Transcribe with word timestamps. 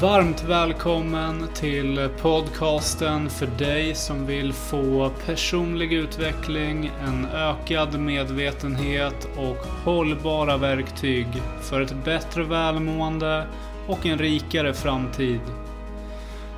Varmt 0.00 0.44
välkommen 0.44 1.48
till 1.54 2.08
podcasten 2.20 3.30
för 3.30 3.46
dig 3.46 3.94
som 3.94 4.26
vill 4.26 4.52
få 4.52 5.10
personlig 5.26 5.92
utveckling, 5.92 6.92
en 7.00 7.26
ökad 7.26 8.00
medvetenhet 8.00 9.28
och 9.36 9.66
hållbara 9.84 10.56
verktyg 10.56 11.26
för 11.62 11.80
ett 11.80 12.04
bättre 12.04 12.42
välmående 12.42 13.46
och 13.86 14.06
en 14.06 14.18
rikare 14.18 14.74
framtid. 14.74 15.40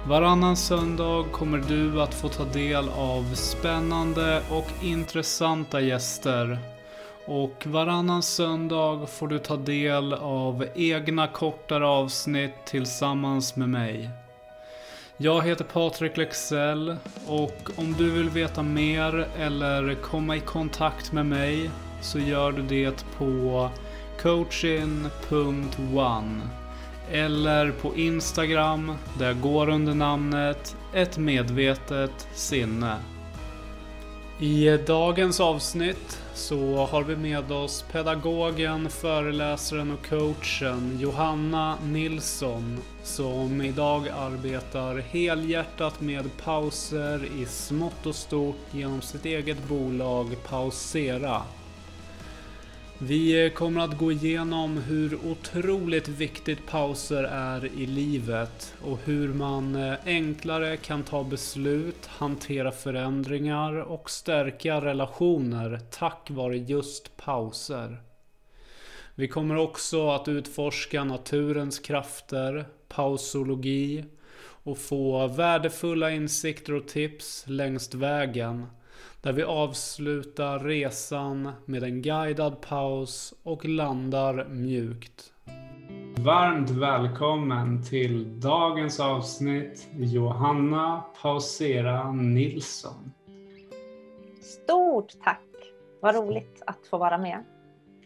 Varannan 0.07 0.57
söndag 0.57 1.25
kommer 1.33 1.63
du 1.69 2.03
att 2.03 2.15
få 2.15 2.29
ta 2.29 2.45
del 2.45 2.89
av 2.89 3.35
spännande 3.35 4.43
och 4.51 4.69
intressanta 4.83 5.81
gäster 5.81 6.59
och 7.27 7.67
varannan 7.67 8.23
söndag 8.23 9.07
får 9.07 9.29
du 9.29 9.39
ta 9.39 9.57
del 9.57 10.13
av 10.13 10.67
egna 10.75 11.27
kortare 11.27 11.87
avsnitt 11.87 12.55
tillsammans 12.65 13.57
med 13.57 13.69
mig. 13.69 14.11
Jag 15.17 15.43
heter 15.43 15.65
Patrik 15.65 16.17
Lexell 16.17 16.97
och 17.27 17.71
om 17.77 17.95
du 17.99 18.11
vill 18.11 18.31
veta 18.31 18.63
mer 18.63 19.29
eller 19.39 19.95
komma 19.95 20.37
i 20.37 20.41
kontakt 20.41 21.13
med 21.13 21.27
mig 21.27 21.71
så 22.01 22.19
gör 22.19 22.53
du 22.53 22.63
det 22.63 23.05
på 23.19 23.71
coachin.one 24.23 26.41
eller 27.11 27.71
på 27.71 27.97
Instagram 27.97 28.93
där 29.19 29.27
jag 29.27 29.41
går 29.41 29.69
under 29.69 29.95
namnet 29.95 30.77
ett 30.95 31.19
medvetet 31.19 32.29
sinne. 32.35 32.97
I 34.39 34.79
dagens 34.87 35.41
avsnitt 35.41 36.22
så 36.35 36.87
har 36.87 37.03
vi 37.03 37.17
med 37.17 37.53
oss 37.53 37.85
pedagogen, 37.93 38.91
föreläsaren 38.91 39.91
och 39.91 40.07
coachen 40.07 40.99
Johanna 41.01 41.79
Nilsson 41.85 42.79
som 43.03 43.63
idag 43.63 44.09
arbetar 44.09 44.99
helhjärtat 44.99 46.01
med 46.01 46.37
pauser 46.45 47.25
i 47.25 47.47
smått 47.47 48.07
och 48.07 48.15
stort 48.15 48.57
genom 48.71 49.03
sitt 49.03 49.25
eget 49.25 49.69
bolag 49.69 50.37
Pausera. 50.49 51.43
Vi 53.05 53.51
kommer 53.55 53.81
att 53.81 53.99
gå 53.99 54.13
igenom 54.13 54.77
hur 54.77 55.27
otroligt 55.27 56.09
viktigt 56.09 56.67
pauser 56.67 57.25
är 57.25 57.65
i 57.65 57.87
livet 57.87 58.75
och 58.83 58.99
hur 59.05 59.29
man 59.29 59.75
eh, 59.77 59.95
enklare 60.05 60.77
kan 60.77 61.03
ta 61.03 61.25
beslut, 61.25 62.07
hantera 62.07 62.73
förändringar 62.73 63.75
och 63.75 64.11
stärka 64.11 64.81
relationer 64.81 65.81
tack 65.91 66.31
vare 66.31 66.57
just 66.57 67.17
pauser. 67.17 68.03
Vi 69.15 69.29
kommer 69.29 69.57
också 69.57 70.11
att 70.11 70.29
utforska 70.29 71.05
naturens 71.05 71.79
krafter, 71.79 72.65
pausologi 72.89 74.05
och 74.43 74.79
få 74.79 75.27
värdefulla 75.27 76.11
insikter 76.11 76.75
och 76.75 76.89
tips 76.89 77.45
längs 77.47 77.95
vägen 77.95 78.67
där 79.23 79.33
vi 79.33 79.43
avslutar 79.43 80.59
resan 80.59 81.53
med 81.65 81.83
en 81.83 82.03
guidad 82.03 82.61
paus 82.61 83.35
och 83.43 83.65
landar 83.65 84.49
mjukt. 84.49 85.33
Varmt 86.17 86.71
välkommen 86.71 87.83
till 87.83 88.41
dagens 88.41 89.01
avsnitt 89.01 89.89
Johanna 89.95 91.05
Pausera 91.23 92.13
Nilsson. 92.13 93.13
Stort 94.41 95.13
tack! 95.25 95.39
Vad 96.01 96.15
roligt 96.15 96.63
att 96.67 96.87
få 96.91 96.99
vara 96.99 97.19
med. 97.19 97.45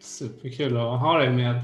Superkul 0.00 0.76
att 0.76 1.00
ha 1.00 1.19
dig 1.19 1.31
med. 1.31 1.56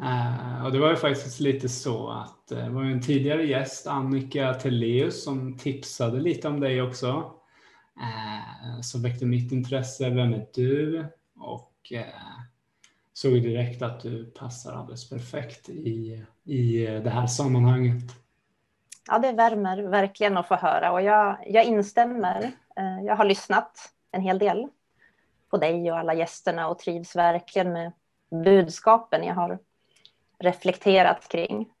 Uh, 0.00 0.64
och 0.64 0.72
det 0.72 0.78
var 0.78 0.90
ju 0.90 0.96
faktiskt 0.96 1.40
lite 1.40 1.68
så 1.68 2.08
att 2.08 2.52
eh, 2.52 2.58
det 2.58 2.70
var 2.70 2.82
en 2.82 3.02
tidigare 3.02 3.46
gäst, 3.46 3.86
Annika 3.86 4.54
Telleus, 4.54 5.24
som 5.24 5.58
tipsade 5.58 6.20
lite 6.20 6.48
om 6.48 6.60
dig 6.60 6.82
också 6.82 7.37
eh, 8.00 8.80
som 8.80 9.02
väckte 9.02 9.26
mitt 9.26 9.52
intresse. 9.52 10.10
Vem 10.10 10.34
är 10.34 10.46
du? 10.54 11.06
Och 11.36 11.92
eh, 11.92 12.04
såg 13.12 13.32
direkt 13.32 13.82
att 13.82 14.00
du 14.00 14.24
passar 14.24 14.72
alldeles 14.72 15.10
perfekt 15.10 15.68
i, 15.68 16.24
i 16.44 16.86
det 16.86 17.10
här 17.10 17.26
sammanhanget. 17.26 18.04
Ja, 19.08 19.18
det 19.18 19.32
värmer 19.32 19.82
verkligen 19.82 20.36
att 20.36 20.48
få 20.48 20.54
höra 20.54 20.92
och 20.92 21.02
jag, 21.02 21.38
jag 21.46 21.64
instämmer. 21.64 22.52
Eh, 22.76 23.04
jag 23.06 23.16
har 23.16 23.24
lyssnat 23.24 23.92
en 24.10 24.20
hel 24.20 24.38
del 24.38 24.68
på 25.50 25.56
dig 25.56 25.92
och 25.92 25.98
alla 25.98 26.14
gästerna 26.14 26.68
och 26.68 26.78
trivs 26.78 27.16
verkligen 27.16 27.72
med 27.72 27.92
budskapen 28.30 29.24
jag 29.24 29.34
har 29.34 29.58
reflekterat 30.38 31.28
kring. 31.28 31.72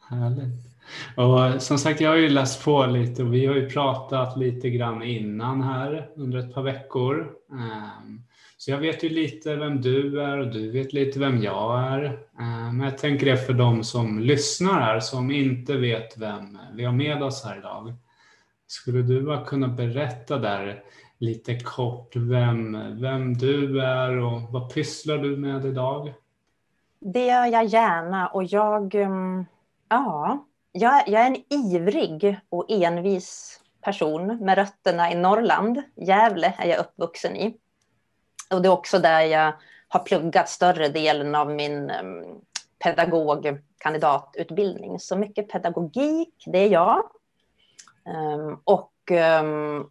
Härligt. 0.00 0.71
Och 1.16 1.62
som 1.62 1.78
sagt, 1.78 2.00
jag 2.00 2.10
har 2.10 2.16
ju 2.16 2.28
läst 2.28 2.64
på 2.64 2.86
lite 2.86 3.22
och 3.22 3.34
vi 3.34 3.46
har 3.46 3.54
ju 3.54 3.70
pratat 3.70 4.36
lite 4.36 4.70
grann 4.70 5.02
innan 5.02 5.62
här 5.62 6.08
under 6.16 6.38
ett 6.38 6.54
par 6.54 6.62
veckor. 6.62 7.32
Ehm, 7.52 8.22
så 8.58 8.70
jag 8.70 8.78
vet 8.78 9.04
ju 9.04 9.08
lite 9.08 9.56
vem 9.56 9.80
du 9.80 10.22
är 10.22 10.38
och 10.38 10.52
du 10.52 10.70
vet 10.70 10.92
lite 10.92 11.18
vem 11.18 11.42
jag 11.42 11.78
är. 11.78 12.04
Ehm, 12.40 12.76
men 12.76 12.80
jag 12.80 12.98
tänker 12.98 13.26
det 13.26 13.36
för 13.36 13.52
de 13.52 13.84
som 13.84 14.20
lyssnar 14.20 14.80
här 14.80 15.00
som 15.00 15.30
inte 15.30 15.76
vet 15.76 16.18
vem 16.18 16.58
vi 16.74 16.84
har 16.84 16.92
med 16.92 17.22
oss 17.22 17.44
här 17.44 17.58
idag. 17.58 17.94
Skulle 18.66 19.02
du 19.02 19.22
bara 19.22 19.44
kunna 19.44 19.68
berätta 19.68 20.38
där 20.38 20.82
lite 21.18 21.58
kort 21.58 22.16
vem, 22.16 22.78
vem 23.00 23.34
du 23.34 23.80
är 23.80 24.16
och 24.18 24.42
vad 24.42 24.74
pysslar 24.74 25.18
du 25.18 25.36
med 25.36 25.64
idag? 25.64 26.14
Det 27.00 27.26
gör 27.26 27.46
jag 27.46 27.64
gärna 27.64 28.28
och 28.28 28.44
jag, 28.44 28.94
ehm, 28.94 29.44
ja, 29.88 30.46
jag, 30.72 31.08
jag 31.08 31.22
är 31.22 31.26
en 31.26 31.44
ivrig 31.48 32.40
och 32.48 32.66
envis 32.68 33.60
person 33.80 34.44
med 34.44 34.58
rötterna 34.58 35.12
i 35.12 35.14
Norrland. 35.14 35.82
Gävle 35.96 36.54
är 36.58 36.66
jag 36.66 36.78
uppvuxen 36.78 37.36
i. 37.36 37.56
Och 38.50 38.62
det 38.62 38.68
är 38.68 38.72
också 38.72 38.98
där 38.98 39.20
jag 39.20 39.52
har 39.88 40.00
pluggat 40.00 40.48
större 40.48 40.88
delen 40.88 41.34
av 41.34 41.50
min 41.50 41.90
ehm, 41.90 42.24
pedagogkandidatutbildning. 42.78 44.98
Så 44.98 45.16
mycket 45.16 45.48
pedagogik, 45.48 46.44
det 46.46 46.58
är 46.58 46.68
jag. 46.68 47.02
Ehm, 48.06 48.58
och 48.64 48.92
ehm, 49.10 49.84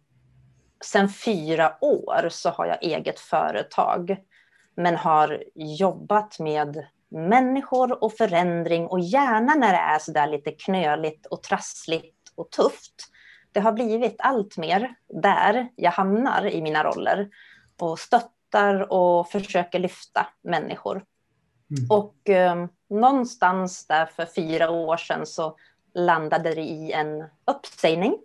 sen 0.84 1.08
fyra 1.08 1.76
år 1.80 2.28
så 2.28 2.50
har 2.50 2.66
jag 2.66 2.82
eget 2.82 3.20
företag. 3.20 4.16
Men 4.74 4.96
har 4.96 5.44
jobbat 5.54 6.38
med 6.38 6.86
människor 7.12 8.04
och 8.04 8.12
förändring 8.12 8.86
och 8.86 9.00
gärna 9.00 9.54
när 9.54 9.72
det 9.72 9.78
är 9.78 9.98
så 9.98 10.12
där 10.12 10.26
lite 10.26 10.50
knöligt 10.50 11.26
och 11.26 11.42
trassligt 11.42 12.32
och 12.34 12.50
tufft. 12.50 12.94
Det 13.52 13.60
har 13.60 13.72
blivit 13.72 14.16
allt 14.18 14.56
mer 14.56 14.94
där 15.22 15.68
jag 15.76 15.90
hamnar 15.90 16.46
i 16.46 16.62
mina 16.62 16.84
roller 16.84 17.28
och 17.80 17.98
stöttar 17.98 18.92
och 18.92 19.28
försöker 19.28 19.78
lyfta 19.78 20.26
människor. 20.42 21.04
Mm. 21.70 21.90
Och 21.90 22.28
eh, 22.28 22.66
någonstans 22.90 23.86
där 23.86 24.06
för 24.06 24.26
fyra 24.26 24.70
år 24.70 24.96
sedan 24.96 25.26
så 25.26 25.56
landade 25.94 26.54
det 26.54 26.62
i 26.62 26.92
en 26.92 27.24
uppsägning 27.46 28.18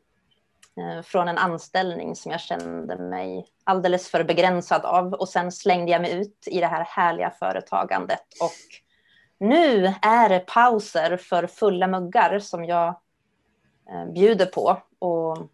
Eh, 0.77 1.01
från 1.01 1.27
en 1.27 1.37
anställning 1.37 2.15
som 2.15 2.31
jag 2.31 2.41
kände 2.41 2.97
mig 2.97 3.45
alldeles 3.63 4.09
för 4.09 4.23
begränsad 4.23 4.85
av 4.85 5.13
och 5.13 5.29
sen 5.29 5.51
slängde 5.51 5.91
jag 5.91 6.01
mig 6.01 6.13
ut 6.21 6.47
i 6.47 6.59
det 6.59 6.67
här 6.67 6.83
härliga 6.83 7.29
företagandet 7.29 8.25
och 8.41 8.51
nu 9.39 9.93
är 10.01 10.29
det 10.29 10.39
pauser 10.39 11.17
för 11.17 11.47
fulla 11.47 11.87
muggar 11.87 12.39
som 12.39 12.65
jag 12.65 12.87
eh, 13.89 14.13
bjuder 14.13 14.45
på 14.45 14.81
och 14.99 15.51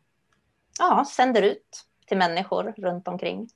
ja, 0.80 1.06
sänder 1.12 1.42
ut 1.42 1.86
till 2.08 2.18
människor 2.18 2.74
runt 2.78 3.08
omkring. 3.08 3.50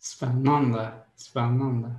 Spännande, 0.00 0.92
spännande. 1.16 1.94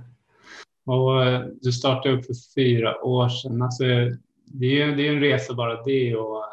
Och 0.84 1.24
eh, 1.24 1.40
du 1.60 1.72
startade 1.72 2.14
upp 2.14 2.26
för 2.26 2.54
fyra 2.54 3.04
år 3.04 3.28
sedan. 3.28 3.62
Alltså, 3.62 3.84
det, 4.44 4.82
är, 4.82 4.96
det 4.96 5.08
är 5.08 5.12
en 5.12 5.20
resa 5.20 5.54
bara 5.54 5.82
det 5.82 6.16
och 6.16 6.49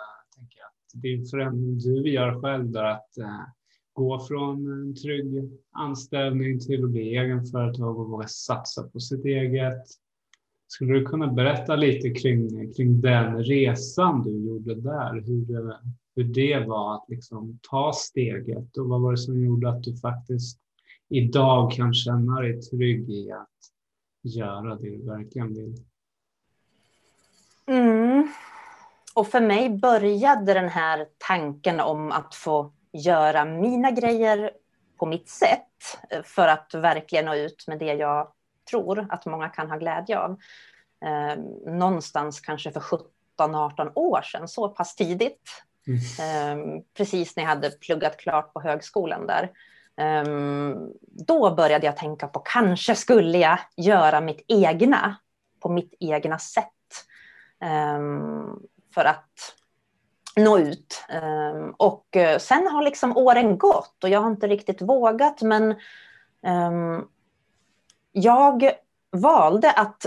din 1.01 1.01
det 1.01 1.13
är 1.13 1.17
en 1.17 1.25
förändring 1.25 1.79
du 1.79 2.09
gör 2.09 2.41
själv 2.41 2.71
där 2.71 2.83
att 2.83 3.17
eh, 3.17 3.45
gå 3.93 4.19
från 4.19 4.71
en 4.71 4.95
trygg 4.95 5.51
anställning 5.71 6.59
till 6.59 6.83
att 6.83 6.89
bli 6.89 7.17
egenföretag 7.17 7.99
och 7.99 8.09
våga 8.09 8.27
satsa 8.27 8.83
på 8.83 8.99
sitt 8.99 9.25
eget. 9.25 9.83
Skulle 10.67 10.93
du 10.93 11.05
kunna 11.05 11.27
berätta 11.27 11.75
lite 11.75 12.09
kring, 12.09 12.73
kring 12.73 13.01
den 13.01 13.43
resan 13.43 14.23
du 14.23 14.45
gjorde 14.45 14.75
där? 14.75 15.13
Hur, 15.13 15.73
hur 16.15 16.23
det 16.23 16.65
var 16.67 16.95
att 16.95 17.05
liksom 17.07 17.59
ta 17.69 17.91
steget 17.95 18.77
och 18.77 18.89
vad 18.89 19.01
var 19.01 19.11
det 19.11 19.17
som 19.17 19.43
gjorde 19.43 19.69
att 19.69 19.83
du 19.83 19.97
faktiskt 19.97 20.59
idag 21.09 21.71
kan 21.71 21.93
känna 21.93 22.41
dig 22.41 22.61
trygg 22.61 23.09
i 23.09 23.31
att 23.31 23.49
göra 24.21 24.75
det 24.75 24.89
du 24.89 25.05
verkligen 25.05 25.53
vill? 25.53 25.75
Mm. 27.65 28.27
Och 29.17 29.27
för 29.27 29.41
mig 29.41 29.69
började 29.69 30.53
den 30.53 30.69
här 30.69 31.07
tanken 31.17 31.79
om 31.79 32.11
att 32.11 32.35
få 32.35 32.73
göra 32.93 33.45
mina 33.45 33.91
grejer 33.91 34.51
på 34.99 35.05
mitt 35.05 35.29
sätt 35.29 35.63
för 36.23 36.47
att 36.47 36.73
verkligen 36.73 37.25
nå 37.25 37.35
ut 37.35 37.67
med 37.67 37.79
det 37.79 37.93
jag 37.93 38.31
tror 38.69 39.07
att 39.09 39.25
många 39.25 39.49
kan 39.49 39.69
ha 39.69 39.77
glädje 39.77 40.19
av. 40.19 40.31
eh, 41.05 41.37
någonstans 41.73 42.39
kanske 42.39 42.71
för 42.71 42.79
17-18 42.79 43.91
år 43.95 44.21
sedan, 44.21 44.47
så 44.47 44.69
pass 44.69 44.95
tidigt. 44.95 45.63
Mm. 45.87 46.77
Eh, 46.77 46.81
precis 46.97 47.35
när 47.35 47.43
jag 47.43 47.49
hade 47.49 47.69
pluggat 47.69 48.17
klart 48.17 48.53
på 48.53 48.61
högskolan 48.61 49.27
där. 49.27 49.51
Eh, 49.97 50.25
då 51.27 51.55
började 51.55 51.85
jag 51.85 51.97
tänka 51.97 52.27
på 52.27 52.39
kanske 52.39 52.95
skulle 52.95 53.37
jag 53.37 53.59
göra 53.77 54.21
mitt 54.21 54.45
egna 54.47 55.15
på 55.59 55.69
mitt 55.69 55.93
egna 55.99 56.39
sätt. 56.39 56.73
Ehm, 57.61 58.59
för 58.97 59.05
att 59.05 59.55
nå 60.35 60.57
ut. 60.57 61.05
Ehm, 61.09 61.71
och 61.77 62.15
eh, 62.15 62.37
sen 62.37 62.67
har 62.67 62.81
liksom 62.81 63.17
åren 63.17 63.57
gått 63.57 64.03
och 64.03 64.09
jag 64.09 64.21
har 64.21 64.27
inte 64.27 64.47
riktigt 64.47 64.81
vågat 64.81 65.41
men 65.41 65.75
ehm, 66.45 67.03
jag 68.11 68.71
valde 69.11 69.71
att 69.71 70.05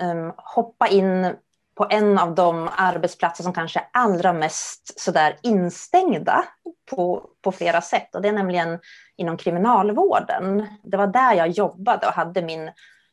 ehm, 0.00 0.32
hoppa 0.36 0.88
in 0.88 1.34
på 1.74 1.86
en 1.90 2.18
av 2.18 2.34
de 2.34 2.68
arbetsplatser 2.76 3.44
som 3.44 3.52
kanske 3.52 3.78
är 3.78 3.88
allra 3.92 4.32
mest 4.32 5.00
sådär 5.00 5.36
instängda 5.42 6.44
på, 6.90 7.30
på 7.42 7.52
flera 7.52 7.80
sätt. 7.80 8.14
Och 8.14 8.22
det 8.22 8.28
är 8.28 8.32
nämligen 8.32 8.78
inom 9.16 9.36
kriminalvården. 9.36 10.66
Det 10.82 10.96
var 10.96 11.06
där 11.06 11.34
jag 11.34 11.48
jobbade 11.48 12.06
och 12.06 12.12
hade 12.12 12.42
min 12.42 12.70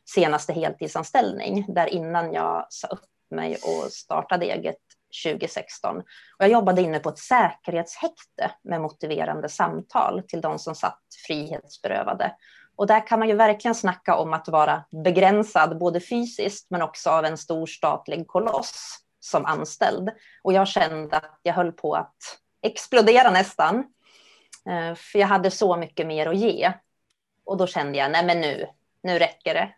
senaste 0.08 0.52
heltidsanställning, 0.52 1.64
där 1.68 1.86
innan 1.86 2.32
jag 2.32 2.66
sa 2.68 2.88
upp 2.88 3.04
mig 3.30 3.56
och 3.56 3.92
startade 3.92 4.46
eget 4.46 4.85
2016. 5.24 5.96
Och 5.98 6.04
jag 6.38 6.50
jobbade 6.50 6.82
inne 6.82 6.98
på 6.98 7.08
ett 7.08 7.18
säkerhetshäkte 7.18 8.50
med 8.62 8.80
motiverande 8.80 9.48
samtal 9.48 10.22
till 10.28 10.40
de 10.40 10.58
som 10.58 10.74
satt 10.74 11.02
frihetsberövade. 11.26 12.34
Och 12.76 12.86
där 12.86 13.06
kan 13.06 13.18
man 13.18 13.28
ju 13.28 13.34
verkligen 13.34 13.74
snacka 13.74 14.16
om 14.16 14.32
att 14.32 14.48
vara 14.48 14.84
begränsad, 15.04 15.78
både 15.78 16.00
fysiskt 16.00 16.70
men 16.70 16.82
också 16.82 17.10
av 17.10 17.24
en 17.24 17.38
stor 17.38 17.66
statlig 17.66 18.26
koloss 18.26 18.98
som 19.20 19.44
anställd. 19.44 20.10
Och 20.42 20.52
jag 20.52 20.68
kände 20.68 21.16
att 21.16 21.40
jag 21.42 21.54
höll 21.54 21.72
på 21.72 21.94
att 21.94 22.16
explodera 22.62 23.30
nästan. 23.30 23.76
Eh, 24.68 24.94
för 24.94 25.18
jag 25.18 25.26
hade 25.26 25.50
så 25.50 25.76
mycket 25.76 26.06
mer 26.06 26.26
att 26.26 26.36
ge. 26.36 26.72
Och 27.44 27.56
då 27.56 27.66
kände 27.66 27.98
jag, 27.98 28.10
nej 28.10 28.24
men 28.24 28.40
nu, 28.40 28.66
nu 29.02 29.18
räcker 29.18 29.54
det. 29.54 29.74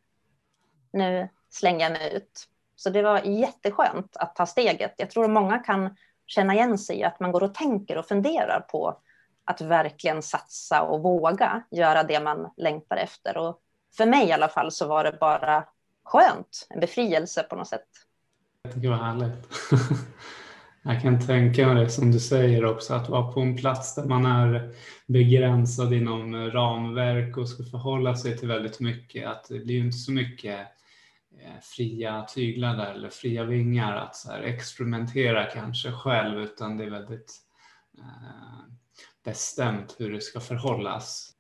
Nu 0.92 1.28
slänger 1.50 1.84
jag 1.84 1.92
mig 1.92 2.16
ut. 2.16 2.48
Så 2.80 2.90
det 2.90 3.02
var 3.02 3.20
jätteskönt 3.20 4.16
att 4.16 4.36
ta 4.36 4.46
steget. 4.46 4.94
Jag 4.96 5.10
tror 5.10 5.24
att 5.24 5.30
många 5.30 5.58
kan 5.58 5.96
känna 6.26 6.54
igen 6.54 6.78
sig 6.78 6.98
i 6.98 7.04
att 7.04 7.20
man 7.20 7.32
går 7.32 7.42
och 7.42 7.54
tänker 7.54 7.98
och 7.98 8.06
funderar 8.06 8.60
på 8.60 9.00
att 9.44 9.60
verkligen 9.60 10.22
satsa 10.22 10.82
och 10.82 11.02
våga 11.02 11.62
göra 11.70 12.02
det 12.02 12.20
man 12.20 12.50
längtar 12.56 12.96
efter. 12.96 13.36
Och 13.36 13.60
för 13.96 14.06
mig 14.06 14.28
i 14.28 14.32
alla 14.32 14.48
fall 14.48 14.72
så 14.72 14.88
var 14.88 15.04
det 15.04 15.16
bara 15.20 15.64
skönt, 16.04 16.66
en 16.70 16.80
befrielse 16.80 17.42
på 17.42 17.56
något 17.56 17.68
sätt. 17.68 17.88
Jag 18.62 18.72
tycker 18.72 18.88
det 18.88 18.96
var 18.96 19.04
härligt. 19.04 19.48
Jag 20.82 21.02
kan 21.02 21.26
tänka 21.26 21.66
mig 21.66 21.84
det 21.84 21.90
som 21.90 22.12
du 22.12 22.20
säger 22.20 22.64
också, 22.64 22.94
att 22.94 23.08
vara 23.08 23.32
på 23.32 23.40
en 23.40 23.56
plats 23.56 23.94
där 23.94 24.04
man 24.04 24.26
är 24.26 24.74
begränsad 25.06 25.92
inom 25.92 26.50
ramverk 26.50 27.36
och 27.36 27.48
ska 27.48 27.62
förhålla 27.62 28.16
sig 28.16 28.38
till 28.38 28.48
väldigt 28.48 28.80
mycket. 28.80 29.28
Att 29.28 29.48
det 29.48 29.58
blir 29.58 29.78
inte 29.78 29.96
så 29.98 30.12
mycket 30.12 30.77
fria 31.62 32.22
tyglar 32.22 32.76
där 32.76 32.94
eller 32.94 33.08
fria 33.08 33.44
vingar 33.44 33.96
att 33.96 34.16
så 34.16 34.32
experimentera 34.32 35.44
kanske 35.44 35.92
själv 35.92 36.40
utan 36.40 36.76
det 36.76 36.84
är 36.84 36.90
väldigt 36.90 37.34
eh, 37.98 38.74
bestämt 39.24 39.96
hur 39.98 40.12
det 40.12 40.20
ska 40.20 40.40
förhållas. 40.40 41.34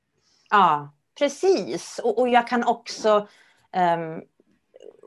Ja, 0.50 0.92
precis. 1.18 2.00
Och, 2.04 2.18
och 2.18 2.28
jag 2.28 2.48
kan 2.48 2.64
också 2.64 3.28
um, 3.76 4.22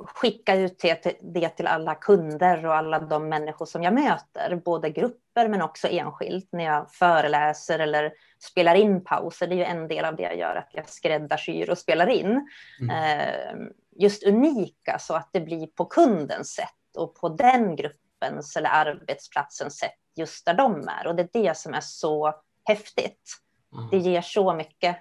skicka 0.05 0.55
ut 0.55 0.79
det, 0.79 1.17
det 1.21 1.49
till 1.49 1.67
alla 1.67 1.95
kunder 1.95 2.65
och 2.65 2.75
alla 2.75 2.99
de 2.99 3.29
människor 3.29 3.65
som 3.65 3.83
jag 3.83 3.93
möter, 3.93 4.61
både 4.65 4.89
grupper 4.89 5.47
men 5.47 5.61
också 5.61 5.87
enskilt 5.87 6.49
när 6.51 6.63
jag 6.63 6.91
föreläser 6.91 7.79
eller 7.79 8.13
spelar 8.39 8.75
in 8.75 9.03
pauser. 9.03 9.47
Det 9.47 9.55
är 9.55 9.57
ju 9.57 9.63
en 9.63 9.87
del 9.87 10.05
av 10.05 10.15
det 10.15 10.23
jag 10.23 10.37
gör, 10.37 10.55
att 10.55 10.69
jag 10.71 10.89
skräddarsyr 10.89 11.69
och 11.69 11.77
spelar 11.77 12.07
in. 12.07 12.49
Mm. 12.79 12.89
Uh, 12.89 13.67
just 13.91 14.23
unika 14.23 14.99
så 14.99 15.13
att 15.13 15.29
det 15.33 15.41
blir 15.41 15.67
på 15.67 15.85
kundens 15.85 16.53
sätt 16.53 16.97
och 16.97 17.15
på 17.15 17.29
den 17.29 17.75
gruppens 17.75 18.55
eller 18.57 18.69
arbetsplatsens 18.69 19.77
sätt 19.77 19.97
just 20.15 20.45
där 20.45 20.53
de 20.53 20.87
är. 20.87 21.07
Och 21.07 21.15
det 21.15 21.21
är 21.21 21.43
det 21.43 21.57
som 21.57 21.73
är 21.73 21.81
så 21.81 22.33
häftigt. 22.63 23.37
Mm. 23.73 23.89
Det 23.89 23.97
ger 23.97 24.21
så 24.21 24.53
mycket, 24.53 24.97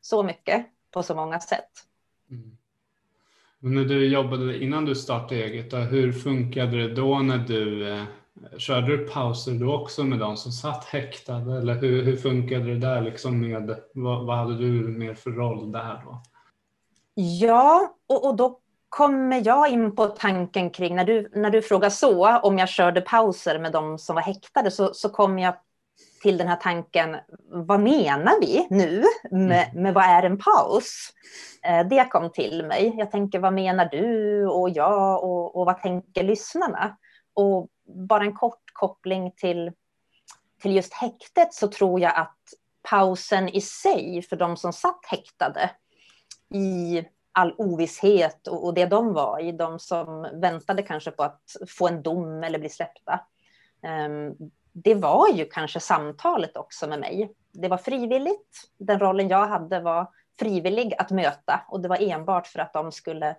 så 0.00 0.22
mycket 0.22 0.66
på 0.90 1.02
så 1.02 1.14
många 1.14 1.40
sätt. 1.40 1.70
Mm. 2.30 2.56
när 3.60 3.84
du 3.84 4.08
jobbade 4.08 4.64
innan 4.64 4.84
du 4.84 4.94
startade 4.94 5.42
eget, 5.42 5.70
då, 5.70 5.76
hur 5.76 6.12
funkade 6.12 6.76
det 6.76 6.94
då 6.94 7.18
när 7.18 7.38
du 7.38 7.92
eh, 7.92 8.04
Körde 8.58 8.96
du 8.96 9.08
pauser 9.08 9.52
då 9.52 9.74
också 9.74 10.04
med 10.04 10.18
de 10.18 10.36
som 10.36 10.52
satt 10.52 10.84
häktade 10.84 11.58
eller 11.58 11.74
hur, 11.74 12.02
hur 12.02 12.16
funkade 12.16 12.64
det 12.64 12.78
där 12.78 13.02
liksom 13.02 13.40
med, 13.40 13.80
vad, 13.94 14.26
vad 14.26 14.36
hade 14.38 14.58
du 14.58 14.88
mer 14.88 15.14
för 15.14 15.30
roll 15.30 15.72
där 15.72 16.02
då? 16.04 16.22
Ja, 17.14 17.96
och, 18.08 18.26
och 18.26 18.36
då 18.36 18.58
kommer 18.88 19.46
jag 19.46 19.68
in 19.68 19.96
på 19.96 20.06
tanken 20.06 20.70
kring, 20.70 20.96
när 20.96 21.04
du, 21.04 21.30
när 21.34 21.50
du 21.50 21.62
frågar 21.62 21.90
så, 21.90 22.38
om 22.38 22.58
jag 22.58 22.68
körde 22.68 23.00
pauser 23.00 23.58
med 23.58 23.72
de 23.72 23.98
som 23.98 24.14
var 24.14 24.22
häktade, 24.22 24.70
så, 24.70 24.94
så 24.94 25.08
kommer 25.08 25.42
jag 25.42 25.54
till 26.22 26.38
den 26.38 26.48
här 26.48 26.56
tanken, 26.56 27.16
vad 27.48 27.80
menar 27.80 28.40
vi 28.40 28.66
nu 28.70 29.04
med, 29.30 29.68
mm. 29.68 29.82
med 29.82 29.94
vad 29.94 30.04
är 30.04 30.22
en 30.22 30.38
paus? 30.38 31.12
Eh, 31.62 31.88
det 31.88 32.04
kom 32.10 32.32
till 32.32 32.66
mig. 32.66 32.94
Jag 32.96 33.10
tänker, 33.10 33.38
vad 33.38 33.52
menar 33.52 33.88
du 33.92 34.46
och 34.46 34.70
jag 34.70 35.24
och, 35.24 35.56
och 35.56 35.66
vad 35.66 35.82
tänker 35.82 36.22
lyssnarna? 36.22 36.96
Och 37.34 37.68
bara 38.08 38.24
en 38.24 38.36
kort 38.36 38.62
koppling 38.72 39.32
till, 39.36 39.72
till 40.62 40.76
just 40.76 40.94
häktet 40.94 41.54
så 41.54 41.68
tror 41.68 42.00
jag 42.00 42.16
att 42.16 42.38
pausen 42.90 43.48
i 43.48 43.60
sig 43.60 44.22
för 44.22 44.36
de 44.36 44.56
som 44.56 44.72
satt 44.72 45.06
häktade 45.06 45.70
i 46.54 47.04
all 47.32 47.54
ovisshet 47.58 48.46
och, 48.48 48.64
och 48.64 48.74
det 48.74 48.86
de 48.86 49.12
var 49.12 49.40
i, 49.40 49.52
de 49.52 49.78
som 49.78 50.22
väntade 50.32 50.82
kanske 50.82 51.10
på 51.10 51.22
att 51.22 51.56
få 51.68 51.88
en 51.88 52.02
dom 52.02 52.42
eller 52.42 52.58
bli 52.58 52.68
släppta. 52.68 53.20
Ehm, 53.82 54.34
det 54.72 54.94
var 54.94 55.28
ju 55.28 55.44
kanske 55.44 55.80
samtalet 55.80 56.56
också 56.56 56.86
med 56.86 57.00
mig. 57.00 57.32
Det 57.52 57.68
var 57.68 57.78
frivilligt. 57.78 58.70
Den 58.78 58.98
rollen 58.98 59.28
jag 59.28 59.46
hade 59.46 59.80
var 59.80 60.10
frivillig 60.38 60.94
att 60.98 61.10
möta 61.10 61.64
och 61.68 61.80
det 61.80 61.88
var 61.88 62.02
enbart 62.02 62.46
för 62.46 62.58
att 62.58 62.72
de 62.72 62.92
skulle 62.92 63.36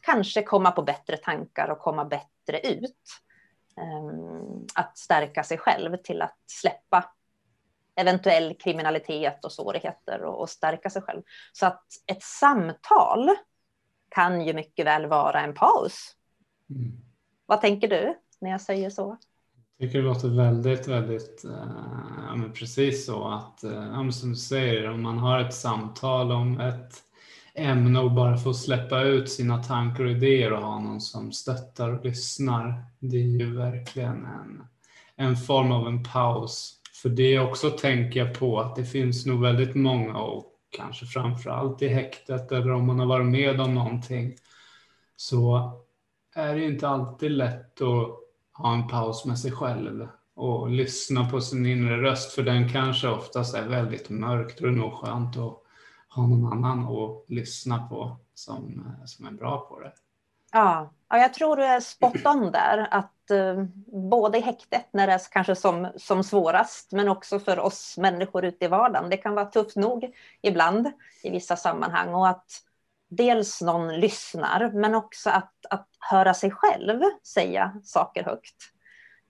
kanske 0.00 0.42
komma 0.42 0.70
på 0.70 0.82
bättre 0.82 1.16
tankar 1.16 1.68
och 1.68 1.78
komma 1.78 2.04
bättre 2.04 2.60
ut. 2.60 3.02
Ehm, 3.76 4.66
att 4.74 4.98
stärka 4.98 5.42
sig 5.42 5.58
själv 5.58 5.96
till 5.96 6.22
att 6.22 6.38
släppa 6.46 7.04
eventuell 7.96 8.54
kriminalitet 8.54 9.44
och 9.44 9.52
svårigheter 9.52 10.22
och, 10.22 10.40
och 10.40 10.48
stärka 10.48 10.90
sig 10.90 11.02
själv. 11.02 11.22
Så 11.52 11.66
att 11.66 11.84
ett 12.06 12.22
samtal 12.22 13.30
kan 14.08 14.46
ju 14.46 14.54
mycket 14.54 14.86
väl 14.86 15.06
vara 15.06 15.40
en 15.40 15.54
paus. 15.54 16.12
Mm. 16.70 16.92
Vad 17.46 17.60
tänker 17.60 17.88
du 17.88 18.14
när 18.40 18.50
jag 18.50 18.60
säger 18.60 18.90
så? 18.90 19.16
Jag 19.78 19.88
tycker 19.88 19.98
det 19.98 20.04
låter 20.04 20.28
väldigt, 20.28 20.88
väldigt, 20.88 21.44
eh, 21.44 21.50
ja, 22.28 22.36
men 22.36 22.52
precis 22.52 23.06
så 23.06 23.28
att, 23.28 23.60
ja, 23.62 24.12
som 24.12 24.30
du 24.30 24.36
säger, 24.36 24.90
om 24.90 25.02
man 25.02 25.18
har 25.18 25.40
ett 25.40 25.54
samtal 25.54 26.32
om 26.32 26.60
ett 26.60 27.02
ämne 27.54 28.00
och 28.00 28.12
bara 28.12 28.36
får 28.36 28.52
släppa 28.52 29.02
ut 29.02 29.30
sina 29.30 29.62
tankar 29.62 30.04
och 30.04 30.10
idéer 30.10 30.52
och 30.52 30.62
ha 30.62 30.80
någon 30.80 31.00
som 31.00 31.32
stöttar 31.32 31.92
och 31.92 32.04
lyssnar. 32.04 32.84
Det 32.98 33.16
är 33.16 33.40
ju 33.40 33.56
verkligen 33.56 34.24
en, 34.24 34.66
en 35.16 35.36
form 35.36 35.72
av 35.72 35.86
en 35.86 36.04
paus. 36.04 36.75
För 37.02 37.08
det 37.08 37.38
också 37.38 37.70
tänker 37.70 38.20
jag 38.20 38.38
på 38.38 38.60
att 38.60 38.76
det 38.76 38.84
finns 38.84 39.26
nog 39.26 39.42
väldigt 39.42 39.74
många 39.74 40.18
och 40.18 40.52
kanske 40.70 41.06
framför 41.06 41.50
allt 41.50 41.82
i 41.82 41.88
häktet 41.88 42.52
eller 42.52 42.72
om 42.72 42.86
man 42.86 42.98
har 42.98 43.06
varit 43.06 43.26
med 43.26 43.60
om 43.60 43.74
någonting 43.74 44.36
så 45.16 45.72
är 46.34 46.54
det 46.54 46.64
inte 46.64 46.88
alltid 46.88 47.30
lätt 47.30 47.80
att 47.82 48.08
ha 48.52 48.74
en 48.74 48.88
paus 48.88 49.24
med 49.24 49.38
sig 49.38 49.52
själv 49.52 50.08
och 50.34 50.70
lyssna 50.70 51.30
på 51.30 51.40
sin 51.40 51.66
inre 51.66 52.02
röst 52.02 52.32
för 52.32 52.42
den 52.42 52.68
kanske 52.68 53.08
oftast 53.08 53.54
är 53.54 53.68
väldigt 53.68 54.10
mörk. 54.10 54.58
Då 54.58 54.66
är 54.66 54.70
det 54.70 54.76
nog 54.76 54.92
skönt 54.92 55.36
att 55.36 55.62
ha 56.08 56.26
någon 56.26 56.52
annan 56.52 56.80
att 56.80 57.24
lyssna 57.30 57.88
på 57.88 58.16
som, 58.34 58.84
som 59.04 59.26
är 59.26 59.30
bra 59.30 59.66
på 59.68 59.80
det. 59.80 59.92
Ja, 60.52 60.92
ja 61.08 61.18
jag 61.18 61.34
tror 61.34 61.56
du 61.56 61.64
är 61.64 61.80
spot 61.80 62.26
on 62.26 62.52
där. 62.52 62.88
Att 62.90 63.12
Eh, 63.30 63.64
både 64.12 64.38
i 64.38 64.40
häktet 64.40 64.86
när 64.90 65.06
det 65.06 65.12
är 65.12 65.20
kanske 65.30 65.54
som, 65.54 65.88
som 65.96 66.24
svårast 66.24 66.92
men 66.92 67.08
också 67.08 67.38
för 67.38 67.58
oss 67.58 67.98
människor 67.98 68.44
ute 68.44 68.64
i 68.64 68.68
vardagen. 68.68 69.10
Det 69.10 69.16
kan 69.16 69.34
vara 69.34 69.46
tufft 69.46 69.76
nog 69.76 70.10
ibland 70.42 70.92
i 71.22 71.30
vissa 71.30 71.56
sammanhang 71.56 72.14
och 72.14 72.28
att 72.28 72.62
dels 73.08 73.62
någon 73.62 74.00
lyssnar, 74.00 74.70
men 74.72 74.94
också 74.94 75.30
att, 75.30 75.66
att 75.70 75.88
höra 76.10 76.34
sig 76.34 76.50
själv 76.50 77.00
säga 77.22 77.80
saker 77.84 78.24
högt. 78.24 78.56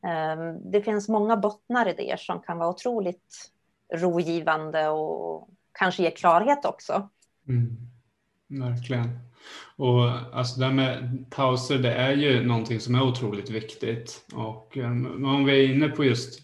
Ehm, 0.07 0.71
det 0.71 0.83
finns 0.83 1.09
många 1.09 1.37
bottnar 1.37 1.89
i 1.89 1.93
det 1.93 2.21
som 2.21 2.41
kan 2.41 2.59
vara 2.59 2.69
otroligt 2.69 3.51
rogivande 3.95 4.89
och 4.89 5.49
kanske 5.73 6.03
ge 6.03 6.11
klarhet 6.11 6.65
också. 6.65 7.09
Mm, 7.49 7.77
verkligen. 8.49 9.19
Och 9.77 10.11
alltså 10.33 10.61
det 10.61 10.67
här 10.67 10.73
med 10.73 11.25
pauser, 11.31 11.79
det 11.79 11.93
är 11.93 12.13
ju 12.13 12.47
någonting 12.47 12.81
som 12.81 12.95
är 12.95 13.03
otroligt 13.03 13.51
viktigt. 13.51 14.27
Och 14.35 14.77
ehm, 14.77 15.25
om 15.25 15.45
vi 15.45 15.65
är 15.65 15.75
inne 15.75 15.89
på 15.89 16.05
just 16.05 16.41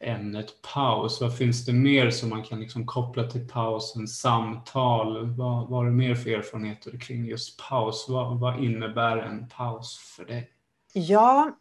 ämnet 0.00 0.62
paus, 0.74 1.20
vad 1.20 1.36
finns 1.36 1.64
det 1.64 1.72
mer 1.72 2.10
som 2.10 2.30
man 2.30 2.42
kan 2.42 2.60
liksom 2.60 2.86
koppla 2.86 3.24
till 3.24 3.48
pausen, 3.48 4.08
samtal? 4.08 5.26
Vad, 5.26 5.68
vad 5.68 5.78
har 5.78 5.84
du 5.84 5.92
mer 5.92 6.14
för 6.14 6.30
erfarenheter 6.30 6.98
kring 6.98 7.24
just 7.24 7.68
paus? 7.68 8.06
Vad, 8.08 8.40
vad 8.40 8.64
innebär 8.64 9.16
en 9.16 9.48
paus 9.48 9.98
för 10.16 10.24
dig? 10.24 10.50
Ja, 10.92 11.56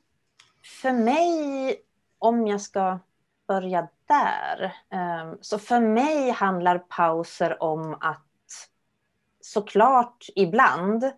för 0.81 0.91
mig, 0.91 1.75
om 2.19 2.48
jag 2.48 2.62
ska 2.62 3.00
börja 3.48 3.88
där, 4.08 4.74
ehm, 4.91 5.38
så 5.41 5.60
för 5.60 5.79
mig 5.79 6.31
handlar 6.31 6.79
pauser 6.79 7.63
om 7.63 7.98
att 8.01 8.28
såklart 9.53 10.25
ibland 10.36 11.12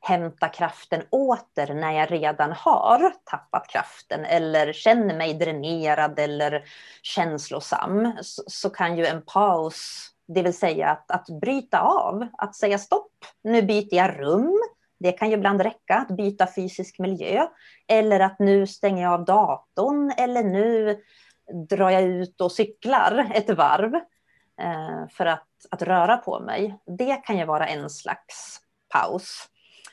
hämta 0.00 0.48
kraften 0.48 1.02
åter 1.10 1.74
när 1.74 1.92
jag 1.92 2.12
redan 2.12 2.52
har 2.52 3.12
tappat 3.24 3.68
kraften 3.68 4.24
eller 4.24 4.72
känner 4.72 5.16
mig 5.16 5.34
dränerad 5.34 6.18
eller 6.18 6.64
känslosam 7.02 8.12
så, 8.20 8.42
så 8.46 8.70
kan 8.70 8.96
ju 8.96 9.06
en 9.06 9.22
paus, 9.22 10.10
det 10.28 10.42
vill 10.42 10.56
säga 10.56 10.90
att, 10.90 11.10
att 11.10 11.40
bryta 11.40 11.80
av, 11.80 12.26
att 12.38 12.56
säga 12.56 12.78
stopp, 12.78 13.12
nu 13.42 13.62
byter 13.62 13.94
jag 13.94 14.20
rum, 14.20 14.62
det 14.98 15.12
kan 15.12 15.28
ju 15.30 15.34
ibland 15.34 15.60
räcka 15.60 15.94
att 15.94 16.16
byta 16.16 16.46
fysisk 16.54 16.98
miljö 16.98 17.46
eller 17.88 18.20
att 18.20 18.38
nu 18.38 18.66
stänger 18.66 19.02
jag 19.02 19.12
av 19.12 19.24
datorn 19.24 20.12
eller 20.18 20.42
nu 20.42 21.00
drar 21.68 21.90
jag 21.90 22.02
ut 22.02 22.40
och 22.40 22.52
cyklar 22.52 23.30
ett 23.34 23.50
varv 23.50 24.00
för 25.10 25.26
att, 25.26 25.48
att 25.70 25.82
röra 25.82 26.16
på 26.16 26.40
mig. 26.40 26.78
Det 26.98 27.16
kan 27.16 27.38
ju 27.38 27.44
vara 27.44 27.66
en 27.66 27.90
slags 27.90 28.60
paus. 28.88 29.48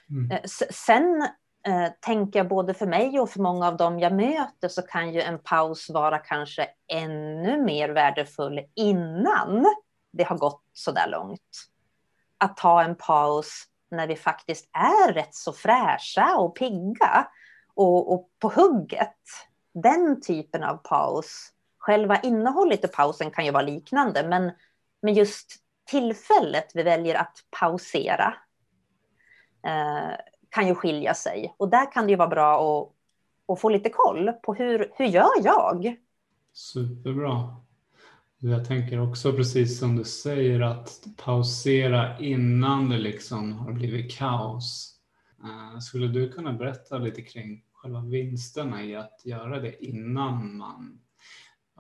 Mm. 0.10 0.32
Eh, 0.32 0.42
sen 0.70 1.22
eh, 1.68 1.92
tänker 2.00 2.40
jag 2.40 2.48
både 2.48 2.74
för 2.74 2.86
mig 2.86 3.20
och 3.20 3.30
för 3.30 3.40
många 3.40 3.68
av 3.68 3.78
dem 3.78 4.00
jag 4.00 4.14
möter 4.14 4.68
så 4.68 4.82
kan 4.82 5.14
ju 5.14 5.22
en 5.22 5.40
paus 5.40 5.90
vara 5.90 6.18
kanske 6.18 6.68
ännu 6.88 7.64
mer 7.64 7.90
värdefull 7.90 8.62
innan 8.76 9.66
det 10.14 10.24
har 10.24 10.38
gått 10.38 10.64
så 10.74 10.92
där 10.92 11.08
långt. 11.08 11.68
Att 12.38 12.58
ta 12.58 12.84
en 12.84 12.96
paus 12.96 13.64
när 13.92 14.08
vi 14.08 14.16
faktiskt 14.16 14.70
är 14.74 15.14
rätt 15.14 15.36
så 15.36 15.54
fräscha 15.54 16.38
och 16.38 16.56
pigga 16.56 17.28
och, 17.74 18.14
och 18.14 18.30
på 18.40 18.50
hugget. 18.50 19.18
Den 19.74 20.22
typen 20.22 20.64
av 20.64 20.78
paus. 20.78 21.52
Själva 21.82 22.20
innehållet 22.20 22.86
i 22.86 22.88
pausen 22.88 23.32
kan 23.32 23.46
ju 23.46 23.52
vara 23.52 23.64
liknande, 23.64 24.28
men, 24.28 24.52
men 25.02 25.14
just 25.14 25.56
tillfället 25.90 26.72
vi 26.74 26.84
väljer 26.84 27.16
att 27.16 27.38
pausera 27.60 28.34
eh, 29.66 30.16
kan 30.50 30.68
ju 30.68 30.76
skilja 30.76 31.14
sig. 31.14 31.56
Och 31.58 31.70
där 31.70 31.92
kan 31.92 32.06
det 32.06 32.10
ju 32.12 32.16
vara 32.16 32.28
bra 32.28 32.82
att, 32.82 32.92
att 33.54 33.62
få 33.62 33.70
lite 33.70 33.90
koll 33.90 34.32
på 34.32 34.54
hur, 34.54 34.92
hur 34.96 35.06
gör 35.06 35.44
jag? 35.44 35.96
Superbra. 36.54 37.56
Jag 38.40 38.68
tänker 38.68 39.10
också 39.10 39.34
precis 39.34 39.80
som 39.80 39.96
du 39.96 40.04
säger 40.04 40.62
att 40.62 41.04
pausera 41.18 42.20
innan 42.20 42.90
det 42.90 42.98
liksom 42.98 43.54
har 43.54 43.72
blivit 43.72 44.18
kaos. 44.18 44.96
Eh, 45.44 45.80
skulle 45.80 46.08
du 46.08 46.32
kunna 46.32 46.54
berätta 46.54 46.98
lite 46.98 47.22
kring 47.22 47.64
själva 47.74 48.02
vinsterna 48.02 48.84
i 48.84 48.96
att 48.96 49.22
göra 49.26 49.60
det 49.60 49.86
innan 49.86 50.58
man, 50.58 51.00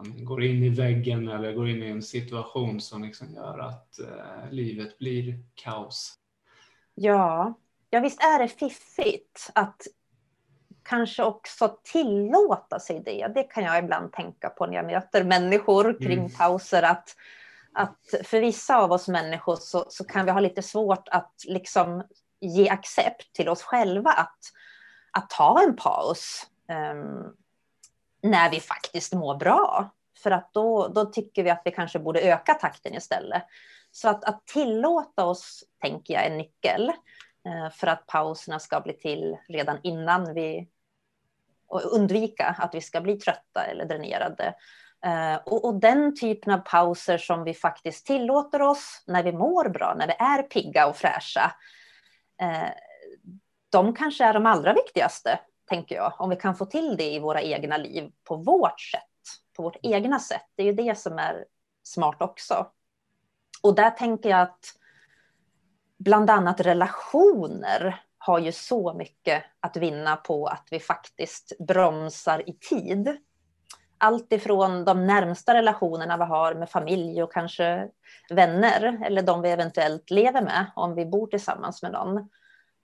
man 0.01 0.25
går 0.25 0.43
in 0.43 0.63
i 0.63 0.69
väggen 0.69 1.27
eller 1.27 1.53
går 1.53 1.69
in 1.69 1.83
i 1.83 1.87
en 1.87 2.03
situation 2.03 2.81
som 2.81 3.03
liksom 3.03 3.33
gör 3.33 3.59
att 3.59 3.99
eh, 3.99 4.51
livet 4.51 4.97
blir 4.97 5.39
kaos? 5.55 6.13
Ja, 6.95 7.53
ja, 7.89 7.99
visst 7.99 8.21
är 8.21 8.39
det 8.39 8.47
fiffigt 8.47 9.51
att 9.55 9.81
kanske 10.83 11.23
också 11.23 11.77
tillåta 11.83 12.79
sig 12.79 13.01
det. 13.05 13.27
Det 13.35 13.43
kan 13.43 13.63
jag 13.63 13.83
ibland 13.83 14.13
tänka 14.13 14.49
på 14.49 14.65
när 14.65 14.73
jag 14.73 14.85
möter 14.85 15.23
människor 15.23 15.99
kring 15.99 16.19
mm. 16.19 16.31
pauser. 16.31 16.83
Att, 16.83 17.15
att 17.73 17.99
för 18.23 18.39
vissa 18.39 18.77
av 18.77 18.91
oss 18.91 19.07
människor 19.07 19.55
så, 19.55 19.85
så 19.89 20.03
kan 20.03 20.25
vi 20.25 20.31
ha 20.31 20.39
lite 20.39 20.61
svårt 20.61 21.07
att 21.07 21.33
liksom 21.47 22.03
ge 22.39 22.69
accept 22.69 23.33
till 23.33 23.49
oss 23.49 23.63
själva 23.63 24.11
att, 24.11 24.39
att 25.11 25.29
ta 25.29 25.63
en 25.63 25.75
paus 25.75 26.47
um, 26.93 27.35
när 28.21 28.51
vi 28.51 28.59
faktiskt 28.59 29.13
mår 29.13 29.35
bra. 29.35 29.89
För 30.23 30.31
att 30.31 30.53
då, 30.53 30.87
då 30.87 31.05
tycker 31.05 31.43
vi 31.43 31.49
att 31.49 31.61
vi 31.65 31.71
kanske 31.71 31.99
borde 31.99 32.21
öka 32.21 32.53
takten 32.53 32.93
istället. 32.93 33.43
Så 33.91 34.09
att, 34.09 34.23
att 34.23 34.45
tillåta 34.45 35.25
oss, 35.25 35.63
tänker 35.81 36.13
jag, 36.13 36.25
är 36.25 36.29
en 36.29 36.37
nyckel. 36.37 36.91
Eh, 37.45 37.69
för 37.71 37.87
att 37.87 38.07
pauserna 38.07 38.59
ska 38.59 38.81
bli 38.81 38.93
till 38.93 39.37
redan 39.47 39.77
innan 39.83 40.33
vi 40.33 40.67
och 41.67 41.93
undvika 41.93 42.55
att 42.59 42.75
vi 42.75 42.81
ska 42.81 43.01
bli 43.01 43.17
trötta 43.17 43.65
eller 43.65 43.85
dränerade. 43.85 44.55
Eh, 45.05 45.35
och, 45.35 45.65
och, 45.65 45.75
den 45.75 46.15
typen 46.15 46.53
av 46.53 46.57
pauser 46.57 47.17
som 47.17 47.43
vi 47.43 47.53
faktiskt 47.53 48.05
tillåter 48.05 48.61
oss 48.61 49.03
när 49.07 49.23
vi 49.23 49.31
mår 49.31 49.69
bra, 49.69 49.95
när 49.97 50.07
vi 50.07 50.13
är 50.13 50.43
pigga 50.43 50.87
och 50.87 50.95
fräscha, 50.95 51.55
eh, 52.41 52.69
de 53.69 53.95
kanske 53.95 54.25
är 54.25 54.33
de 54.33 54.45
allra 54.45 54.73
viktigaste, 54.73 55.39
tänker 55.65 55.95
jag, 55.95 56.13
om 56.17 56.29
vi 56.29 56.35
kan 56.35 56.55
få 56.55 56.65
till 56.65 56.97
det 56.97 57.13
i 57.13 57.19
våra 57.19 57.41
egna 57.41 57.77
liv 57.77 58.11
på 58.23 58.35
vårt 58.35 58.81
sätt, 58.81 59.01
på 59.55 59.63
vårt 59.63 59.77
egna 59.81 60.19
sätt. 60.19 60.45
Det 60.55 60.63
är 60.63 60.67
ju 60.67 60.73
det 60.73 60.97
som 60.97 61.19
är 61.19 61.45
smart 61.83 62.21
också. 62.21 62.67
Och 63.63 63.75
där 63.75 63.89
tänker 63.89 64.29
jag 64.29 64.41
att 64.41 64.65
bland 65.99 66.29
annat 66.29 66.59
relationer 66.59 68.03
har 68.17 68.39
ju 68.39 68.51
så 68.51 68.93
mycket 68.93 69.43
att 69.59 69.77
vinna 69.77 70.15
på 70.15 70.47
att 70.47 70.67
vi 70.71 70.79
faktiskt 70.79 71.53
bromsar 71.59 72.49
i 72.49 72.53
tid. 72.53 73.17
Allt 73.97 74.33
ifrån 74.33 74.85
de 74.85 75.07
närmsta 75.07 75.53
relationerna 75.53 76.17
vi 76.17 76.23
har 76.23 76.55
med 76.55 76.69
familj 76.69 77.23
och 77.23 77.33
kanske 77.33 77.89
vänner 78.29 79.05
eller 79.05 79.21
de 79.21 79.41
vi 79.41 79.49
eventuellt 79.49 80.09
lever 80.09 80.41
med 80.41 80.71
om 80.75 80.95
vi 80.95 81.05
bor 81.05 81.27
tillsammans 81.27 81.81
med 81.81 81.91
någon. 81.91 82.29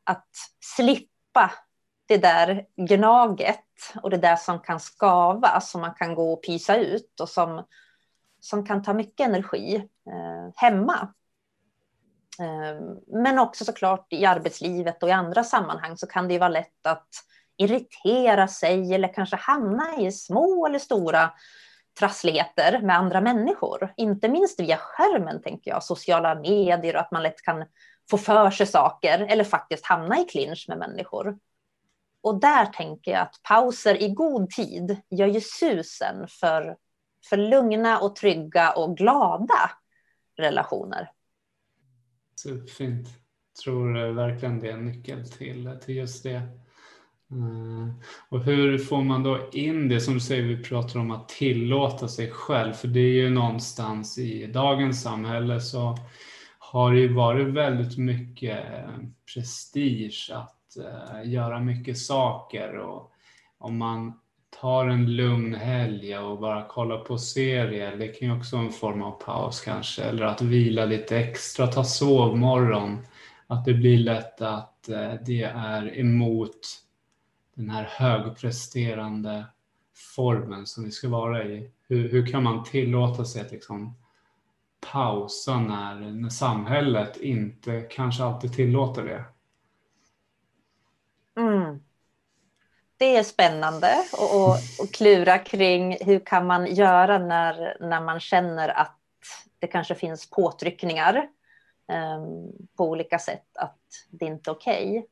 Att 0.04 0.30
slippa 0.76 1.52
det 2.08 2.18
där 2.18 2.66
gnaget 2.76 3.64
och 4.02 4.10
det 4.10 4.18
där 4.18 4.36
som 4.36 4.60
kan 4.60 4.80
skava, 4.80 5.62
som 5.62 5.82
man 5.82 5.94
kan 5.94 6.16
gå 6.16 6.34
och 6.34 6.44
pysa 6.46 6.78
ut 6.78 7.20
och 7.22 7.30
som, 7.30 7.64
som 8.42 8.66
kan 8.66 8.84
ta 8.84 8.94
mycket 8.94 9.28
energi 9.28 9.76
eh, 10.08 10.54
hemma. 10.56 11.14
Eh, 12.40 12.82
men 13.08 13.40
också 13.40 13.66
såklart 13.66 14.14
i 14.14 14.26
arbetslivet 14.26 15.04
och 15.04 15.10
i 15.10 15.12
andra 15.12 15.44
sammanhang 15.44 15.98
så 15.98 16.08
kan 16.08 16.28
det 16.28 16.34
ju 16.34 16.40
vara 16.40 16.50
lätt 16.50 16.88
att 16.88 17.10
irritera 17.58 18.48
sig 18.48 18.94
eller 18.94 19.14
kanske 19.14 19.36
hamna 19.36 19.98
i 20.00 20.12
små 20.12 20.66
eller 20.66 20.80
stora 20.80 21.32
trassligheter 22.00 22.82
med 22.82 22.98
andra 22.98 23.22
människor. 23.22 23.94
Inte 23.98 24.30
minst 24.30 24.60
via 24.60 24.78
skärmen, 24.78 25.42
tänker 25.42 25.72
jag, 25.72 25.84
sociala 25.84 26.36
medier 26.36 26.96
och 26.96 27.02
att 27.02 27.12
man 27.12 27.24
lätt 27.24 27.42
kan 27.42 27.66
få 28.10 28.18
för 28.18 28.52
sig 28.52 28.66
saker 28.66 29.20
eller 29.20 29.44
faktiskt 29.44 29.86
hamna 29.86 30.20
i 30.20 30.24
clinch 30.24 30.66
med 30.70 30.78
människor. 30.78 31.38
Och 32.22 32.40
där 32.40 32.66
tänker 32.66 33.12
jag 33.12 33.22
att 33.22 33.40
pauser 33.44 34.04
i 34.04 34.10
god 34.10 34.50
tid 34.50 34.98
gör 35.10 35.28
ju 35.28 35.42
susen 35.42 36.28
för, 36.28 36.78
för 37.30 37.38
lugna 37.38 38.00
och 38.00 38.16
trygga 38.16 38.72
och 38.72 38.98
glada 38.98 39.72
relationer. 40.38 41.12
Superfint. 42.36 43.08
Tror 43.64 44.06
eh, 44.06 44.12
verkligen 44.12 44.60
det 44.60 44.68
är 44.68 44.74
en 44.74 44.86
nyckel 44.86 45.32
till, 45.32 45.78
till 45.86 45.96
just 45.96 46.24
det. 46.24 46.42
Mm. 47.32 47.94
och 48.30 48.44
hur 48.44 48.78
får 48.78 49.02
man 49.02 49.24
då 49.24 49.50
in 49.52 49.90
det 49.90 50.02
som 50.02 50.14
du 50.14 50.20
säger, 50.20 50.44
vi 50.44 50.64
pratar 50.64 51.00
om 51.00 51.12
att 51.12 51.30
tillåta 51.30 52.08
sig 52.08 52.32
själv, 52.32 52.74
för 52.74 52.88
det 52.88 53.00
är 53.00 53.14
ju 53.14 53.30
någonstans 53.30 54.18
i 54.18 54.48
dagens 54.48 55.02
samhälle 55.02 55.62
så 55.62 55.98
har 56.60 56.94
det 56.94 57.00
ju 57.00 57.14
varit 57.14 57.48
väldigt 57.48 57.98
mycket 57.98 58.66
eh, 58.74 58.96
prestige 59.34 60.32
att 60.34 60.57
Eh, 60.78 61.30
göra 61.32 61.60
mycket 61.60 61.98
saker 61.98 62.78
och 62.78 63.12
om 63.58 63.78
man 63.78 64.14
tar 64.62 64.88
en 64.88 65.16
lugn 65.16 65.56
helg 65.56 66.18
och 66.18 66.40
bara 66.40 66.68
kollar 66.68 66.98
på 66.98 67.18
serier. 67.18 67.96
Det 67.98 68.08
kan 68.08 68.28
ju 68.28 68.38
också 68.38 68.56
vara 68.56 68.66
en 68.66 68.72
form 68.72 69.02
av 69.02 69.12
paus 69.12 69.62
kanske. 69.62 70.04
Eller 70.04 70.26
att 70.26 70.42
vila 70.42 70.86
lite 70.86 71.18
extra, 71.18 71.68
ta 71.68 71.84
sovmorgon. 71.84 72.98
Att 73.48 73.66
det 73.66 73.74
blir 73.74 73.98
lätt 73.98 74.42
att 74.42 74.90
eh, 74.90 75.14
det 75.26 75.44
är 75.44 76.00
emot 76.00 76.60
den 77.56 77.70
här 77.70 77.84
högpresterande 77.92 79.46
formen 80.16 80.66
som 80.66 80.84
vi 80.84 80.92
ska 80.92 81.10
vara 81.10 81.44
i. 81.44 81.72
Hur, 81.88 82.10
hur 82.10 82.28
kan 82.28 82.44
man 82.44 82.64
tillåta 82.64 83.26
sig 83.26 83.42
att 83.42 83.52
liksom 83.52 83.96
pausa 84.92 85.60
när, 85.60 85.96
när 86.00 86.30
samhället 86.30 87.18
inte 87.18 87.82
kanske 87.82 88.24
alltid 88.24 88.54
tillåter 88.54 89.04
det? 89.04 89.26
Mm 91.38 91.79
det 92.98 93.17
är 93.17 93.24
spännande 93.24 93.88
att 94.79 94.91
klura 94.91 95.38
kring 95.38 95.98
hur 96.01 96.20
kan 96.20 96.48
man 96.48 96.65
göra 96.65 97.17
när, 97.17 97.77
när 97.79 98.01
man 98.01 98.20
känner 98.20 98.70
att 98.70 98.98
det 99.60 99.67
kanske 99.67 99.96
finns 99.96 100.29
påtryckningar 100.29 101.27
um, 102.17 102.51
på 102.77 102.89
olika 102.89 103.20
sätt 103.20 103.58
att 103.58 103.79
det 104.10 104.25
inte 104.25 104.50
är 104.50 104.53
okej. 104.53 104.89
Okay. 104.89 105.03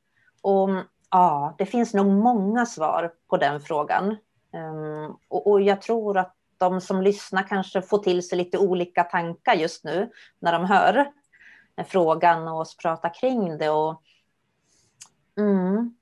Och 0.41 0.70
ja, 1.10 1.55
det 1.58 1.65
finns 1.65 1.94
nog 1.94 2.08
många 2.08 2.65
svar 2.65 3.13
på 3.27 3.38
den 3.38 3.62
frågan. 3.62 4.17
Um, 4.53 5.17
och, 5.27 5.48
och 5.48 5.62
jag 5.62 5.82
tror 5.82 6.17
att 6.17 6.36
de 6.58 6.82
som 6.82 7.01
lyssnar 7.01 7.48
kanske 7.48 7.82
får 7.82 7.98
till 7.98 8.27
sig 8.27 8.38
lite 8.38 8.58
olika 8.58 9.03
tankar 9.03 9.53
just 9.53 9.84
nu 9.84 10.12
när 10.39 10.51
de 10.51 10.65
hör 10.65 11.12
frågan 11.88 12.48
och 12.48 12.60
oss 12.60 12.77
prata 12.77 13.10
kring 13.10 13.58
det. 13.58 13.70
Och, 13.70 14.01
mm, 15.38 15.96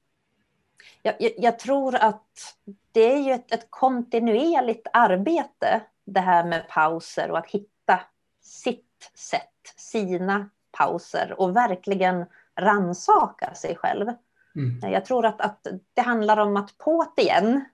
jag, 1.03 1.15
jag, 1.37 1.59
tror 1.59 1.95
att 1.95 2.55
det 2.91 3.13
är 3.13 3.17
ju 3.17 3.31
ett, 3.31 3.53
ett, 3.53 3.67
kontinuerligt 3.69 4.87
arbete 4.93 5.81
det 6.05 6.19
här 6.19 6.45
med 6.45 6.67
pauser 6.69 7.31
och 7.31 7.37
att 7.37 7.49
hitta 7.49 7.99
sitt 8.41 9.11
sätt, 9.15 9.73
sina 9.75 10.49
pauser 10.71 11.33
och 11.37 11.55
verkligen 11.55 12.25
ransaka 12.55 13.53
sig 13.53 13.75
själv. 13.75 14.07
Mm. 14.55 14.91
Jag 14.91 15.05
tror 15.05 15.25
att, 15.25 15.41
att 15.41 15.67
det 15.93 16.01
handlar 16.01 16.37
om 16.37 16.57
att 16.57 16.77
på 16.77 17.05
det 17.15 17.21
igen 17.21 17.65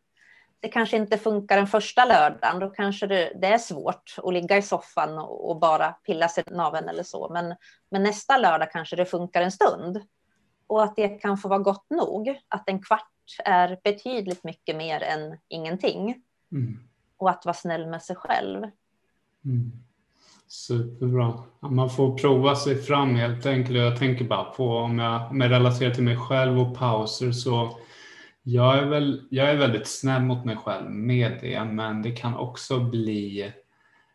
det 0.59 0.67
kanske 0.67 0.97
inte 0.97 1.17
funkar 1.17 1.57
den 1.57 1.67
första 1.67 2.05
lördagen. 2.05 2.59
Då 2.59 2.69
kanske 2.69 3.07
det, 3.07 3.33
det 3.41 3.47
är 3.47 3.57
svårt 3.57 4.15
att 4.17 4.33
ligga 4.33 4.57
i 4.57 4.61
soffan 4.61 5.17
och, 5.17 5.49
och 5.49 5.59
bara 5.59 5.91
pilla 5.91 6.27
sig 6.27 6.43
i 6.47 6.53
naveln 6.53 6.89
eller 6.89 7.03
så. 7.03 7.29
Men, 7.29 7.55
men 7.91 8.03
nästa 8.03 8.37
lördag 8.37 8.71
kanske 8.71 8.95
det 8.95 9.05
funkar 9.05 9.41
en 9.41 9.51
stund. 9.51 10.01
Och 10.67 10.83
att 10.83 10.95
det 10.95 11.07
kan 11.07 11.37
få 11.37 11.47
vara 11.47 11.59
gott 11.59 11.89
nog. 11.89 12.39
Att 12.47 12.69
en 12.69 12.83
kvart 12.83 13.11
är 13.45 13.79
betydligt 13.83 14.43
mycket 14.43 14.75
mer 14.75 15.03
än 15.03 15.37
ingenting. 15.47 16.21
Mm. 16.51 16.79
Och 17.17 17.29
att 17.29 17.45
vara 17.45 17.53
snäll 17.53 17.87
med 17.87 18.01
sig 18.01 18.15
själv. 18.15 18.63
Mm. 19.45 19.71
Superbra. 20.47 21.43
Man 21.59 21.89
får 21.89 22.17
prova 22.17 22.55
sig 22.55 22.75
fram 22.75 23.15
helt 23.15 23.45
enkelt. 23.45 23.77
Jag 23.77 23.99
tänker 23.99 24.25
bara 24.25 24.43
på 24.43 24.77
om 24.77 24.99
jag, 24.99 25.31
om 25.31 25.41
jag 25.41 25.51
relaterar 25.51 25.93
till 25.93 26.03
mig 26.03 26.17
själv 26.17 26.59
och 26.59 26.77
pauser 26.77 27.31
så 27.31 27.79
jag 28.43 28.77
är, 28.77 28.85
väl, 28.85 29.27
jag 29.29 29.49
är 29.49 29.55
väldigt 29.55 29.87
snäll 29.87 30.21
mot 30.21 30.45
mig 30.45 30.57
själv 30.57 30.89
med 30.89 31.37
det, 31.41 31.63
men 31.63 32.01
det 32.01 32.11
kan 32.11 32.35
också 32.35 32.79
bli 32.79 33.53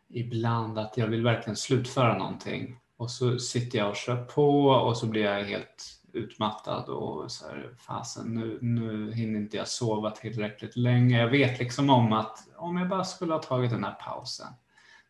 ibland 0.09 0.79
att 0.79 0.97
jag 0.97 1.07
vill 1.07 1.23
verkligen 1.23 1.55
slutföra 1.55 2.17
någonting 2.17 2.79
och 2.97 3.11
så 3.11 3.39
sitter 3.39 3.77
jag 3.77 3.89
och 3.89 3.95
kör 3.95 4.25
på 4.25 4.67
och 4.67 4.97
så 4.97 5.07
blir 5.07 5.23
jag 5.23 5.43
helt 5.43 5.83
utmattad 6.15 6.89
och 6.89 7.31
så 7.31 7.47
här, 7.47 7.69
fasen 7.79 8.33
nu, 8.33 8.57
nu 8.61 9.13
hinner 9.13 9.39
inte 9.39 9.57
jag 9.57 9.67
sova 9.67 10.11
tillräckligt 10.11 10.75
länge. 10.75 11.19
Jag 11.19 11.29
vet 11.29 11.59
liksom 11.59 11.89
om 11.89 12.13
att 12.13 12.39
om 12.55 12.77
jag 12.77 12.89
bara 12.89 13.03
skulle 13.03 13.33
ha 13.33 13.41
tagit 13.41 13.71
den 13.71 13.83
här 13.83 13.93
pausen, 13.93 14.47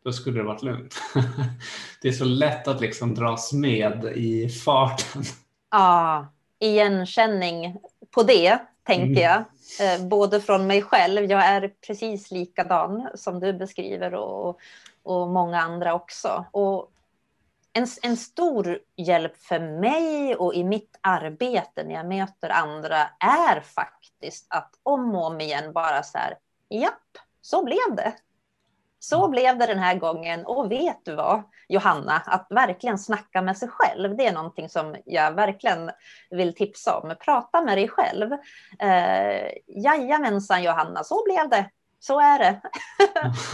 då 0.04 0.14
skulle 0.14 0.40
det 0.40 0.44
varit 0.44 0.64
lugnt. 0.64 0.96
det 2.02 2.08
är 2.08 2.12
så 2.12 2.26
lätt 2.26 2.68
att 2.68 2.82
liksom 2.82 3.16
dras 3.16 3.54
med 3.54 4.06
i 4.16 4.50
farten. 4.50 5.24
Ja, 5.72 6.28
igenkänning 6.60 7.78
på 8.12 8.24
det 8.24 8.60
tänker 8.84 9.06
mm. 9.06 9.24
jag. 9.24 9.44
Eh, 9.80 10.08
både 10.08 10.42
från 10.42 10.68
mig 10.68 10.82
själv, 10.82 11.32
jag 11.32 11.46
är 11.46 11.72
precis 11.88 12.32
likadan 12.32 13.08
som 13.16 13.40
du 13.40 13.54
beskriver 13.54 14.14
och, 14.14 14.60
och 15.04 15.28
många 15.28 15.62
andra 15.62 15.94
också. 15.94 16.46
Och 16.52 16.92
en, 17.77 17.88
en 18.01 18.17
stor 18.17 18.79
hjälp 18.96 19.38
för 19.38 19.60
mig 19.60 20.36
och 20.36 20.53
i 20.53 20.63
mitt 20.63 21.00
arbete 21.01 21.84
när 21.84 21.96
jag 21.96 22.08
möter 22.08 22.50
andra 22.50 22.98
är 23.20 23.60
faktiskt 23.62 24.48
att 24.50 24.72
om 24.84 25.15
och 25.15 25.25
om 25.25 25.41
igen 25.41 25.74
bara 25.74 26.03
så 26.03 26.17
här, 26.17 26.38
japp, 26.70 27.17
så 27.41 27.63
blev 27.63 27.96
det. 27.96 28.13
Så 29.00 29.27
blev 29.27 29.58
det 29.58 29.65
den 29.65 29.79
här 29.79 29.96
gången 29.96 30.46
och 30.46 30.72
vet 30.72 31.05
du 31.05 31.15
vad 31.15 31.44
Johanna, 31.68 32.22
att 32.25 32.48
verkligen 32.50 32.98
snacka 32.98 33.42
med 33.42 33.57
sig 33.57 33.70
själv, 33.72 34.18
det 34.18 34.27
är 34.27 34.33
någonting 34.33 34.70
som 34.70 34.96
jag 35.05 35.31
verkligen 35.31 35.92
vill 36.29 36.55
tipsa 36.55 36.98
om. 36.98 37.16
Prata 37.20 37.61
med 37.61 37.77
dig 37.77 37.88
själv. 37.88 38.33
Eh, 38.79 39.51
jajamensan 39.68 40.64
Johanna, 40.64 41.03
så 41.03 41.24
blev 41.25 41.50
det. 41.50 41.70
Så 42.07 42.20
är 42.20 42.39
det. 42.39 42.61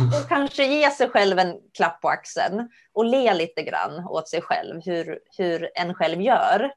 och 0.21 0.29
kanske 0.29 0.65
ge 0.65 0.89
sig 0.89 1.09
själv 1.09 1.39
en 1.39 1.55
klapp 1.73 2.01
på 2.01 2.09
axeln 2.09 2.69
och 2.93 3.05
le 3.05 3.33
lite 3.33 3.63
grann 3.63 4.07
åt 4.07 4.29
sig 4.29 4.41
själv, 4.41 4.81
hur, 4.85 5.19
hur 5.37 5.69
en 5.75 5.93
själv 5.93 6.21
gör. 6.21 6.71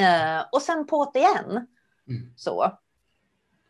Eh, 0.00 0.44
och 0.52 0.62
sen 0.62 0.86
på 0.86 1.10
det 1.14 1.18
igen. 1.18 1.66
Mm. 2.08 2.32
Så. 2.36 2.78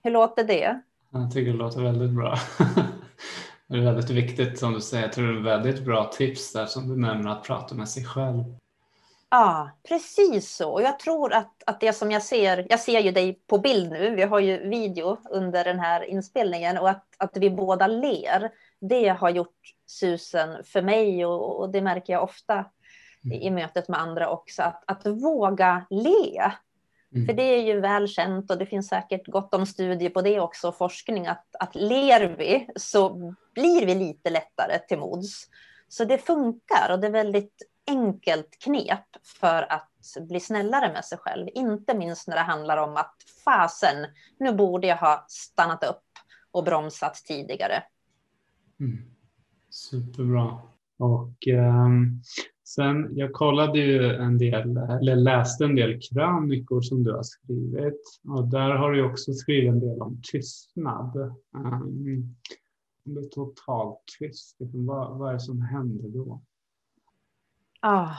Hur 0.03 0.11
låter 0.11 0.45
det? 0.45 0.81
Jag 1.13 1.33
tycker 1.33 1.53
det 1.53 1.59
låter 1.59 1.83
väldigt 1.83 2.11
bra. 2.11 2.39
Det 3.67 3.79
är 3.79 3.83
väldigt 3.83 4.11
viktigt 4.11 4.59
som 4.59 4.73
du 4.73 4.81
säger. 4.81 5.03
Jag 5.03 5.13
tror 5.13 5.33
det 5.33 5.39
är 5.39 5.59
väldigt 5.59 5.85
bra 5.85 6.05
tips 6.05 6.53
där 6.53 6.67
som 6.67 6.89
du 6.89 6.97
nämner 6.97 7.31
att 7.31 7.45
prata 7.45 7.75
med 7.75 7.89
sig 7.89 8.05
själv. 8.05 8.45
Ja, 9.35 9.71
precis 9.89 10.57
så. 10.57 10.73
Och 10.73 10.83
jag 10.83 10.99
tror 10.99 11.33
att, 11.33 11.63
att 11.67 11.81
det 11.81 11.93
som 11.93 12.11
jag 12.11 12.23
ser, 12.23 12.67
jag 12.71 12.81
ser 12.81 13.01
ju 13.01 13.11
dig 13.11 13.41
på 13.47 13.59
bild 13.59 13.93
nu, 13.93 14.15
vi 14.15 14.23
har 14.23 14.41
ju 14.41 14.69
video 14.69 15.17
under 15.31 15.65
den 15.65 15.81
här 15.81 16.05
inspelningen 16.05 16.79
och 16.79 16.91
att, 16.91 17.05
att 17.17 17.37
vi 17.37 17.51
båda 17.51 17.87
ler, 17.87 18.51
det 18.81 19.09
har 19.09 19.31
gjort 19.31 19.61
susen 19.87 20.65
för 20.65 20.83
mig 20.83 21.27
och, 21.27 21.61
och 21.61 21.71
det 21.71 21.83
märker 21.83 22.13
jag 22.13 22.23
ofta 22.23 22.55
mm. 23.25 23.33
i, 23.33 23.47
i 23.47 23.51
mötet 23.51 23.89
med 23.89 24.01
andra 24.01 24.31
också, 24.31 24.63
att, 24.63 24.85
att 24.87 25.07
våga 25.07 25.87
le. 25.91 26.53
Mm. 27.15 27.27
För 27.27 27.33
det 27.33 27.43
är 27.43 27.63
ju 27.63 27.81
väl 27.81 28.09
känt 28.09 28.51
och 28.51 28.59
det 28.59 28.67
finns 28.67 28.89
säkert 28.89 29.27
gott 29.27 29.55
om 29.55 29.67
studier 29.67 30.11
på 30.11 30.23
det 30.23 30.41
också, 30.41 30.73
forskning, 30.73 31.27
att, 31.27 31.47
att 31.59 31.75
ler 31.75 32.37
vi 32.39 32.69
så 32.77 33.35
blir 33.55 33.87
vi 33.87 33.95
lite 33.95 34.31
lättare 34.31 34.79
till 34.79 34.99
mods. 34.99 35.47
Så 35.89 36.05
det 36.05 36.19
funkar 36.19 36.91
och 36.91 37.01
det 37.01 37.07
är 37.07 37.11
väldigt 37.11 37.72
enkelt 37.87 38.59
knep 38.59 39.07
för 39.41 39.73
att 39.73 40.29
bli 40.29 40.41
snällare 40.41 40.93
med 40.93 41.05
sig 41.05 41.19
själv. 41.19 41.49
Inte 41.55 41.95
minst 41.95 42.29
när 42.29 42.37
det 42.37 42.43
handlar 42.43 42.77
om 42.77 42.97
att 42.97 43.15
fasen, 43.45 44.07
nu 44.39 44.55
borde 44.55 44.87
jag 44.87 44.97
ha 44.97 45.25
stannat 45.29 45.85
upp 45.85 46.05
och 46.51 46.65
bromsat 46.65 47.15
tidigare. 47.15 47.83
Mm. 48.81 48.99
Superbra. 49.71 50.61
Och 50.99 51.49
eh, 51.49 51.89
Sen, 52.75 53.17
jag 53.17 53.33
kollade 53.33 53.79
ju 53.79 54.15
en 54.15 54.39
del, 54.39 54.77
eller 54.77 55.17
läste 55.17 55.65
en 55.65 55.75
del 55.75 56.01
krönikor 56.01 56.81
som 56.81 57.03
du 57.03 57.13
har 57.13 57.23
skrivit 57.23 58.01
och 58.29 58.49
där 58.49 58.71
har 58.71 58.93
du 58.93 59.05
också 59.05 59.33
skrivit 59.33 59.71
en 59.71 59.81
del 59.81 60.03
om 60.03 60.21
tystnad. 60.33 61.17
Um, 61.55 62.37
om 63.07 63.17
är 63.17 63.23
totalt 63.23 63.99
tyst, 64.19 64.57
liksom, 64.61 64.87
vad, 64.87 65.19
vad 65.19 65.29
är 65.29 65.33
det 65.33 65.41
som 65.41 65.63
händer 65.63 66.09
då? 66.09 66.43
Ja, 67.83 68.03
oh, 68.03 68.17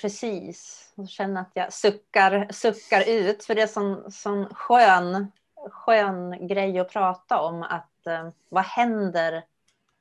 precis. 0.00 0.92
Jag 0.94 1.08
känner 1.08 1.40
att 1.40 1.50
jag 1.54 1.72
suckar, 1.72 2.52
suckar 2.52 3.08
ut, 3.08 3.44
för 3.44 3.54
det 3.54 3.62
är 3.62 3.66
sån, 3.66 4.12
sån 4.12 4.54
skön, 4.54 5.32
skön 5.70 6.46
grej 6.48 6.78
att 6.78 6.92
prata 6.92 7.40
om, 7.40 7.62
att 7.62 8.06
eh, 8.06 8.30
vad 8.48 8.64
händer 8.64 9.44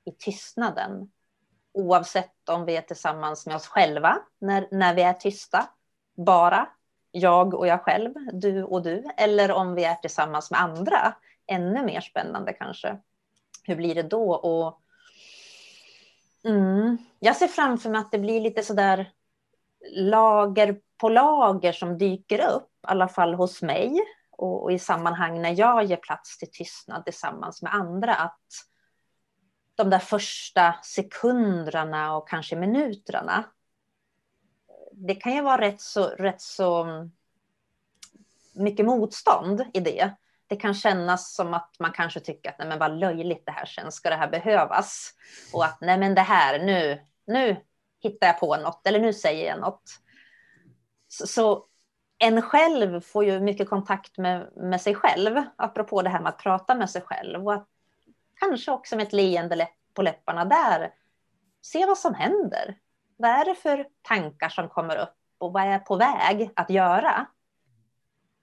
i 0.05 0.11
tystnaden? 0.11 1.09
oavsett 1.75 2.49
om 2.49 2.65
vi 2.65 2.75
är 2.75 2.81
tillsammans 2.81 3.45
med 3.45 3.55
oss 3.55 3.67
själva 3.67 4.17
när, 4.39 4.67
när 4.71 4.93
vi 4.93 5.01
är 5.01 5.13
tysta, 5.13 5.69
bara 6.17 6.69
jag 7.11 7.53
och 7.53 7.67
jag 7.67 7.81
själv, 7.81 8.13
du 8.33 8.63
och 8.63 8.81
du, 8.81 9.03
eller 9.17 9.51
om 9.51 9.75
vi 9.75 9.83
är 9.83 9.95
tillsammans 9.95 10.51
med 10.51 10.61
andra, 10.61 11.13
ännu 11.47 11.83
mer 11.83 12.01
spännande 12.01 12.53
kanske. 12.53 12.97
Hur 13.63 13.75
blir 13.75 13.95
det 13.95 14.03
då? 14.03 14.33
Och, 14.33 14.79
mm, 16.45 16.97
jag 17.19 17.35
ser 17.35 17.47
framför 17.47 17.89
mig 17.89 17.99
att 17.99 18.11
det 18.11 18.19
blir 18.19 18.41
lite 18.41 18.63
sådär 18.63 19.11
lager 19.95 20.79
på 20.97 21.09
lager 21.09 21.71
som 21.71 21.97
dyker 21.97 22.49
upp, 22.49 22.69
i 22.83 22.87
alla 22.87 23.07
fall 23.07 23.33
hos 23.33 23.61
mig 23.61 23.99
och, 24.31 24.63
och 24.63 24.71
i 24.71 24.79
sammanhang 24.79 25.41
när 25.41 25.59
jag 25.59 25.83
ger 25.83 25.97
plats 25.97 26.37
till 26.37 26.51
tystnad 26.51 27.05
tillsammans 27.05 27.61
med 27.61 27.73
andra, 27.73 28.15
att 28.15 28.41
de 29.75 29.89
där 29.89 29.99
första 29.99 30.75
sekunderna 30.83 32.17
och 32.17 32.29
kanske 32.29 32.55
minuterna. 32.55 33.43
Det 34.91 35.15
kan 35.15 35.35
ju 35.35 35.41
vara 35.41 35.61
rätt 35.61 35.81
så, 35.81 36.07
rätt 36.07 36.41
så 36.41 36.87
mycket 38.53 38.85
motstånd 38.85 39.65
i 39.73 39.79
det. 39.79 40.15
Det 40.47 40.55
kan 40.55 40.73
kännas 40.73 41.35
som 41.35 41.53
att 41.53 41.75
man 41.79 41.91
kanske 41.91 42.19
tycker 42.19 42.49
att 42.49 42.59
nej 42.59 42.67
men 42.67 42.79
vad 42.79 42.99
löjligt 42.99 43.45
det 43.45 43.51
här 43.51 43.65
känns, 43.65 43.95
ska 43.95 44.09
det 44.09 44.15
här 44.15 44.29
behövas? 44.29 45.13
Och 45.53 45.65
att 45.65 45.77
nej 45.81 45.97
men 45.97 46.15
det 46.15 46.21
här, 46.21 46.59
nu, 46.59 47.01
nu 47.27 47.57
hittar 47.99 48.27
jag 48.27 48.39
på 48.39 48.57
något 48.57 48.87
eller 48.87 48.99
nu 48.99 49.13
säger 49.13 49.47
jag 49.47 49.59
något. 49.59 49.83
Så, 51.07 51.27
så 51.27 51.65
en 52.17 52.41
själv 52.41 53.01
får 53.01 53.25
ju 53.25 53.39
mycket 53.39 53.69
kontakt 53.69 54.17
med, 54.17 54.49
med 54.55 54.81
sig 54.81 54.95
själv, 54.95 55.43
apropå 55.55 56.01
det 56.01 56.09
här 56.09 56.19
med 56.19 56.29
att 56.29 56.37
prata 56.37 56.75
med 56.75 56.89
sig 56.89 57.01
själv 57.01 57.47
och 57.47 57.53
att 57.53 57.67
kanske 58.39 58.71
också 58.71 58.95
med 58.95 59.07
ett 59.07 59.13
leende 59.13 59.67
på 59.93 60.01
läpparna 60.01 60.45
där. 60.45 60.93
Se 61.61 61.85
vad 61.85 61.97
som 61.97 62.13
händer. 62.13 62.77
Vad 63.17 63.31
är 63.31 63.45
det 63.45 63.55
för 63.55 63.87
tankar 64.01 64.49
som 64.49 64.69
kommer 64.69 64.97
upp 64.97 65.17
och 65.37 65.53
vad 65.53 65.63
är 65.63 65.71
jag 65.71 65.85
på 65.85 65.95
väg 65.95 66.51
att 66.55 66.69
göra? 66.69 67.25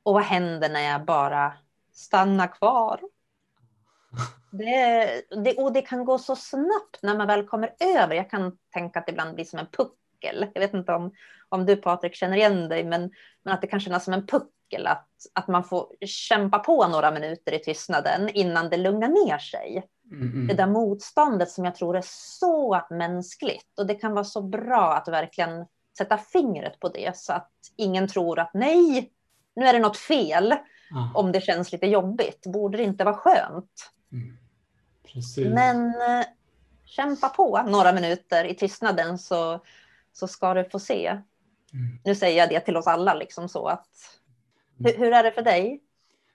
Och 0.03 0.15
vad 0.15 0.23
händer 0.23 0.69
när 0.69 0.81
jag 0.81 1.05
bara 1.05 1.53
stannar 1.93 2.47
kvar? 2.47 3.01
Det, 4.55 5.23
det, 5.45 5.55
och 5.57 5.73
det 5.73 5.83
kan 5.83 6.05
gå 6.05 6.19
så 6.19 6.37
snabbt 6.37 7.03
när 7.03 7.17
man 7.17 7.27
väl 7.27 7.47
kommer 7.47 7.75
över. 7.81 8.15
Jag 8.15 8.31
kan 8.31 8.59
tänka 8.73 8.99
att 8.99 9.07
det 9.07 9.13
ibland 9.13 9.35
blir 9.35 9.45
som 9.45 9.59
en 9.59 9.67
puck 9.67 9.93
puckel. 10.23 10.47
Jag 10.55 10.61
vet 10.61 10.75
inte 10.75 10.93
om, 10.93 11.13
om 11.49 11.67
du 11.67 11.77
Patrik 11.77 12.15
känner 12.15 12.37
igen 12.37 12.69
dig, 12.69 12.85
men, 12.85 13.11
men 13.43 13.55
att 13.55 13.61
det 13.61 13.67
kan 13.67 13.81
kännas 13.81 14.05
som 14.05 14.15
en 14.15 14.27
puckel. 14.27 14.87
Att, 14.87 15.09
att 15.33 15.49
man 15.49 15.65
får 15.65 15.87
kämpa 16.07 16.59
på 16.59 16.89
några 16.89 17.11
minuter 17.11 17.53
i 17.55 17.59
tystnaden 17.59 18.29
innan 18.29 18.71
det 18.71 18.77
lugnar 18.77 19.09
ner 19.09 19.39
sig. 19.39 19.85
Mm. 20.13 20.47
Det 20.47 20.55
där 20.55 20.67
motståndet 20.67 21.51
som 21.51 21.65
jag 21.65 21.75
tror 21.75 21.97
är 21.97 22.05
så 22.05 22.83
mänskligt. 22.91 23.79
Och 23.79 23.87
det 23.87 23.95
kan 23.95 24.13
vara 24.13 24.25
så 24.25 24.43
bra 24.43 24.95
att 24.95 25.09
verkligen 25.09 25.67
sätta 25.99 26.19
fingret 26.19 26.81
på 26.81 26.89
det 26.89 27.17
så 27.17 27.33
att 27.33 27.51
ingen 27.77 28.09
tror 28.09 28.39
att 28.39 28.51
nej, 28.55 29.11
nu 29.57 29.67
är 29.67 29.73
det 29.73 29.79
något 29.79 29.97
fel. 29.97 30.55
Ah. 30.95 31.09
Om 31.15 31.33
det 31.33 31.41
känns 31.41 31.73
lite 31.73 31.87
jobbigt. 31.87 32.47
Borde 32.47 32.79
det 32.79 32.85
inte 32.85 33.05
vara 33.05 33.15
skönt? 33.15 33.93
Mm. 34.13 34.37
Men 35.55 35.87
eh, 35.87 36.27
kämpa 36.85 37.29
på 37.29 37.63
några 37.63 37.93
minuter 37.93 38.45
i 38.45 38.55
tystnaden 38.55 39.19
så, 39.19 39.61
så 40.13 40.29
ska 40.29 40.55
du 40.55 40.65
få 40.65 40.79
se. 40.79 41.07
Mm. 41.07 41.99
Nu 42.05 42.15
säger 42.15 42.39
jag 42.39 42.49
det 42.49 42.61
till 42.61 42.77
oss 42.77 42.87
alla, 42.87 43.15
liksom 43.15 43.49
så 43.49 43.67
att. 43.67 43.89
Hur, 44.79 44.99
hur 44.99 45.13
är 45.13 45.23
det 45.23 45.33
för 45.33 45.43
dig? 45.43 45.81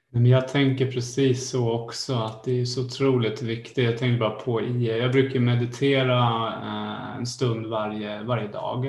Men 0.09 0.25
jag 0.25 0.47
tänker 0.47 0.91
precis 0.91 1.49
så 1.49 1.71
också, 1.71 2.15
att 2.15 2.43
det 2.43 2.61
är 2.61 2.65
så 2.65 2.85
otroligt 2.85 3.41
viktigt. 3.41 3.85
Jag 3.85 3.97
tänker 3.97 4.19
bara 4.19 4.39
på 4.39 4.61
i, 4.61 4.99
jag 4.99 5.11
brukar 5.11 5.39
meditera 5.39 6.47
eh, 6.47 7.17
en 7.17 7.25
stund 7.25 7.65
varje, 7.65 8.23
varje 8.23 8.47
dag. 8.47 8.85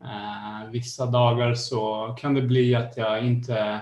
Eh, 0.00 0.70
vissa 0.70 1.06
dagar 1.06 1.54
så 1.54 2.14
kan 2.20 2.34
det 2.34 2.42
bli 2.42 2.74
att 2.74 2.96
jag 2.96 3.26
inte, 3.26 3.80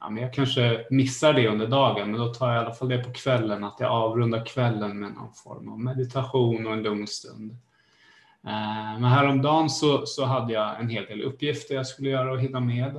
ja, 0.00 0.10
men 0.10 0.22
jag 0.22 0.34
kanske 0.34 0.86
missar 0.90 1.32
det 1.32 1.48
under 1.48 1.66
dagen, 1.66 2.10
men 2.10 2.20
då 2.20 2.34
tar 2.34 2.52
jag 2.52 2.62
i 2.62 2.66
alla 2.66 2.74
fall 2.74 2.88
det 2.88 3.04
på 3.04 3.12
kvällen, 3.12 3.64
att 3.64 3.80
jag 3.80 3.90
avrundar 3.90 4.46
kvällen 4.46 4.98
med 4.98 5.12
någon 5.12 5.32
form 5.32 5.68
av 5.68 5.80
meditation 5.80 6.66
och 6.66 6.72
en 6.72 6.82
lugn 6.82 7.06
stund. 7.06 7.50
Eh, 8.46 9.00
men 9.00 9.04
häromdagen 9.04 9.70
så, 9.70 10.06
så 10.06 10.24
hade 10.24 10.52
jag 10.52 10.80
en 10.80 10.88
hel 10.88 11.06
del 11.06 11.22
uppgifter 11.22 11.74
jag 11.74 11.86
skulle 11.86 12.10
göra 12.10 12.32
och 12.32 12.40
hinna 12.40 12.60
med. 12.60 12.96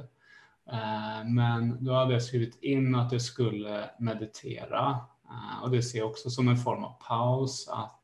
Eh, 0.71 1.25
men 1.25 1.83
då 1.83 1.93
hade 1.93 2.13
jag 2.13 2.23
skrivit 2.23 2.63
in 2.63 2.95
att 2.95 3.11
jag 3.11 3.21
skulle 3.21 3.89
meditera 3.99 4.99
eh, 5.29 5.63
och 5.63 5.71
det 5.71 5.81
ser 5.81 5.99
jag 5.99 6.09
också 6.09 6.29
som 6.29 6.47
en 6.47 6.57
form 6.57 6.83
av 6.83 6.95
paus 7.07 7.67
att 7.67 8.01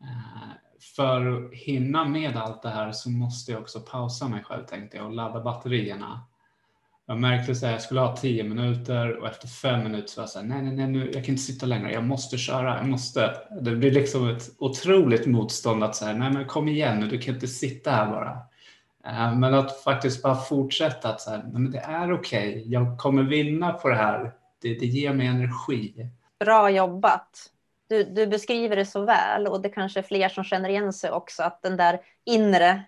eh, 0.00 0.52
för 0.96 1.26
att 1.26 1.52
hinna 1.52 2.04
med 2.04 2.36
allt 2.36 2.62
det 2.62 2.68
här 2.68 2.92
så 2.92 3.10
måste 3.10 3.52
jag 3.52 3.60
också 3.60 3.80
pausa 3.80 4.28
mig 4.28 4.44
själv 4.44 4.64
tänkte 4.64 4.96
jag 4.96 5.06
och 5.06 5.12
ladda 5.12 5.40
batterierna. 5.40 6.20
Jag 7.12 7.18
märkte 7.18 7.52
att 7.52 7.62
jag 7.62 7.82
skulle 7.82 8.00
ha 8.00 8.16
tio 8.16 8.44
minuter 8.44 9.16
och 9.16 9.28
efter 9.28 9.48
fem 9.48 9.82
minuter 9.82 10.08
så 10.08 10.20
var 10.20 10.22
jag 10.22 10.30
så 10.30 10.38
här, 10.38 10.46
nej, 10.46 10.62
nej, 10.62 10.72
nej, 10.72 10.86
nu, 10.86 11.10
jag 11.14 11.24
kan 11.24 11.32
inte 11.32 11.42
sitta 11.42 11.66
längre, 11.66 11.92
jag 11.92 12.04
måste 12.04 12.38
köra, 12.38 12.76
jag 12.76 12.88
måste. 12.88 13.36
Det 13.60 13.70
blir 13.70 13.90
liksom 13.90 14.28
ett 14.28 14.42
otroligt 14.58 15.26
motstånd 15.26 15.84
att 15.84 15.96
säga, 15.96 16.12
nej 16.12 16.32
men 16.32 16.46
kom 16.46 16.68
igen 16.68 17.00
nu, 17.00 17.06
du 17.06 17.18
kan 17.18 17.34
inte 17.34 17.46
sitta 17.46 17.90
här 17.90 18.06
bara. 18.06 18.30
Eh, 19.06 19.38
men 19.38 19.54
att 19.54 19.82
faktiskt 19.82 20.22
bara 20.22 20.34
fortsätta 20.34 21.08
att 21.08 21.20
så 21.20 21.30
här, 21.30 21.42
men 21.52 21.70
det 21.70 21.78
är 21.78 22.12
okej, 22.12 22.50
okay. 22.50 22.62
jag 22.66 22.98
kommer 22.98 23.22
vinna 23.22 23.72
på 23.72 23.88
det 23.88 23.96
här. 23.96 24.32
Det, 24.62 24.74
det 24.74 24.86
ger 24.86 25.12
mig 25.12 25.26
energi. 25.26 26.06
Bra 26.44 26.70
jobbat. 26.70 27.50
Du, 27.88 28.04
du, 28.04 28.26
beskriver 28.26 28.76
det 28.76 28.86
så 28.86 29.04
väl 29.04 29.46
och 29.46 29.62
det 29.62 29.68
kanske 29.68 30.00
är 30.00 30.04
fler 30.04 30.28
som 30.28 30.44
känner 30.44 30.68
igen 30.68 30.92
sig 30.92 31.10
också 31.10 31.42
att 31.42 31.62
den 31.62 31.76
där 31.76 32.00
inre, 32.24 32.82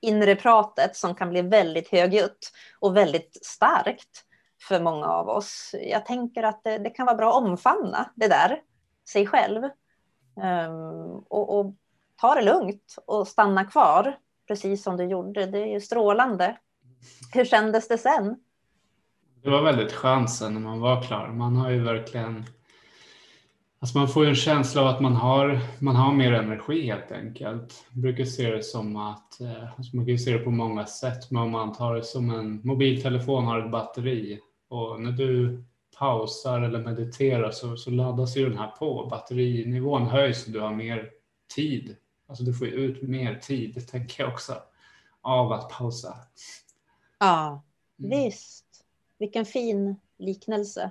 inre 0.00 0.36
pratet 0.36 0.96
som 0.96 1.14
kan 1.14 1.30
bli 1.30 1.42
väldigt 1.42 1.88
högljutt 1.88 2.52
och 2.80 2.96
väldigt 2.96 3.38
starkt 3.42 4.24
för 4.68 4.80
många 4.80 5.06
av 5.06 5.28
oss. 5.28 5.74
Jag 5.82 6.06
tänker 6.06 6.42
att 6.42 6.64
det, 6.64 6.78
det 6.78 6.90
kan 6.90 7.06
vara 7.06 7.16
bra 7.16 7.28
att 7.28 7.44
omfamna 7.44 8.10
det 8.14 8.28
där, 8.28 8.60
sig 9.08 9.26
själv. 9.26 9.64
Um, 9.64 11.24
och, 11.28 11.58
och 11.58 11.74
ta 12.20 12.34
det 12.34 12.42
lugnt 12.42 12.96
och 13.06 13.28
stanna 13.28 13.64
kvar 13.64 14.18
precis 14.48 14.82
som 14.82 14.96
du 14.96 15.04
gjorde. 15.04 15.46
Det 15.46 15.58
är 15.58 15.66
ju 15.66 15.80
strålande. 15.80 16.56
Hur 17.34 17.44
kändes 17.44 17.88
det 17.88 17.98
sen? 17.98 18.36
Det 19.42 19.50
var 19.50 19.62
väldigt 19.62 19.92
skönt 19.92 20.30
sen 20.30 20.54
när 20.54 20.60
man 20.60 20.80
var 20.80 21.02
klar. 21.02 21.28
Man 21.28 21.56
har 21.56 21.70
ju 21.70 21.84
verkligen 21.84 22.46
Alltså 23.80 23.98
man 23.98 24.08
får 24.08 24.26
en 24.26 24.34
känsla 24.34 24.82
av 24.82 24.88
att 24.88 25.00
man 25.00 25.16
har, 25.16 25.60
man 25.78 25.96
har 25.96 26.12
mer 26.12 26.32
energi 26.32 26.86
helt 26.86 27.12
enkelt. 27.12 27.84
Jag 27.92 28.02
brukar 28.02 28.24
se 28.24 28.50
det 28.50 28.62
som 28.62 28.96
att, 28.96 29.40
eh, 29.40 29.72
alltså 29.76 29.96
man 29.96 30.06
kan 30.06 30.18
se 30.18 30.32
det 30.32 30.38
på 30.38 30.50
många 30.50 30.86
sätt, 30.86 31.30
men 31.30 31.42
om 31.42 31.50
man 31.50 31.72
tar 31.72 31.94
det 31.94 32.04
som 32.04 32.30
en 32.30 32.60
mobiltelefon 32.64 33.44
har 33.44 33.58
ett 33.58 33.70
batteri 33.70 34.40
och 34.68 35.00
när 35.00 35.12
du 35.12 35.64
pausar 35.98 36.60
eller 36.60 36.78
mediterar 36.78 37.50
så, 37.50 37.76
så 37.76 37.90
laddas 37.90 38.36
ju 38.36 38.48
den 38.48 38.58
här 38.58 38.70
på. 38.78 39.06
Batterinivån 39.10 40.06
höjs 40.06 40.46
och 40.46 40.52
du 40.52 40.60
har 40.60 40.74
mer 40.74 41.10
tid 41.54 41.96
Alltså 42.30 42.44
du 42.44 42.54
får 42.54 42.66
ut 42.66 43.02
mer 43.02 43.34
tid, 43.34 43.88
tänker 43.88 44.22
jag 44.22 44.32
också, 44.32 44.62
av 45.20 45.52
att 45.52 45.70
pausa. 45.70 46.16
Ja, 47.18 47.62
mm. 47.98 48.10
visst. 48.10 48.84
Vilken 49.18 49.46
fin 49.46 49.96
liknelse. 50.18 50.90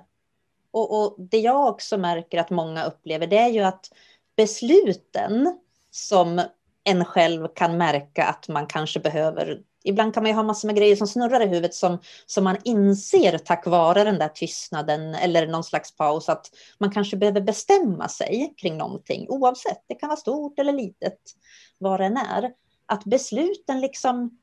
Och, 0.72 1.02
och, 1.02 1.16
det 1.18 1.38
jag 1.38 1.68
också 1.68 1.98
märker 1.98 2.38
att 2.38 2.50
många 2.50 2.84
upplever, 2.84 3.26
det 3.26 3.38
är 3.38 3.48
ju 3.48 3.60
att 3.60 3.92
besluten 4.36 5.58
som 5.90 6.42
en 6.84 7.04
själv 7.04 7.48
kan 7.54 7.76
märka 7.76 8.24
att 8.24 8.48
man 8.48 8.66
kanske 8.66 9.00
behöver 9.00 9.62
ibland 9.84 10.14
kan 10.14 10.22
man 10.22 10.30
ju 10.30 10.36
ha 10.36 10.42
massor 10.42 10.68
med 10.68 10.76
grejer 10.76 10.96
som 10.96 11.06
snurrar 11.06 11.40
i 11.40 11.46
huvudet 11.46 11.74
som, 11.74 11.98
som 12.26 12.44
man 12.44 12.56
inser 12.64 13.38
tack 13.38 13.66
vare 13.66 14.04
den 14.04 14.18
där 14.18 14.28
tystnaden 14.28 15.14
eller 15.14 15.46
någon 15.46 15.64
slags 15.64 15.96
paus 15.96 16.28
att 16.28 16.46
man 16.78 16.90
kanske 16.90 17.16
behöver 17.16 17.40
bestämma 17.40 18.08
sig 18.08 18.54
kring 18.56 18.76
någonting 18.76 19.26
oavsett. 19.28 19.84
Det 19.86 19.94
kan 19.94 20.08
vara 20.08 20.16
stort 20.16 20.58
eller 20.58 20.72
litet, 20.72 21.18
vad 21.78 22.00
det 22.00 22.06
än 22.06 22.16
är. 22.16 22.52
Att 22.86 23.04
besluten 23.04 23.80
liksom 23.80 24.39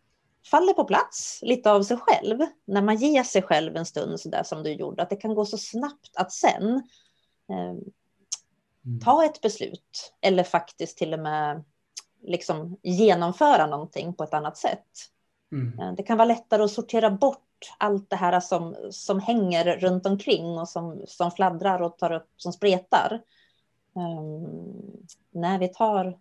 faller 0.51 0.73
på 0.73 0.83
plats 0.83 1.39
lite 1.41 1.71
av 1.71 1.83
sig 1.83 1.97
själv 1.97 2.39
när 2.65 2.81
man 2.81 2.95
ger 2.95 3.23
sig 3.23 3.41
själv 3.41 3.75
en 3.75 3.85
stund 3.85 4.19
så 4.19 4.29
där 4.29 4.43
som 4.43 4.63
du 4.63 4.71
gjorde. 4.71 5.03
Att 5.03 5.09
det 5.09 5.15
kan 5.15 5.35
gå 5.35 5.45
så 5.45 5.57
snabbt 5.57 6.11
att 6.15 6.31
sen 6.31 6.75
eh, 7.49 7.75
ta 9.03 9.25
ett 9.25 9.41
beslut 9.41 10.13
eller 10.21 10.43
faktiskt 10.43 10.97
till 10.97 11.13
och 11.13 11.19
med 11.19 11.63
liksom 12.23 12.77
genomföra 12.83 13.67
någonting 13.67 14.13
på 14.13 14.23
ett 14.23 14.33
annat 14.33 14.57
sätt. 14.57 14.87
Mm. 15.51 15.79
Eh, 15.79 15.93
det 15.93 16.03
kan 16.03 16.17
vara 16.17 16.27
lättare 16.27 16.63
att 16.63 16.71
sortera 16.71 17.09
bort 17.09 17.43
allt 17.77 18.09
det 18.09 18.15
här 18.15 18.39
som, 18.39 18.75
som 18.91 19.19
hänger 19.19 19.77
runt 19.77 20.05
omkring 20.05 20.45
och 20.45 20.69
som, 20.69 21.03
som 21.07 21.31
fladdrar 21.31 21.81
och 21.81 21.97
tar 21.97 22.11
upp, 22.11 22.29
som 22.37 22.53
spretar. 22.53 23.21
Um, 23.93 25.07
när 25.31 25.59
vi 25.59 25.67
tar 25.67 26.19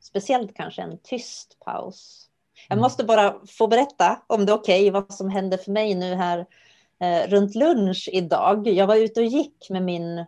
speciellt 0.00 0.54
kanske 0.54 0.82
en 0.82 0.98
tyst 0.98 1.56
paus. 1.60 2.28
Jag 2.68 2.76
mm. 2.76 2.82
måste 2.82 3.04
bara 3.04 3.34
få 3.48 3.66
berätta, 3.66 4.22
om 4.26 4.46
det 4.46 4.52
är 4.52 4.56
okej, 4.56 4.90
okay, 4.90 4.90
vad 4.90 5.14
som 5.14 5.30
hände 5.30 5.58
för 5.58 5.72
mig 5.72 5.94
nu 5.94 6.14
här 6.14 6.46
eh, 7.00 7.28
runt 7.28 7.54
lunch 7.54 8.08
idag. 8.12 8.68
Jag 8.68 8.86
var 8.86 8.96
ute 8.96 9.20
och 9.20 9.26
gick 9.26 9.70
med 9.70 9.82
min 9.82 10.26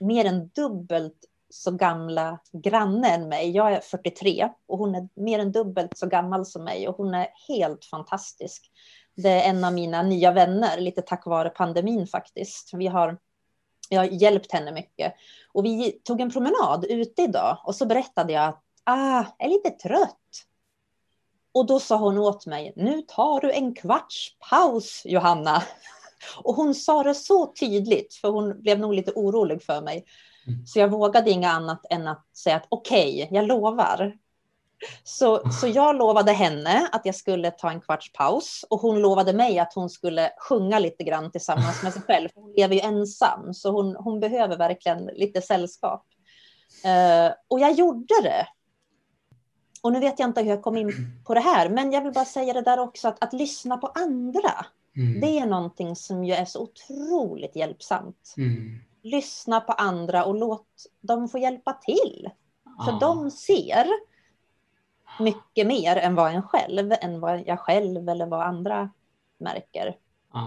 mer 0.00 0.24
än 0.24 0.48
dubbelt 0.48 1.16
så 1.50 1.70
gamla 1.70 2.38
granne 2.52 3.08
än 3.08 3.28
mig. 3.28 3.50
Jag 3.50 3.72
är 3.72 3.80
43 3.80 4.48
och 4.66 4.78
hon 4.78 4.94
är 4.94 5.08
mer 5.14 5.38
än 5.38 5.52
dubbelt 5.52 5.98
så 5.98 6.06
gammal 6.06 6.46
som 6.46 6.64
mig 6.64 6.88
och 6.88 6.96
hon 6.96 7.14
är 7.14 7.28
helt 7.48 7.84
fantastisk. 7.84 8.70
Det 9.16 9.28
är 9.28 9.50
en 9.50 9.64
av 9.64 9.72
mina 9.72 10.02
nya 10.02 10.32
vänner, 10.32 10.80
lite 10.80 11.02
tack 11.02 11.26
vare 11.26 11.50
pandemin 11.50 12.06
faktiskt. 12.06 12.70
Vi 12.74 12.86
har, 12.86 13.18
jag 13.88 14.00
har 14.00 14.06
hjälpt 14.06 14.52
henne 14.52 14.72
mycket. 14.72 15.14
Och 15.52 15.64
vi 15.64 15.92
tog 15.92 16.20
en 16.20 16.30
promenad 16.30 16.84
ute 16.88 17.22
idag 17.22 17.58
och 17.64 17.74
så 17.74 17.86
berättade 17.86 18.32
jag 18.32 18.48
att 18.48 18.62
ah, 18.84 19.24
jag 19.38 19.46
är 19.46 19.52
lite 19.52 19.70
trött. 19.70 20.46
Och 21.56 21.66
då 21.66 21.80
sa 21.80 21.96
hon 21.96 22.18
åt 22.18 22.46
mig, 22.46 22.72
nu 22.76 23.02
tar 23.02 23.40
du 23.40 23.52
en 23.52 23.74
kvarts 23.74 24.36
paus 24.50 25.02
Johanna. 25.04 25.62
Och 26.42 26.54
hon 26.54 26.74
sa 26.74 27.02
det 27.02 27.14
så 27.14 27.46
tydligt, 27.46 28.14
för 28.14 28.28
hon 28.28 28.62
blev 28.62 28.78
nog 28.78 28.94
lite 28.94 29.12
orolig 29.12 29.62
för 29.62 29.80
mig. 29.80 30.04
Mm. 30.46 30.66
Så 30.66 30.78
jag 30.78 30.88
vågade 30.88 31.30
inga 31.30 31.50
annat 31.50 31.86
än 31.90 32.08
att 32.08 32.36
säga 32.36 32.56
att 32.56 32.66
okej, 32.68 33.24
okay, 33.24 33.36
jag 33.36 33.46
lovar. 33.46 34.18
Så, 35.04 35.50
så 35.50 35.68
jag 35.68 35.96
lovade 35.96 36.32
henne 36.32 36.88
att 36.92 37.06
jag 37.06 37.14
skulle 37.14 37.50
ta 37.50 37.70
en 37.70 37.80
kvarts 37.80 38.12
paus 38.12 38.64
och 38.70 38.80
hon 38.80 39.00
lovade 39.00 39.32
mig 39.32 39.58
att 39.58 39.74
hon 39.74 39.90
skulle 39.90 40.30
sjunga 40.38 40.78
lite 40.78 41.04
grann 41.04 41.30
tillsammans 41.30 41.82
med 41.82 41.92
sig 41.92 42.02
själv. 42.06 42.28
Hon 42.34 42.52
lever 42.56 42.74
ju 42.74 42.80
ensam 42.80 43.54
så 43.54 43.70
hon, 43.70 43.96
hon 43.96 44.20
behöver 44.20 44.56
verkligen 44.56 45.06
lite 45.06 45.42
sällskap. 45.42 46.06
Uh, 46.84 47.34
och 47.48 47.60
jag 47.60 47.72
gjorde 47.72 48.14
det. 48.22 48.46
Och 49.86 49.92
nu 49.92 50.00
vet 50.00 50.18
jag 50.18 50.28
inte 50.28 50.42
hur 50.42 50.50
jag 50.50 50.62
kom 50.62 50.76
in 50.76 50.92
på 51.24 51.34
det 51.34 51.40
här, 51.40 51.68
men 51.68 51.92
jag 51.92 52.02
vill 52.04 52.12
bara 52.12 52.24
säga 52.24 52.52
det 52.52 52.62
där 52.62 52.78
också 52.78 53.08
att, 53.08 53.24
att 53.24 53.32
lyssna 53.32 53.76
på 53.76 53.86
andra. 53.86 54.66
Mm. 54.96 55.20
Det 55.20 55.38
är 55.38 55.46
någonting 55.46 55.96
som 55.96 56.24
ju 56.24 56.34
är 56.34 56.44
så 56.44 56.62
otroligt 56.62 57.56
hjälpsamt. 57.56 58.34
Mm 58.36 58.80
lyssna 59.06 59.60
på 59.60 59.72
andra 59.72 60.24
och 60.24 60.34
låt 60.34 60.66
dem 61.00 61.28
få 61.28 61.38
hjälpa 61.38 61.72
till. 61.72 62.28
För 62.84 62.92
ah. 62.92 62.98
de 62.98 63.30
ser 63.30 63.86
mycket 65.20 65.66
mer 65.66 65.96
än 65.96 66.14
vad 66.14 66.34
en 66.34 66.42
själv, 66.42 66.92
än 67.00 67.20
vad 67.20 67.42
jag 67.46 67.60
själv 67.60 68.08
eller 68.08 68.26
vad 68.26 68.42
andra 68.42 68.90
märker. 69.38 69.96
Ah. 70.30 70.40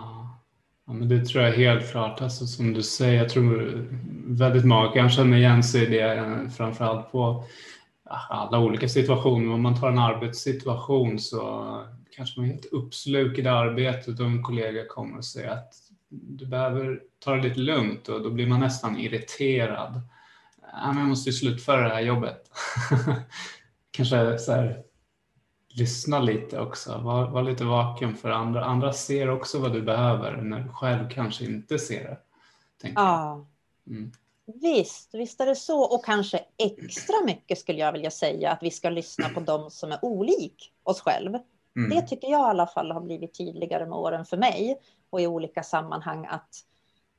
Ja, 0.85 0.93
men 0.93 1.09
det 1.09 1.25
tror 1.25 1.43
jag 1.43 1.53
helt 1.53 1.91
klart. 1.91 2.21
Alltså, 2.21 2.47
som 2.47 2.73
du 2.73 2.83
säger, 2.83 3.21
jag 3.21 3.29
tror 3.29 3.87
väldigt 4.27 4.65
många 4.65 4.91
kan 4.91 5.09
känna 5.09 5.37
igen 5.37 5.63
sig 5.63 5.83
i 5.83 5.97
det, 5.97 6.49
framförallt 6.57 7.11
på 7.11 7.43
alla 8.09 8.59
olika 8.59 8.89
situationer. 8.89 9.53
Om 9.53 9.61
man 9.61 9.79
tar 9.79 9.89
en 9.89 9.99
arbetssituation 9.99 11.19
så 11.19 11.83
kanske 12.15 12.39
man 12.39 12.49
är 12.49 12.53
helt 12.53 12.65
uppslukad 12.65 13.45
i 13.45 13.47
arbetet 13.47 14.19
och 14.19 14.25
en 14.25 14.43
kollega 14.43 14.85
kommer 14.87 15.17
och 15.17 15.25
säger 15.25 15.49
att 15.49 15.73
du 16.09 16.45
behöver 16.45 17.01
ta 17.19 17.35
det 17.35 17.43
lite 17.43 17.59
lugnt 17.59 18.07
och 18.07 18.23
då 18.23 18.29
blir 18.29 18.47
man 18.47 18.59
nästan 18.59 18.97
irriterad. 18.97 20.01
Ja, 20.61 20.93
jag 20.97 21.07
måste 21.07 21.29
ju 21.29 21.33
slutföra 21.33 21.87
det 21.87 21.93
här 21.93 22.01
jobbet. 22.01 22.51
kanske 23.91 24.37
så 24.37 24.51
här, 24.51 24.83
lyssna 25.69 26.19
lite 26.19 26.59
också, 26.59 26.97
var, 26.97 27.29
var 27.29 27.43
lite 27.43 27.63
vaken 27.63 28.15
för 28.15 28.29
andra. 28.29 28.65
Andra 28.65 28.93
ser 28.93 29.29
också 29.29 29.59
vad 29.59 29.73
du 29.73 29.81
behöver 29.81 30.41
när 30.41 30.59
du 30.59 30.69
själv 30.69 31.09
kanske 31.09 31.45
inte 31.45 31.79
ser 31.79 32.03
det. 32.03 32.17
Ja. 32.95 33.45
Mm. 33.87 34.11
Visst, 34.53 35.09
visst 35.13 35.41
är 35.41 35.45
det 35.45 35.55
så. 35.55 35.81
Och 35.81 36.05
kanske 36.05 36.39
extra 36.57 37.15
mycket 37.25 37.59
skulle 37.59 37.79
jag 37.79 37.91
vilja 37.91 38.11
säga 38.11 38.51
att 38.51 38.63
vi 38.63 38.71
ska 38.71 38.89
lyssna 38.89 39.29
på 39.29 39.39
dem 39.39 39.71
som 39.71 39.91
är 39.91 39.99
olik 40.01 40.71
oss 40.83 41.01
själv. 41.01 41.35
Mm. 41.75 41.89
Det 41.89 42.07
tycker 42.07 42.27
jag 42.27 42.39
i 42.39 42.49
alla 42.49 42.67
fall 42.67 42.91
har 42.91 43.01
blivit 43.01 43.37
tydligare 43.37 43.85
med 43.85 43.97
åren 43.97 44.25
för 44.25 44.37
mig 44.37 44.79
och 45.09 45.21
i 45.21 45.27
olika 45.27 45.63
sammanhang 45.63 46.25
att 46.25 46.49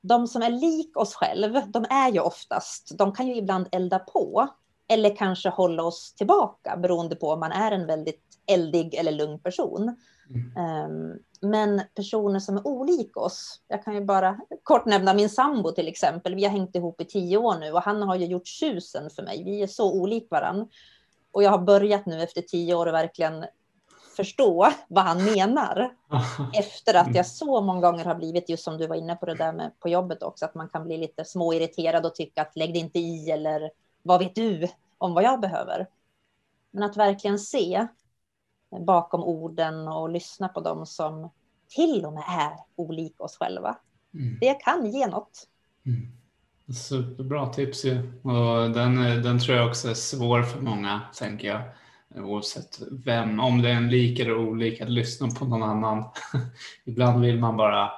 de 0.03 0.27
som 0.27 0.43
är 0.43 0.51
lik 0.51 0.97
oss 0.97 1.15
själv, 1.15 1.61
de 1.67 1.85
är 1.91 2.13
ju 2.13 2.21
oftast, 2.21 2.99
de 2.99 3.13
kan 3.13 3.27
ju 3.29 3.37
ibland 3.37 3.69
elda 3.73 3.99
på 3.99 4.49
eller 4.89 5.17
kanske 5.17 5.49
hålla 5.49 5.83
oss 5.83 6.15
tillbaka 6.15 6.77
beroende 6.77 7.17
på 7.17 7.31
om 7.31 7.41
man 7.41 7.53
är 7.53 7.73
en 7.73 7.87
väldigt 7.87 8.25
eldig 8.47 8.95
eller 8.95 9.13
lugn 9.13 9.39
person. 9.39 9.97
Mm. 10.31 11.11
Um, 11.11 11.19
men 11.41 11.83
personer 11.95 12.39
som 12.39 12.57
är 12.57 12.67
olika 12.67 13.21
oss, 13.21 13.61
jag 13.69 13.85
kan 13.85 13.95
ju 13.95 14.05
bara 14.05 14.41
kort 14.63 14.87
nämna 14.87 15.15
min 15.15 15.29
sambo 15.29 15.73
till 15.73 15.89
exempel. 15.89 16.35
Vi 16.35 16.45
har 16.45 16.51
hängt 16.51 16.77
ihop 16.77 17.01
i 17.01 17.05
tio 17.05 17.37
år 17.37 17.59
nu 17.59 17.73
och 17.73 17.83
han 17.83 18.03
har 18.03 18.17
ju 18.17 18.27
gjort 18.27 18.47
tjusen 18.47 19.11
för 19.11 19.23
mig. 19.23 19.45
Vi 19.45 19.63
är 19.63 19.67
så 19.67 19.93
olika 19.93 20.27
varann. 20.31 20.69
Och 21.33 21.43
jag 21.43 21.51
har 21.51 21.59
börjat 21.59 22.07
nu 22.07 22.23
efter 22.23 22.43
tio 22.43 22.75
år 22.75 22.87
att 22.87 22.95
verkligen 22.95 23.45
förstå 24.17 24.69
vad 24.89 25.05
han 25.05 25.25
menar. 25.25 25.95
Efter 26.55 26.95
att 26.95 27.15
jag 27.15 27.27
så 27.27 27.61
många 27.61 27.81
gånger 27.81 28.05
har 28.05 28.15
blivit, 28.15 28.49
just 28.49 28.65
som 28.65 28.79
du 28.79 28.87
var 28.87 28.97
inne 28.97 29.17
på 29.17 29.27
det 29.27 29.35
där 29.35 29.53
med 29.53 29.71
på 29.81 29.89
jobbet 29.89 30.23
också, 30.23 30.45
att 30.45 30.55
man 30.55 30.69
kan 30.69 30.85
bli 30.85 30.99
lite 30.99 31.25
småirriterad 31.25 32.07
och 32.07 32.15
tycka 32.15 32.43
att 32.43 32.57
lägg 32.57 32.73
dig 32.73 32.81
inte 32.83 32.99
i 32.99 33.31
eller 33.31 33.71
vad 34.03 34.19
vet 34.21 34.35
du 34.35 34.69
om 34.99 35.15
vad 35.15 35.25
jag 35.25 35.41
behöver? 35.41 35.87
Men 36.71 36.83
att 36.83 36.97
verkligen 36.97 37.39
se 37.39 37.87
bakom 38.79 39.25
orden 39.25 39.89
och 39.89 40.11
lyssna 40.11 40.49
på 40.49 40.61
dem 40.61 40.87
som 40.87 41.31
till 41.69 42.07
och 42.07 42.13
med 42.13 42.25
är 42.29 42.53
olika 42.77 43.25
oss 43.25 43.37
själva. 43.37 43.77
Mm. 44.15 44.39
Det 44.41 44.55
kan 44.55 44.91
ge 44.91 45.07
något. 45.07 45.47
Mm. 45.87 46.13
Superbra 46.75 47.47
tips 47.47 47.85
ju. 47.85 48.21
Och 48.23 48.71
den, 48.71 49.23
den 49.23 49.39
tror 49.39 49.57
jag 49.57 49.69
också 49.69 49.89
är 49.89 49.95
svår 49.95 50.43
för 50.43 50.61
många, 50.61 51.01
tänker 51.15 51.49
jag. 51.49 51.63
Oavsett 52.25 52.81
vem, 52.91 53.41
om 53.41 53.63
det 53.63 53.71
är 53.71 53.75
en 53.75 53.91
lik 53.91 54.19
eller 54.19 54.37
olik, 54.37 54.81
att 54.81 54.91
lyssna 54.91 55.29
på 55.29 55.45
någon 55.45 55.63
annan. 55.63 56.05
Ibland 56.85 57.21
vill 57.21 57.39
man 57.39 57.57
bara 57.57 57.91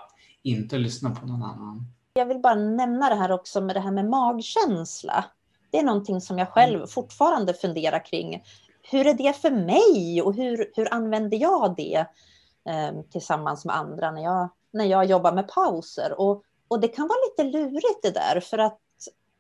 inte 0.43 0.79
lyssna 0.79 1.11
på 1.11 1.27
någon 1.27 1.43
annan. 1.43 1.87
Jag 2.15 2.27
vill 2.27 2.39
bara 2.39 2.55
nämna 2.55 3.09
det 3.09 3.15
här 3.15 3.33
också 3.33 3.61
med 3.61 3.77
det 3.77 3.81
här 3.81 3.91
med 3.91 4.09
magkänsla. 4.09 5.25
Det 5.71 5.79
är 5.79 5.83
någonting 5.83 6.21
som 6.21 6.39
jag 6.39 6.49
själv 6.49 6.77
mm. 6.77 6.89
fortfarande 6.89 7.55
funderar 7.55 8.05
kring. 8.05 8.43
Hur 8.93 9.07
är 9.07 9.15
det 9.15 9.33
för 9.37 9.51
mig 9.51 10.23
och 10.23 10.35
hur, 10.35 10.73
hur 10.77 10.95
använder 10.95 11.39
jag 11.39 11.75
det 11.77 12.07
eh, 12.69 13.03
tillsammans 13.11 13.65
med 13.65 13.77
andra 13.77 14.11
när 14.11 14.23
jag, 14.23 14.49
när 14.71 14.85
jag 14.85 15.05
jobbar 15.05 15.33
med 15.33 15.49
pauser? 15.49 16.21
Och, 16.21 16.43
och 16.69 16.81
det 16.81 16.89
kan 16.89 17.09
vara 17.09 17.19
lite 17.31 17.59
lurigt 17.59 18.03
det 18.03 18.11
där 18.11 18.41
för 18.41 18.59
att 18.59 18.79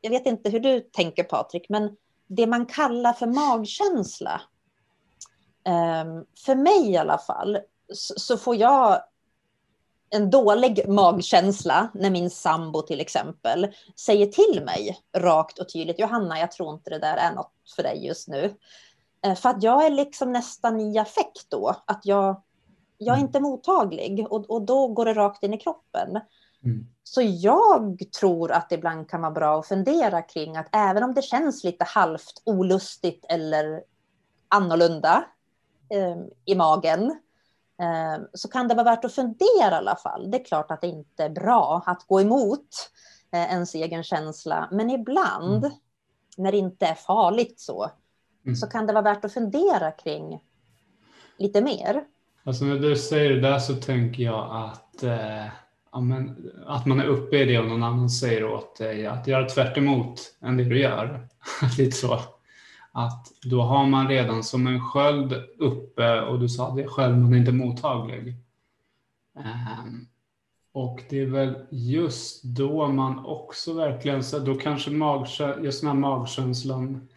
jag 0.00 0.10
vet 0.10 0.26
inte 0.26 0.50
hur 0.50 0.60
du 0.60 0.80
tänker 0.80 1.22
Patrik, 1.24 1.68
men 1.68 1.96
det 2.26 2.46
man 2.46 2.66
kallar 2.66 3.12
för 3.12 3.26
magkänsla. 3.26 4.40
Eh, 5.66 6.22
för 6.44 6.54
mig 6.54 6.90
i 6.90 6.96
alla 6.96 7.18
fall 7.18 7.58
så, 7.92 8.14
så 8.16 8.36
får 8.36 8.56
jag 8.56 9.02
en 10.10 10.30
dålig 10.30 10.88
magkänsla 10.88 11.88
när 11.94 12.10
min 12.10 12.30
sambo 12.30 12.82
till 12.82 13.00
exempel 13.00 13.72
säger 13.96 14.26
till 14.26 14.64
mig 14.64 14.98
rakt 15.16 15.58
och 15.58 15.68
tydligt, 15.68 15.98
Johanna, 15.98 16.38
jag 16.38 16.52
tror 16.52 16.74
inte 16.74 16.90
det 16.90 16.98
där 16.98 17.16
är 17.16 17.34
något 17.34 17.52
för 17.76 17.82
dig 17.82 18.06
just 18.06 18.28
nu. 18.28 18.54
Eh, 19.22 19.34
för 19.34 19.48
att 19.48 19.62
jag 19.62 19.86
är 19.86 19.90
liksom 19.90 20.32
nästan 20.32 20.80
i 20.80 20.98
affekt 20.98 21.46
då, 21.48 21.76
att 21.84 22.06
jag, 22.06 22.42
jag 22.98 23.16
är 23.16 23.20
inte 23.20 23.40
mottaglig 23.40 24.26
och, 24.30 24.50
och 24.50 24.62
då 24.62 24.88
går 24.88 25.04
det 25.04 25.14
rakt 25.14 25.42
in 25.42 25.54
i 25.54 25.58
kroppen. 25.58 26.20
Mm. 26.64 26.86
Så 27.04 27.22
jag 27.22 27.98
tror 28.20 28.52
att 28.52 28.68
det 28.68 28.74
ibland 28.74 29.10
kan 29.10 29.20
vara 29.20 29.30
bra 29.30 29.58
att 29.58 29.66
fundera 29.66 30.22
kring 30.22 30.56
att 30.56 30.68
även 30.72 31.02
om 31.02 31.14
det 31.14 31.22
känns 31.22 31.64
lite 31.64 31.84
halvt 31.84 32.42
olustigt 32.44 33.24
eller 33.28 33.82
annorlunda 34.48 35.24
eh, 35.90 36.16
i 36.44 36.54
magen, 36.54 37.16
Ehm, 37.82 38.26
så 38.32 38.48
kan 38.48 38.68
det 38.68 38.74
vara 38.74 38.84
värt 38.84 39.04
att 39.04 39.14
fundera 39.14 39.70
i 39.70 39.74
alla 39.74 39.96
fall. 39.96 40.30
Det 40.30 40.40
är 40.40 40.44
klart 40.44 40.70
att 40.70 40.80
det 40.80 40.86
inte 40.86 41.24
är 41.24 41.28
bra 41.30 41.82
att 41.86 42.06
gå 42.06 42.20
emot 42.20 42.68
eh, 43.32 43.52
ens 43.52 43.74
egen 43.74 44.02
känsla, 44.02 44.68
men 44.72 44.90
ibland 44.90 45.64
mm. 45.64 45.78
när 46.36 46.52
det 46.52 46.58
inte 46.58 46.86
är 46.86 46.94
farligt 46.94 47.60
så, 47.60 47.90
mm. 48.46 48.56
så 48.56 48.66
kan 48.66 48.86
det 48.86 48.92
vara 48.92 49.04
värt 49.04 49.24
att 49.24 49.32
fundera 49.32 49.90
kring 49.90 50.40
lite 51.38 51.60
mer. 51.60 52.04
Alltså 52.44 52.64
när 52.64 52.78
du 52.78 52.96
säger 52.96 53.30
det 53.30 53.40
där 53.40 53.58
så 53.58 53.74
tänker 53.74 54.22
jag 54.22 54.48
att, 54.50 55.02
eh, 55.02 55.46
ja, 55.92 56.00
men, 56.00 56.50
att 56.66 56.86
man 56.86 57.00
är 57.00 57.06
uppe 57.06 57.36
i 57.36 57.44
det 57.44 57.58
och 57.58 57.68
någon 57.68 57.82
annan 57.82 58.10
säger 58.10 58.44
åt 58.44 58.76
dig 58.76 59.06
att 59.06 59.26
göra 59.26 59.48
tvärt 59.48 59.76
emot 59.76 60.20
än 60.40 60.56
det 60.56 60.64
du 60.64 60.80
gör. 60.80 61.28
Lite 61.78 61.96
så 61.96 62.20
att 62.92 63.32
då 63.42 63.62
har 63.62 63.86
man 63.86 64.08
redan 64.08 64.42
som 64.42 64.66
en 64.66 64.80
sköld 64.80 65.32
uppe 65.58 66.20
och 66.20 66.40
du 66.40 66.48
sa 66.48 66.74
det 66.74 66.86
själv, 66.86 67.18
man 67.18 67.34
är 67.34 67.38
inte 67.38 67.52
mottaglig. 67.52 68.36
Um, 69.34 70.08
och 70.72 71.02
det 71.10 71.20
är 71.20 71.26
väl 71.26 71.66
just 71.70 72.44
då 72.44 72.88
man 72.88 73.26
också 73.26 73.72
verkligen, 73.72 74.24
så 74.24 74.38
då 74.38 74.54
kanske 74.54 74.90
magkänslan, 74.90 75.64
just 75.64 75.80
den 75.80 75.90
här 75.90 75.96
magkänslan 75.96 77.08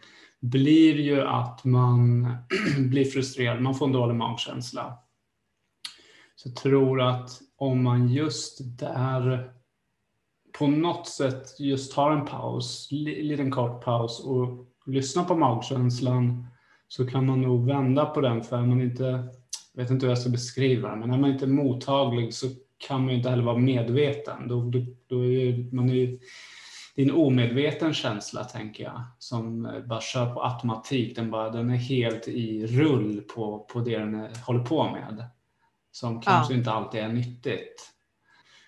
blir 0.50 1.00
ju 1.00 1.20
att 1.22 1.64
man 1.64 2.36
blir 2.90 3.04
frustrerad, 3.04 3.62
man 3.62 3.74
får 3.74 3.86
en 3.86 3.92
dålig 3.92 4.14
magkänsla. 4.14 4.98
Så 6.36 6.48
jag 6.48 6.56
tror 6.56 7.00
att 7.00 7.30
om 7.56 7.82
man 7.82 8.08
just 8.08 8.78
där 8.78 9.50
på 10.58 10.66
något 10.66 11.08
sätt 11.08 11.60
just 11.60 11.92
tar 11.92 12.10
en 12.10 12.24
paus, 12.24 12.88
en 12.92 13.28
liten 13.28 13.50
kort 13.50 13.84
paus 13.84 14.24
och 14.24 14.66
lyssnar 14.86 15.24
på 15.24 15.34
magkänslan 15.34 16.46
så 16.88 17.06
kan 17.06 17.26
man 17.26 17.40
nog 17.40 17.66
vända 17.66 18.06
på 18.06 18.20
den 18.20 18.42
för 18.42 18.62
man 18.62 18.80
inte, 18.80 19.04
jag 19.74 19.82
vet 19.82 19.90
inte 19.90 20.06
hur 20.06 20.10
jag 20.10 20.18
ska 20.18 20.30
beskriva 20.30 20.90
det, 20.90 20.96
men 20.96 21.10
är 21.10 21.18
man 21.18 21.30
inte 21.30 21.46
mottaglig 21.46 22.34
så 22.34 22.46
kan 22.78 23.00
man 23.00 23.10
ju 23.10 23.16
inte 23.16 23.30
heller 23.30 23.42
vara 23.42 23.58
medveten. 23.58 24.48
Då, 24.48 24.70
då, 24.70 24.78
då 25.06 25.24
är 25.24 25.74
man 25.74 25.88
ju, 25.88 26.18
det 26.96 27.02
är 27.02 27.06
en 27.06 27.14
omedveten 27.14 27.94
känsla, 27.94 28.44
tänker 28.44 28.84
jag, 28.84 29.02
som 29.18 29.62
bara 29.86 30.00
kör 30.00 30.34
på 30.34 30.42
automatik. 30.42 31.16
Den, 31.16 31.30
bara, 31.30 31.50
den 31.50 31.70
är 31.70 31.76
helt 31.76 32.28
i 32.28 32.66
rull 32.66 33.20
på, 33.20 33.58
på 33.58 33.80
det 33.80 33.98
den 33.98 34.14
är, 34.14 34.44
håller 34.46 34.64
på 34.64 34.90
med, 34.90 35.24
som 35.92 36.20
kanske 36.20 36.52
ja. 36.52 36.58
inte 36.58 36.70
alltid 36.70 37.00
är 37.00 37.08
nyttigt. 37.08 37.92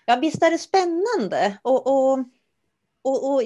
Ja, 0.05 0.17
visst 0.17 0.43
är 0.43 0.51
det 0.51 0.59
spännande. 0.59 1.59
och, 1.63 1.87
och 1.87 2.19
och, 3.09 3.35
och, 3.35 3.43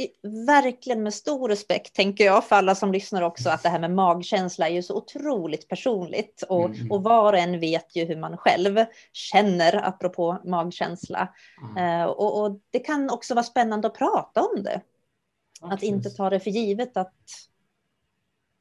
verkligen 0.46 1.03
med 1.03 1.14
stor 1.14 1.48
respekt 1.48 1.94
tänker 1.94 2.25
jag 2.25 2.44
för 2.44 2.57
alla 2.57 2.75
som 2.75 2.92
lyssnar 2.92 3.22
också 3.22 3.51
att 3.51 3.62
det 3.62 3.68
här 3.68 3.79
med 3.79 3.94
magkänsla 3.94 4.68
är 4.68 4.72
ju 4.72 4.83
så 4.83 4.96
otroligt 4.96 5.68
personligt 5.68 6.44
och, 6.48 6.64
mm. 6.64 6.92
och 6.92 7.03
var 7.03 7.33
och 7.33 7.38
en 7.38 7.61
vet 7.61 7.96
ju 7.96 8.05
hur 8.05 8.16
man 8.16 8.37
själv 8.37 8.85
känner 9.12 9.88
apropå 9.88 10.38
magkänsla. 10.44 11.29
Mm. 11.77 12.01
Uh, 12.01 12.07
och, 12.07 12.42
och, 12.42 12.61
det 12.70 12.79
kan 12.79 13.11
också 13.11 13.35
vara 13.35 13.44
spännande 13.44 13.88
att 13.88 13.94
prata 13.94 14.42
om 14.42 14.62
det. 14.62 14.81
Att 15.61 15.83
inte 15.83 16.11
ta 16.11 16.31
det 16.31 16.40
för 16.40 16.51
givet 16.51 16.96
att 16.96 17.14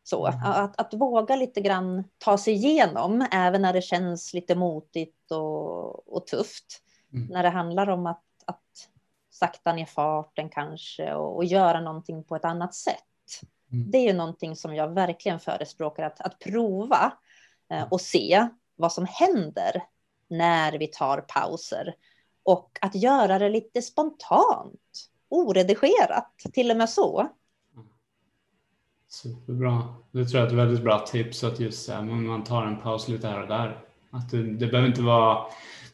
så, 0.03 0.27
mm. 0.27 0.39
att, 0.43 0.79
att 0.79 0.93
våga 0.93 1.35
lite 1.35 1.61
grann 1.61 2.03
ta 2.17 2.37
sig 2.37 2.53
igenom 2.53 3.27
även 3.31 3.61
när 3.61 3.73
det 3.73 3.81
känns 3.81 4.33
lite 4.33 4.55
motigt 4.55 5.31
och, 5.31 6.15
och 6.15 6.27
tufft. 6.27 6.81
Mm. 7.13 7.27
När 7.27 7.43
det 7.43 7.49
handlar 7.49 7.89
om 7.89 8.07
att 8.07 8.23
sakta 9.31 9.73
ner 9.73 9.85
farten 9.85 10.49
kanske 10.49 11.13
och, 11.13 11.35
och 11.35 11.45
göra 11.45 11.81
någonting 11.81 12.23
på 12.23 12.35
ett 12.35 12.45
annat 12.45 12.75
sätt. 12.75 13.03
Mm. 13.71 13.91
Det 13.91 13.97
är 13.97 14.07
ju 14.07 14.13
någonting 14.13 14.55
som 14.55 14.75
jag 14.75 14.93
verkligen 14.93 15.39
förespråkar 15.39 16.03
att, 16.03 16.21
att 16.21 16.39
prova 16.39 17.13
eh, 17.69 17.87
och 17.91 18.01
se 18.01 18.47
vad 18.75 18.93
som 18.93 19.05
händer 19.09 19.83
när 20.27 20.77
vi 20.77 20.87
tar 20.87 21.21
pauser 21.21 21.95
och 22.43 22.77
att 22.81 22.95
göra 22.95 23.39
det 23.39 23.49
lite 23.49 23.81
spontant, 23.81 25.09
oredigerat, 25.29 26.33
till 26.53 26.71
och 26.71 26.77
med 26.77 26.89
så. 26.89 27.29
Superbra. 29.07 29.95
Det 30.11 30.25
tror 30.25 30.39
jag 30.39 30.47
är 30.47 30.53
ett 30.53 30.59
väldigt 30.59 30.83
bra 30.83 30.99
tips 30.99 31.43
att 31.43 31.59
just 31.59 31.85
säga, 31.85 32.01
man 32.01 32.43
tar 32.43 32.65
en 32.65 32.81
paus 32.81 33.07
lite 33.07 33.27
här 33.27 33.41
och 33.41 33.47
där. 33.47 33.85
Att 34.11 34.31
det, 34.31 34.43
det 34.43 34.67
behöver 34.67 34.87
inte 34.87 35.01
vara 35.01 35.45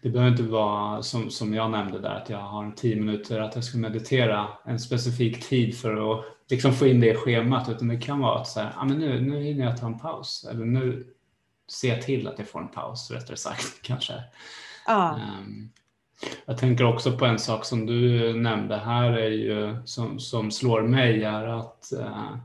det 0.02 0.10
behöver 0.10 0.32
inte 0.32 0.44
vara 0.44 1.04
som, 1.04 1.30
som 1.30 1.54
jag 1.54 1.72
nämnde 1.72 2.00
där, 2.00 2.16
att 2.16 2.30
jag 2.30 2.38
har 2.38 2.72
tio 2.72 2.96
minuter, 2.96 3.40
att 3.40 3.56
jag 3.56 3.64
ska 3.64 3.78
meditera 3.78 4.48
en 4.66 4.80
specifik 4.80 5.50
tid 5.50 5.78
för 5.78 6.14
att 6.14 6.26
liksom 6.50 6.74
få 6.74 6.88
in 6.88 7.00
det 7.00 7.12
i 7.12 7.16
schemat 7.16 7.70
utan 7.70 7.88
det 7.88 7.98
kan 7.98 8.20
vara 8.20 8.40
att 8.40 8.48
så 8.48 8.60
här, 8.60 8.74
ah, 8.76 8.86
men 8.86 9.00
nu, 9.00 9.22
nu 9.22 9.44
hinner 9.44 9.66
jag 9.66 9.78
ta 9.78 9.86
en 9.86 10.00
paus 10.00 10.48
eller 10.52 10.66
nu 10.66 11.08
ser 11.72 11.90
jag 11.90 12.02
till 12.02 12.28
att 12.28 12.40
jag 12.40 12.48
får 12.48 12.62
en 12.62 12.68
paus 12.68 13.12
rättare 13.12 13.38
sagt 13.38 13.82
kanske. 13.82 14.14
Ja. 14.88 15.20
Um, 15.40 15.70
jag 16.46 16.58
tänker 16.58 16.84
också 16.84 17.18
på 17.18 17.26
en 17.26 17.40
sak 17.40 17.66
som 17.66 17.86
du 17.86 18.34
nämnde 18.34 18.78
här 18.78 19.12
är 19.12 19.30
ju 19.30 19.78
som, 19.86 20.20
som 20.20 20.52
slår 20.52 20.82
mig 20.82 21.24
är 21.24 21.48
att 21.48 21.92
uh, 22.00 22.38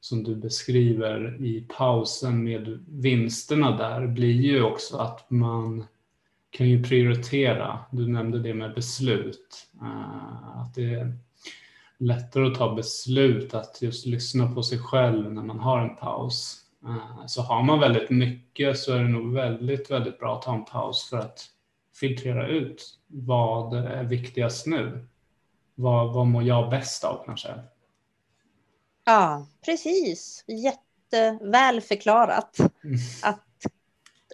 som 0.00 0.24
du 0.24 0.36
beskriver 0.36 1.44
i 1.44 1.66
pausen 1.76 2.44
med 2.44 2.84
vinsterna 2.88 3.76
där 3.76 4.06
blir 4.06 4.40
ju 4.40 4.62
också 4.62 4.96
att 4.96 5.30
man 5.30 5.84
kan 6.54 6.68
ju 6.68 6.82
prioritera. 6.82 7.78
Du 7.90 8.08
nämnde 8.08 8.38
det 8.38 8.54
med 8.54 8.74
beslut. 8.74 9.66
Uh, 9.82 10.58
att 10.58 10.74
det 10.74 10.94
är 10.94 11.18
lättare 11.98 12.46
att 12.46 12.54
ta 12.54 12.74
beslut, 12.74 13.54
att 13.54 13.82
just 13.82 14.06
lyssna 14.06 14.52
på 14.54 14.62
sig 14.62 14.78
själv 14.78 15.32
när 15.32 15.42
man 15.42 15.58
har 15.58 15.80
en 15.80 15.96
paus. 15.96 16.60
Uh, 16.84 17.26
så 17.26 17.42
har 17.42 17.62
man 17.62 17.80
väldigt 17.80 18.10
mycket 18.10 18.78
så 18.78 18.92
är 18.92 18.98
det 18.98 19.08
nog 19.08 19.32
väldigt, 19.32 19.90
väldigt 19.90 20.18
bra 20.18 20.36
att 20.36 20.42
ta 20.42 20.54
en 20.54 20.64
paus 20.64 21.08
för 21.10 21.18
att 21.18 21.46
filtrera 22.00 22.48
ut 22.48 22.98
vad 23.06 23.74
är 23.74 24.04
viktigast 24.04 24.66
nu. 24.66 25.06
Vad, 25.74 26.12
vad 26.12 26.26
mår 26.26 26.42
jag 26.42 26.70
bäst 26.70 27.04
av 27.04 27.24
kanske? 27.26 27.48
Ja, 29.04 29.46
precis. 29.64 30.44
Jätteväl 30.46 31.80
förklarat. 31.80 32.58
Mm. 32.58 32.98
Att, 33.22 33.44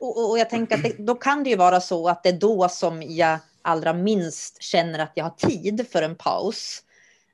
och, 0.01 0.31
och, 0.31 0.39
jag 0.39 0.51
tänker 0.51 0.77
att 0.77 0.83
det, 0.83 0.97
då 0.99 1.15
kan 1.15 1.45
det 1.45 1.51
ju 1.51 1.57
vara 1.57 1.81
så 1.81 2.09
att 2.09 2.23
det 2.23 2.29
är 2.29 2.39
då 2.39 2.69
som 2.69 3.03
jag 3.03 3.39
allra 3.63 3.93
minst 3.93 4.63
känner 4.63 4.99
att 4.99 5.13
jag 5.15 5.25
har 5.25 5.31
tid 5.31 5.87
för 5.93 6.03
en 6.03 6.17
paus. 6.17 6.83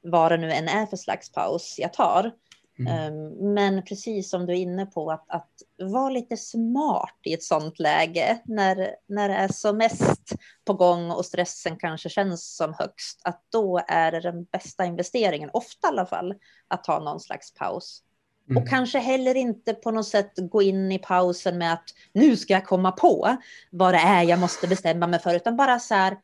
Vad 0.02 0.32
det 0.32 0.36
nu 0.36 0.52
än 0.52 0.68
är 0.68 0.86
för 0.86 0.96
slags 0.96 1.32
paus 1.32 1.74
jag 1.78 1.92
tar. 1.92 2.32
Mm. 2.78 2.92
Ehm, 2.92 3.54
men 3.54 3.84
precis 3.84 4.30
som 4.30 4.46
du 4.46 4.52
är 4.52 4.56
inne 4.56 4.86
på, 4.86 5.10
att, 5.10 5.24
att 5.28 5.50
vara 5.78 6.10
lite 6.10 6.36
smart 6.36 7.18
i 7.22 7.34
ett 7.34 7.42
sånt 7.42 7.78
läge 7.78 8.38
när, 8.44 8.90
när 9.06 9.28
det 9.28 9.34
är 9.34 9.48
som 9.48 9.76
mest 9.76 10.32
på 10.64 10.72
gång 10.72 11.10
och 11.10 11.26
stressen 11.26 11.76
kanske 11.76 12.08
känns 12.08 12.56
som 12.56 12.74
högst, 12.78 13.20
att 13.24 13.42
då 13.52 13.80
är 13.88 14.12
det 14.12 14.20
den 14.20 14.44
bästa 14.44 14.84
investeringen, 14.84 15.50
ofta 15.52 15.88
i 15.88 15.90
alla 15.90 16.06
fall, 16.06 16.34
att 16.68 16.84
ta 16.84 16.98
någon 16.98 17.20
slags 17.20 17.54
paus. 17.54 18.02
Mm. 18.50 18.62
Och 18.62 18.68
kanske 18.68 18.98
heller 18.98 19.34
inte 19.34 19.74
på 19.74 19.90
något 19.90 20.08
sätt 20.08 20.32
gå 20.36 20.62
in 20.62 20.92
i 20.92 20.98
pausen 20.98 21.58
med 21.58 21.72
att 21.72 21.94
nu 22.12 22.36
ska 22.36 22.52
jag 22.52 22.66
komma 22.66 22.92
på 22.92 23.36
vad 23.70 23.94
det 23.94 23.98
är 23.98 24.22
jag 24.22 24.38
måste 24.38 24.68
bestämma 24.68 25.06
mig 25.06 25.20
för, 25.20 25.34
utan 25.34 25.56
bara 25.56 25.78
så 25.78 25.94
här 25.94 26.16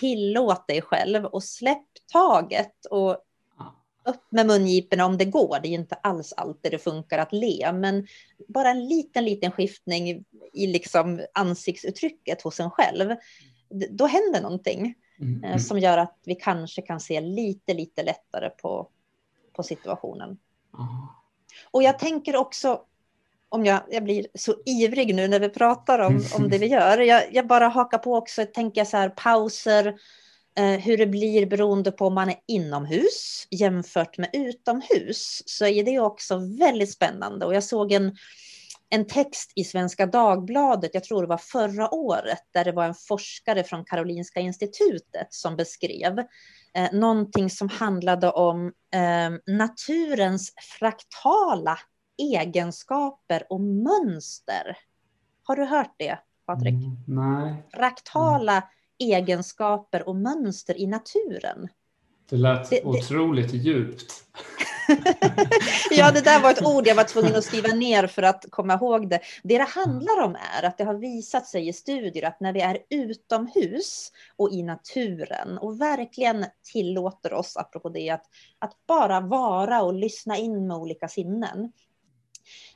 tillåt 0.00 0.66
dig 0.66 0.82
själv 0.82 1.24
och 1.24 1.44
släpp 1.44 1.86
taget 2.12 2.86
och 2.90 3.24
upp 4.04 4.22
med 4.30 4.46
mungiporna 4.46 5.06
om 5.06 5.18
det 5.18 5.24
går. 5.24 5.58
Det 5.62 5.68
är 5.68 5.72
inte 5.72 5.94
alls 5.94 6.32
alltid 6.32 6.72
det 6.72 6.78
funkar 6.78 7.18
att 7.18 7.32
le, 7.32 7.72
men 7.72 8.06
bara 8.48 8.70
en 8.70 8.88
liten, 8.88 9.24
liten 9.24 9.50
skiftning 9.50 10.24
i 10.52 10.66
liksom 10.66 11.20
ansiktsuttrycket 11.34 12.42
hos 12.42 12.60
en 12.60 12.70
själv. 12.70 13.16
Då 13.90 14.06
händer 14.06 14.42
någonting 14.42 14.94
mm. 15.20 15.44
mm. 15.44 15.58
som 15.58 15.78
gör 15.78 15.98
att 15.98 16.18
vi 16.24 16.34
kanske 16.34 16.82
kan 16.82 17.00
se 17.00 17.20
lite, 17.20 17.74
lite 17.74 18.02
lättare 18.02 18.50
på, 18.50 18.88
på 19.52 19.62
situationen. 19.62 20.38
Mm. 20.78 20.88
Och 21.70 21.82
jag 21.82 21.98
tänker 21.98 22.36
också, 22.36 22.80
om 23.48 23.64
jag, 23.64 23.80
jag 23.90 24.04
blir 24.04 24.26
så 24.34 24.54
ivrig 24.66 25.14
nu 25.14 25.28
när 25.28 25.40
vi 25.40 25.48
pratar 25.48 25.98
om, 25.98 26.24
om 26.36 26.50
det 26.50 26.58
vi 26.58 26.66
gör, 26.66 26.98
jag, 26.98 27.22
jag 27.32 27.46
bara 27.46 27.68
hakar 27.68 27.98
på 27.98 28.14
också, 28.14 28.46
tänker 28.46 28.84
så 28.84 28.96
här, 28.96 29.08
pauser, 29.08 29.94
Eh, 30.58 30.80
hur 30.80 30.96
det 30.96 31.06
blir 31.06 31.46
beroende 31.46 31.92
på 31.92 32.06
om 32.06 32.14
man 32.14 32.28
är 32.28 32.36
inomhus 32.46 33.46
jämfört 33.50 34.18
med 34.18 34.30
utomhus 34.32 35.42
så 35.46 35.66
är 35.66 35.84
det 35.84 36.00
också 36.00 36.36
väldigt 36.58 36.92
spännande. 36.92 37.46
Och 37.46 37.54
jag 37.54 37.64
såg 37.64 37.92
en, 37.92 38.16
en 38.90 39.06
text 39.06 39.52
i 39.54 39.64
Svenska 39.64 40.06
Dagbladet, 40.06 40.90
jag 40.94 41.04
tror 41.04 41.22
det 41.22 41.28
var 41.28 41.38
förra 41.38 41.94
året, 41.94 42.42
där 42.50 42.64
det 42.64 42.72
var 42.72 42.84
en 42.84 42.94
forskare 42.94 43.64
från 43.64 43.84
Karolinska 43.84 44.40
institutet 44.40 45.26
som 45.30 45.56
beskrev 45.56 46.24
eh, 46.76 46.92
någonting 46.92 47.50
som 47.50 47.68
handlade 47.68 48.30
om 48.30 48.66
eh, 48.94 49.54
naturens 49.56 50.52
fraktala 50.78 51.78
egenskaper 52.32 53.46
och 53.50 53.60
mönster. 53.60 54.78
Har 55.42 55.56
du 55.56 55.64
hört 55.64 55.94
det, 55.98 56.18
Patrik? 56.46 56.74
Mm, 56.74 56.96
nej. 57.06 57.62
Fraktala 57.72 58.52
mm 58.52 58.62
egenskaper 59.02 60.08
och 60.08 60.16
mönster 60.16 60.80
i 60.80 60.86
naturen. 60.86 61.68
Det 62.30 62.36
lät 62.36 62.70
det, 62.70 62.84
otroligt 62.84 63.50
det... 63.50 63.56
djupt. 63.56 64.24
ja, 65.90 66.10
det 66.10 66.20
där 66.20 66.40
var 66.40 66.50
ett 66.50 66.66
ord 66.66 66.86
jag 66.86 66.94
var 66.94 67.04
tvungen 67.04 67.36
att 67.36 67.44
skriva 67.44 67.68
ner 67.68 68.06
för 68.06 68.22
att 68.22 68.44
komma 68.50 68.74
ihåg 68.74 69.10
det. 69.10 69.20
Det 69.42 69.58
det 69.58 69.64
handlar 69.64 70.20
om 70.20 70.36
är 70.56 70.62
att 70.62 70.78
det 70.78 70.84
har 70.84 70.94
visat 70.94 71.46
sig 71.46 71.68
i 71.68 71.72
studier 71.72 72.26
att 72.26 72.40
när 72.40 72.52
vi 72.52 72.60
är 72.60 72.78
utomhus 72.90 74.12
och 74.36 74.52
i 74.52 74.62
naturen 74.62 75.58
och 75.58 75.80
verkligen 75.80 76.46
tillåter 76.72 77.32
oss, 77.32 77.56
apropå 77.56 77.88
det, 77.88 78.10
att, 78.10 78.24
att 78.58 78.86
bara 78.86 79.20
vara 79.20 79.82
och 79.82 79.94
lyssna 79.94 80.36
in 80.36 80.66
med 80.66 80.76
olika 80.76 81.08
sinnen, 81.08 81.72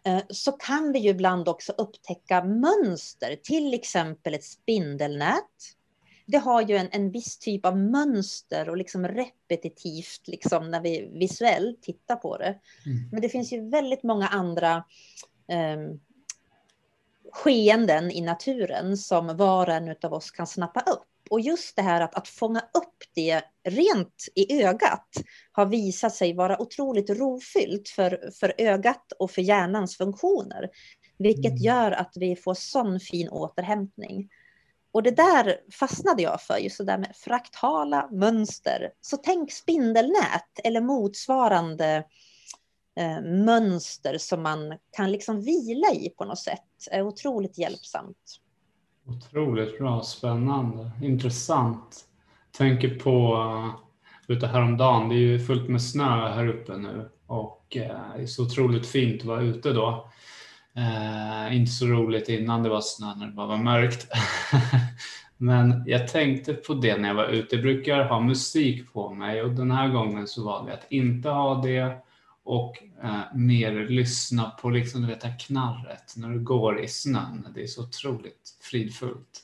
eh, 0.04 0.22
så 0.28 0.52
kan 0.52 0.92
vi 0.92 0.98
ju 0.98 1.10
ibland 1.10 1.48
också 1.48 1.72
upptäcka 1.78 2.44
mönster, 2.44 3.36
till 3.42 3.74
exempel 3.74 4.34
ett 4.34 4.44
spindelnät 4.44 5.75
det 6.26 6.38
har 6.38 6.62
ju 6.62 6.76
en, 6.76 6.88
en 6.92 7.10
viss 7.10 7.38
typ 7.38 7.66
av 7.66 7.78
mönster 7.78 8.68
och 8.68 8.76
liksom 8.76 9.08
repetitivt 9.08 10.28
liksom 10.28 10.70
när 10.70 10.80
vi 10.80 11.10
visuellt 11.12 11.82
tittar 11.82 12.16
på 12.16 12.36
det. 12.36 12.60
Mm. 12.86 13.08
Men 13.12 13.20
det 13.20 13.28
finns 13.28 13.52
ju 13.52 13.70
väldigt 13.70 14.02
många 14.02 14.28
andra 14.28 14.84
eh, 15.48 15.96
skeenden 17.32 18.10
i 18.10 18.20
naturen 18.20 18.96
som 18.96 19.36
var 19.36 19.66
och 19.66 19.74
en 19.74 19.94
av 20.02 20.12
oss 20.12 20.30
kan 20.30 20.46
snappa 20.46 20.80
upp. 20.80 21.06
Och 21.30 21.40
just 21.40 21.76
det 21.76 21.82
här 21.82 22.00
att, 22.00 22.14
att 22.14 22.28
fånga 22.28 22.60
upp 22.60 23.04
det 23.14 23.42
rent 23.64 24.28
i 24.34 24.62
ögat 24.62 25.08
har 25.52 25.66
visat 25.66 26.14
sig 26.14 26.34
vara 26.34 26.62
otroligt 26.62 27.10
rofyllt 27.10 27.88
för, 27.88 28.30
för 28.40 28.54
ögat 28.58 29.12
och 29.18 29.30
för 29.30 29.42
hjärnans 29.42 29.96
funktioner. 29.96 30.70
Vilket 31.18 31.52
mm. 31.52 31.62
gör 31.62 31.92
att 31.92 32.12
vi 32.16 32.36
får 32.36 32.54
sån 32.54 33.00
fin 33.00 33.28
återhämtning. 33.28 34.28
Och 34.96 35.02
det 35.02 35.10
där 35.10 35.56
fastnade 35.72 36.22
jag 36.22 36.42
för, 36.42 36.56
just 36.56 36.78
det 36.78 36.84
där 36.84 36.98
med 36.98 37.12
fraktala 37.16 38.08
mönster. 38.12 38.90
Så 39.00 39.16
tänk 39.16 39.52
spindelnät 39.52 40.60
eller 40.64 40.80
motsvarande 40.80 42.04
eh, 43.00 43.22
mönster 43.22 44.18
som 44.18 44.42
man 44.42 44.78
kan 44.96 45.12
liksom 45.12 45.40
vila 45.40 45.92
i 45.92 46.10
på 46.18 46.24
något 46.24 46.38
sätt. 46.38 46.60
är 46.90 47.02
otroligt 47.02 47.58
hjälpsamt. 47.58 48.40
Otroligt 49.06 49.78
bra, 49.78 50.02
spännande, 50.02 50.90
intressant. 51.02 52.04
Tänker 52.58 52.98
på 52.98 53.36
uh, 53.36 54.34
ute 54.36 54.46
häromdagen, 54.46 55.08
det 55.08 55.14
är 55.14 55.18
ju 55.18 55.38
fullt 55.38 55.68
med 55.68 55.82
snö 55.82 56.28
här 56.28 56.48
uppe 56.48 56.76
nu 56.76 57.10
och 57.26 57.76
uh, 57.76 57.82
det 58.16 58.22
är 58.22 58.26
så 58.26 58.44
otroligt 58.44 58.86
fint 58.86 59.20
att 59.20 59.26
vara 59.26 59.42
ute 59.42 59.72
då. 59.72 60.10
Eh, 60.76 61.56
inte 61.56 61.72
så 61.72 61.86
roligt 61.86 62.28
innan 62.28 62.62
det 62.62 62.68
var 62.68 62.80
snö 62.80 63.14
när 63.14 63.26
det 63.26 63.32
bara 63.32 63.46
var 63.46 63.58
mörkt. 63.58 64.08
Men 65.36 65.84
jag 65.86 66.08
tänkte 66.08 66.54
på 66.54 66.74
det 66.74 66.96
när 66.96 67.08
jag 67.08 67.14
var 67.14 67.28
ute. 67.28 67.56
Jag 67.56 67.62
brukar 67.62 68.04
ha 68.04 68.20
musik 68.20 68.92
på 68.92 69.14
mig 69.14 69.42
och 69.42 69.50
den 69.50 69.70
här 69.70 69.88
gången 69.88 70.26
så 70.26 70.44
valde 70.44 70.70
jag 70.70 70.78
att 70.78 70.92
inte 70.92 71.28
ha 71.28 71.62
det 71.62 71.98
och 72.44 72.82
eh, 73.02 73.34
mer 73.34 73.88
lyssna 73.88 74.50
på 74.50 74.70
liksom, 74.70 75.02
du 75.02 75.06
vet, 75.06 75.20
det 75.20 75.28
här 75.28 75.38
knarret 75.38 76.14
när 76.16 76.30
du 76.30 76.40
går 76.40 76.80
i 76.80 76.88
snön. 76.88 77.48
Det 77.54 77.62
är 77.62 77.66
så 77.66 77.82
otroligt 77.82 78.58
fridfullt. 78.60 79.42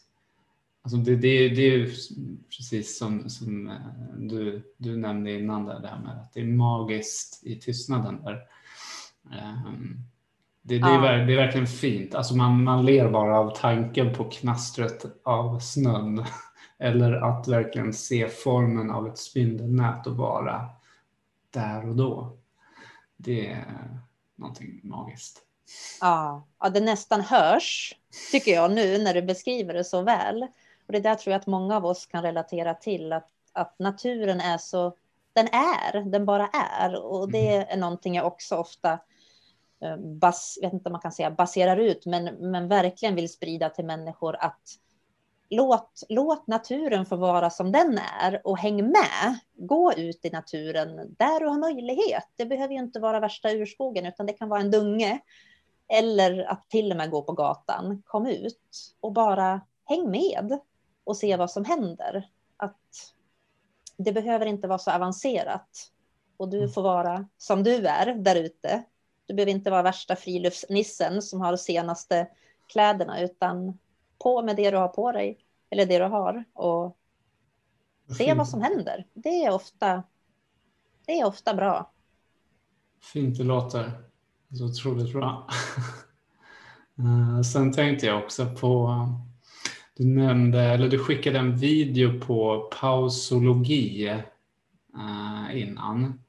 Alltså 0.83 0.97
det, 0.97 1.17
det, 1.17 1.49
det 1.49 1.75
är 1.75 1.87
precis 2.57 2.99
som, 2.99 3.29
som 3.29 3.69
eh, 3.69 3.77
du, 4.17 4.63
du 4.77 4.97
nämnde 4.97 5.33
innan, 5.33 5.67
där, 5.67 5.81
det 5.81 5.89
här 5.89 6.01
med 6.01 6.21
att 6.21 6.33
det 6.33 6.41
är 6.41 6.45
magiskt 6.45 7.47
i 7.47 7.57
tystnaden. 7.57 8.23
Där. 8.25 8.39
Um, 9.67 10.05
det, 10.63 10.79
det, 10.79 10.89
är, 10.89 11.27
det 11.27 11.33
är 11.33 11.37
verkligen 11.37 11.67
fint. 11.67 12.15
Alltså 12.15 12.37
man, 12.37 12.65
man 12.65 12.85
ler 12.85 13.09
bara 13.09 13.39
av 13.39 13.57
tanken 13.57 14.15
på 14.15 14.25
knastret 14.25 15.05
av 15.25 15.59
snön. 15.59 16.25
Eller 16.79 17.13
att 17.13 17.49
verkligen 17.49 17.93
se 17.93 18.29
formen 18.29 18.91
av 18.91 19.09
ett 19.09 19.19
spindelnät 19.19 20.07
och 20.07 20.17
vara 20.17 20.69
där 21.51 21.89
och 21.89 21.97
då. 21.97 22.37
Det 23.17 23.47
är 23.47 24.01
någonting 24.37 24.81
magiskt. 24.83 25.41
Ja, 26.01 26.47
ja, 26.61 26.69
det 26.69 26.81
nästan 26.81 27.21
hörs, 27.21 27.95
tycker 28.31 28.53
jag 28.53 28.73
nu 28.73 28.99
när 28.99 29.15
du 29.15 29.23
beskriver 29.23 29.75
det 29.75 29.85
så 29.85 30.03
väl. 30.03 30.47
Och 30.87 30.93
det 30.93 31.01
där 31.01 31.15
tror 31.15 31.33
jag 31.33 31.41
att 31.41 31.47
många 31.47 31.77
av 31.77 31.87
oss 31.87 32.07
kan 32.07 32.23
relatera 32.23 32.75
till, 32.75 33.13
att, 33.13 33.29
att 33.53 33.79
naturen 33.79 34.41
är 34.41 34.59
så, 34.59 34.97
den 35.33 35.47
är, 35.47 36.11
den 36.11 36.27
bara 36.27 36.49
är. 36.81 37.05
Och 37.05 37.33
det 37.33 37.57
mm. 37.57 37.67
är 37.71 37.77
någonting 37.77 38.15
jag 38.15 38.27
också 38.27 38.57
ofta 38.57 38.99
bas, 39.99 40.59
vet 40.63 40.73
inte 40.73 40.89
om 40.89 40.93
man 40.93 41.01
kan 41.01 41.13
säga 41.13 41.31
baserar 41.31 41.77
ut, 41.77 42.07
men, 42.07 42.25
men 42.25 42.69
verkligen 42.69 43.15
vill 43.15 43.33
sprida 43.33 43.71
till 43.71 43.85
människor 43.85 44.37
att 44.37 44.79
låt, 45.53 46.03
låt 46.09 46.47
naturen 46.47 47.07
få 47.07 47.17
vara 47.17 47.51
som 47.51 47.73
den 47.73 47.99
är 48.21 48.47
och 48.47 48.59
häng 48.59 48.77
med. 48.77 49.39
Gå 49.55 49.93
ut 49.93 50.25
i 50.25 50.31
naturen 50.31 51.15
där 51.19 51.41
du 51.41 51.47
har 51.47 51.59
möjlighet. 51.59 52.29
Det 52.37 52.47
behöver 52.47 52.75
ju 52.75 52.81
inte 52.81 53.01
vara 53.01 53.21
värsta 53.21 53.51
urskogen 53.51 54.07
utan 54.07 54.27
det 54.27 54.33
kan 54.33 54.49
vara 54.49 54.61
en 54.61 54.71
dunge. 54.71 55.21
Eller 55.89 56.45
att 56.45 56.71
till 56.71 56.91
och 56.91 56.97
med 56.97 57.11
gå 57.11 57.23
på 57.23 57.33
gatan. 57.33 58.03
Kom 58.07 58.27
ut 58.27 58.95
och 59.01 59.13
bara 59.13 59.61
häng 59.85 60.11
med 60.11 60.59
och 61.05 61.17
se 61.17 61.37
vad 61.37 61.51
som 61.51 61.65
händer. 61.65 62.29
Att 62.57 63.15
det 63.97 64.13
behöver 64.13 64.47
inte 64.47 64.69
vara 64.69 64.79
så 64.79 64.91
avancerat. 64.91 65.91
Och 66.37 66.49
du 66.49 66.69
får 66.69 66.83
vara 66.83 67.29
som 67.39 67.63
du 67.63 67.87
är 67.87 68.15
där 68.15 68.37
ute. 68.37 68.85
Du 69.33 69.37
behöver 69.37 69.53
inte 69.53 69.71
vara 69.71 69.83
värsta 69.83 70.17
friluftsnissen 70.17 71.23
som 71.23 71.41
har 71.41 71.53
de 71.53 71.59
senaste 71.59 72.29
kläderna 72.67 73.21
utan 73.21 73.79
på 74.23 74.43
med 74.43 74.57
det 74.57 74.71
du 74.71 74.77
har 74.77 74.89
på 74.89 75.13
dig 75.13 75.39
eller 75.71 75.87
det 75.87 75.99
du 75.99 76.05
har 76.05 76.45
och 76.53 76.97
se 78.09 78.25
Fint. 78.25 78.39
vad 78.39 78.49
som 78.49 78.63
händer. 78.63 79.07
Det 79.15 79.45
är 79.45 79.55
ofta, 79.55 80.03
det 81.07 81.21
är 81.21 81.27
ofta 81.27 81.55
bra. 81.55 81.93
Fint 83.13 83.39
det 83.39 83.45
låter. 83.45 83.93
Så 84.59 84.65
otroligt 84.65 85.13
bra. 85.13 85.49
Eh, 86.99 87.43
sen 87.43 87.73
tänkte 87.73 88.07
jag 88.07 88.23
också 88.25 88.47
på, 88.47 89.07
du 89.97 90.05
nämnde, 90.05 90.63
eller 90.63 90.89
du 90.89 90.99
skickade 90.99 91.39
en 91.39 91.57
video 91.57 92.21
på 92.21 92.71
pausologi 92.81 94.23
uh, 94.95 95.61
innan. 95.61 96.23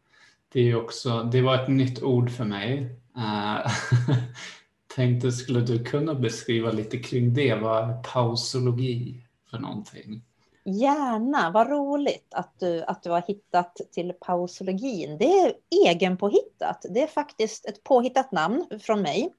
Det, 0.53 0.69
är 0.69 0.75
också, 0.75 1.23
det 1.23 1.41
var 1.41 1.55
ett 1.55 1.69
nytt 1.69 2.03
ord 2.03 2.31
för 2.31 2.45
mig. 2.45 2.89
Eh, 3.17 3.71
tänkte, 4.95 5.31
skulle 5.31 5.59
du 5.59 5.83
kunna 5.83 6.15
beskriva 6.15 6.71
lite 6.71 6.97
kring 6.97 7.33
det? 7.33 7.55
Vad 7.55 7.89
är 7.89 8.03
pausologi 8.13 9.23
för 9.49 9.57
någonting? 9.57 10.23
Gärna, 10.65 11.51
vad 11.51 11.69
roligt 11.69 12.33
att 12.33 12.59
du, 12.59 12.83
att 12.83 13.03
du 13.03 13.09
har 13.09 13.23
hittat 13.27 13.75
till 13.91 14.13
pausologin. 14.19 15.17
Det 15.17 15.39
är 15.39 15.53
egenpåhittat. 15.85 16.85
Det 16.89 17.01
är 17.01 17.07
faktiskt 17.07 17.65
ett 17.65 17.83
påhittat 17.83 18.31
namn 18.31 18.65
från 18.81 19.01
mig. 19.01 19.33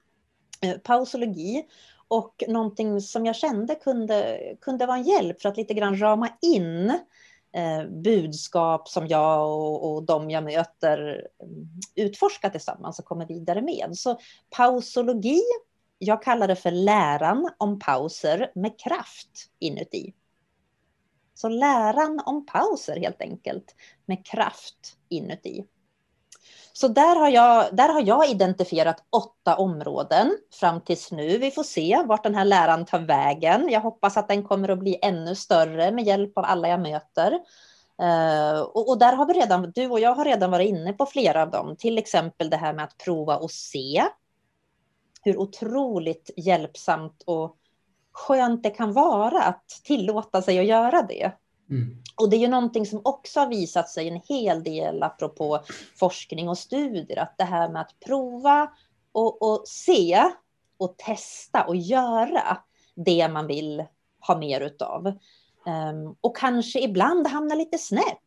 Eh, 0.62 0.78
pausologi 0.78 1.64
och 2.08 2.42
någonting 2.48 3.00
som 3.00 3.26
jag 3.26 3.36
kände 3.36 3.74
kunde, 3.74 4.40
kunde 4.60 4.86
vara 4.86 4.96
en 4.96 5.02
hjälp 5.02 5.42
för 5.42 5.48
att 5.48 5.56
lite 5.56 5.74
grann 5.74 6.00
rama 6.00 6.28
in 6.42 6.90
eh, 6.90 6.96
Eh, 7.54 7.86
budskap 7.86 8.88
som 8.88 9.06
jag 9.06 9.48
och, 9.50 9.92
och 9.92 10.02
de 10.02 10.30
jag 10.30 10.44
möter 10.44 11.26
mm, 11.42 11.68
utforskar 11.94 12.50
tillsammans 12.50 12.98
och 12.98 13.04
kommer 13.04 13.26
vidare 13.26 13.62
med. 13.62 13.96
Så 13.96 14.18
pausologi, 14.50 15.40
jag 15.98 16.22
kallar 16.22 16.48
det 16.48 16.56
för 16.56 16.70
läran 16.70 17.50
om 17.58 17.78
pauser 17.78 18.52
med 18.54 18.80
kraft 18.80 19.50
inuti. 19.58 20.14
Så 21.34 21.48
läran 21.48 22.20
om 22.26 22.46
pauser 22.46 22.96
helt 22.96 23.20
enkelt 23.20 23.74
med 24.06 24.26
kraft 24.26 24.96
inuti. 25.08 25.64
Så 26.76 26.88
där 26.88 27.16
har, 27.16 27.28
jag, 27.28 27.76
där 27.76 27.88
har 27.88 28.02
jag 28.02 28.30
identifierat 28.30 29.04
åtta 29.10 29.56
områden 29.56 30.38
fram 30.52 30.80
tills 30.80 31.12
nu. 31.12 31.38
Vi 31.38 31.50
får 31.50 31.62
se 31.62 32.02
vart 32.06 32.22
den 32.22 32.34
här 32.34 32.44
läran 32.44 32.84
tar 32.84 32.98
vägen. 32.98 33.68
Jag 33.70 33.80
hoppas 33.80 34.16
att 34.16 34.28
den 34.28 34.42
kommer 34.42 34.68
att 34.68 34.78
bli 34.78 34.98
ännu 35.02 35.34
större 35.34 35.90
med 35.90 36.04
hjälp 36.04 36.38
av 36.38 36.44
alla 36.44 36.68
jag 36.68 36.80
möter. 36.80 37.32
Uh, 38.02 38.60
och, 38.60 38.88
och, 38.88 38.98
där 38.98 39.12
har 39.12 39.26
vi 39.26 39.32
redan, 39.32 39.72
du 39.74 39.88
och 39.88 40.00
jag 40.00 40.14
har 40.14 40.24
redan 40.24 40.50
varit 40.50 40.68
inne 40.68 40.92
på 40.92 41.06
flera 41.06 41.42
av 41.42 41.50
dem, 41.50 41.76
till 41.76 41.98
exempel 41.98 42.50
det 42.50 42.56
här 42.56 42.72
med 42.72 42.84
att 42.84 42.98
prova 42.98 43.36
och 43.36 43.50
se. 43.50 44.04
Hur 45.22 45.36
otroligt 45.36 46.30
hjälpsamt 46.36 47.22
och 47.26 47.56
skönt 48.12 48.62
det 48.62 48.70
kan 48.70 48.92
vara 48.92 49.42
att 49.42 49.68
tillåta 49.84 50.42
sig 50.42 50.58
att 50.58 50.66
göra 50.66 51.02
det. 51.02 51.32
Mm. 51.70 52.03
Och 52.14 52.30
det 52.30 52.36
är 52.36 52.40
ju 52.40 52.48
någonting 52.48 52.86
som 52.86 53.00
också 53.04 53.40
har 53.40 53.46
visat 53.46 53.88
sig 53.88 54.08
en 54.08 54.20
hel 54.28 54.62
del, 54.62 55.02
apropå 55.02 55.60
forskning 55.96 56.48
och 56.48 56.58
studier, 56.58 57.18
att 57.18 57.34
det 57.38 57.44
här 57.44 57.68
med 57.68 57.82
att 57.82 58.00
prova 58.06 58.70
och, 59.12 59.42
och 59.42 59.62
se 59.68 60.24
och 60.76 60.96
testa 60.96 61.64
och 61.64 61.76
göra 61.76 62.58
det 62.94 63.28
man 63.28 63.46
vill 63.46 63.84
ha 64.20 64.38
mer 64.38 64.60
utav. 64.60 65.06
Um, 65.66 66.16
och 66.20 66.36
kanske 66.36 66.80
ibland 66.80 67.26
hamna 67.26 67.54
lite 67.54 67.78
snett. 67.78 68.18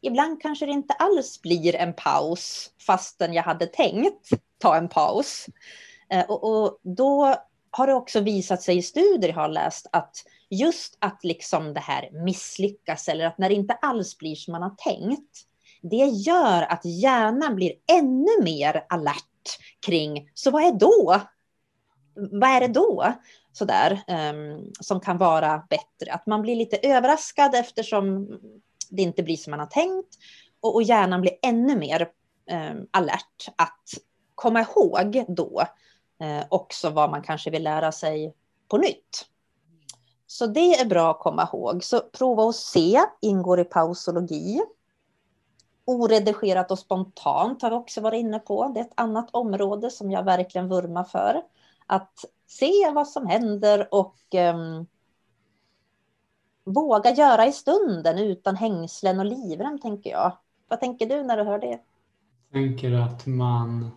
Ibland 0.00 0.42
kanske 0.42 0.66
det 0.66 0.72
inte 0.72 0.94
alls 0.94 1.42
blir 1.42 1.74
en 1.74 1.94
paus 1.94 2.70
fastän 2.86 3.32
jag 3.32 3.42
hade 3.42 3.66
tänkt 3.66 4.28
ta 4.58 4.76
en 4.76 4.88
paus. 4.88 5.46
Uh, 6.14 6.30
och, 6.30 6.44
och, 6.44 6.78
då 6.82 7.34
har 7.70 7.86
det 7.86 7.94
också 7.94 8.20
visat 8.20 8.62
sig 8.62 8.76
i 8.76 8.82
studier 8.82 9.28
jag 9.28 9.36
har 9.36 9.48
läst 9.48 9.86
att 9.92 10.24
just 10.50 10.96
att 10.98 11.24
liksom 11.24 11.74
det 11.74 11.80
här 11.80 12.10
misslyckas 12.24 13.08
eller 13.08 13.26
att 13.26 13.38
när 13.38 13.48
det 13.48 13.54
inte 13.54 13.74
alls 13.74 14.18
blir 14.18 14.34
som 14.34 14.52
man 14.52 14.62
har 14.62 14.74
tänkt, 14.76 15.46
det 15.82 15.96
gör 15.96 16.62
att 16.62 16.84
hjärnan 16.84 17.56
blir 17.56 17.72
ännu 17.92 18.42
mer 18.42 18.86
alert 18.88 19.24
kring, 19.86 20.30
så 20.34 20.50
vad 20.50 20.62
är 20.62 20.72
då? 20.72 21.20
Vad 22.14 22.50
är 22.50 22.60
det 22.60 22.68
då? 22.68 23.14
Sådär, 23.52 24.00
um, 24.32 24.72
som 24.80 25.00
kan 25.00 25.18
vara 25.18 25.66
bättre. 25.70 26.12
Att 26.12 26.26
man 26.26 26.42
blir 26.42 26.56
lite 26.56 26.76
överraskad 26.76 27.54
eftersom 27.54 28.38
det 28.90 29.02
inte 29.02 29.22
blir 29.22 29.36
som 29.36 29.50
man 29.50 29.60
har 29.60 29.66
tänkt 29.66 30.08
och, 30.60 30.74
och 30.74 30.82
hjärnan 30.82 31.20
blir 31.20 31.32
ännu 31.42 31.76
mer 31.76 32.08
um, 32.50 32.86
alert 32.90 33.48
att 33.56 33.84
komma 34.34 34.60
ihåg 34.60 35.24
då 35.28 35.62
eh, 36.20 36.44
också 36.48 36.90
vad 36.90 37.10
man 37.10 37.22
kanske 37.22 37.50
vill 37.50 37.62
lära 37.62 37.92
sig 37.92 38.34
på 38.68 38.76
nytt. 38.76 39.26
Så 40.26 40.46
det 40.46 40.74
är 40.74 40.86
bra 40.86 41.10
att 41.10 41.18
komma 41.18 41.48
ihåg. 41.52 41.84
Så 41.84 42.00
prova 42.00 42.48
att 42.48 42.56
se 42.56 43.00
ingår 43.20 43.60
i 43.60 43.64
pausologi. 43.64 44.60
Oredigerat 45.84 46.70
och 46.70 46.78
spontant 46.78 47.62
har 47.62 47.70
vi 47.70 47.76
också 47.76 48.00
varit 48.00 48.20
inne 48.20 48.38
på. 48.38 48.70
Det 48.74 48.80
är 48.80 48.84
ett 48.84 48.92
annat 48.94 49.28
område 49.30 49.90
som 49.90 50.10
jag 50.10 50.24
verkligen 50.24 50.68
vurmar 50.68 51.04
för. 51.04 51.42
Att 51.86 52.24
se 52.46 52.90
vad 52.94 53.08
som 53.08 53.26
händer 53.26 53.88
och 53.94 54.16
um, 54.54 54.86
våga 56.64 57.10
göra 57.10 57.46
i 57.46 57.52
stunden 57.52 58.18
utan 58.18 58.56
hängslen 58.56 59.18
och 59.18 59.26
livrem, 59.26 59.78
tänker 59.78 60.10
jag. 60.10 60.36
Vad 60.68 60.80
tänker 60.80 61.06
du 61.06 61.22
när 61.22 61.36
du 61.36 61.42
hör 61.42 61.58
det? 61.58 61.80
Jag 62.50 62.62
tänker 62.62 62.92
att 62.92 63.26
man 63.26 63.90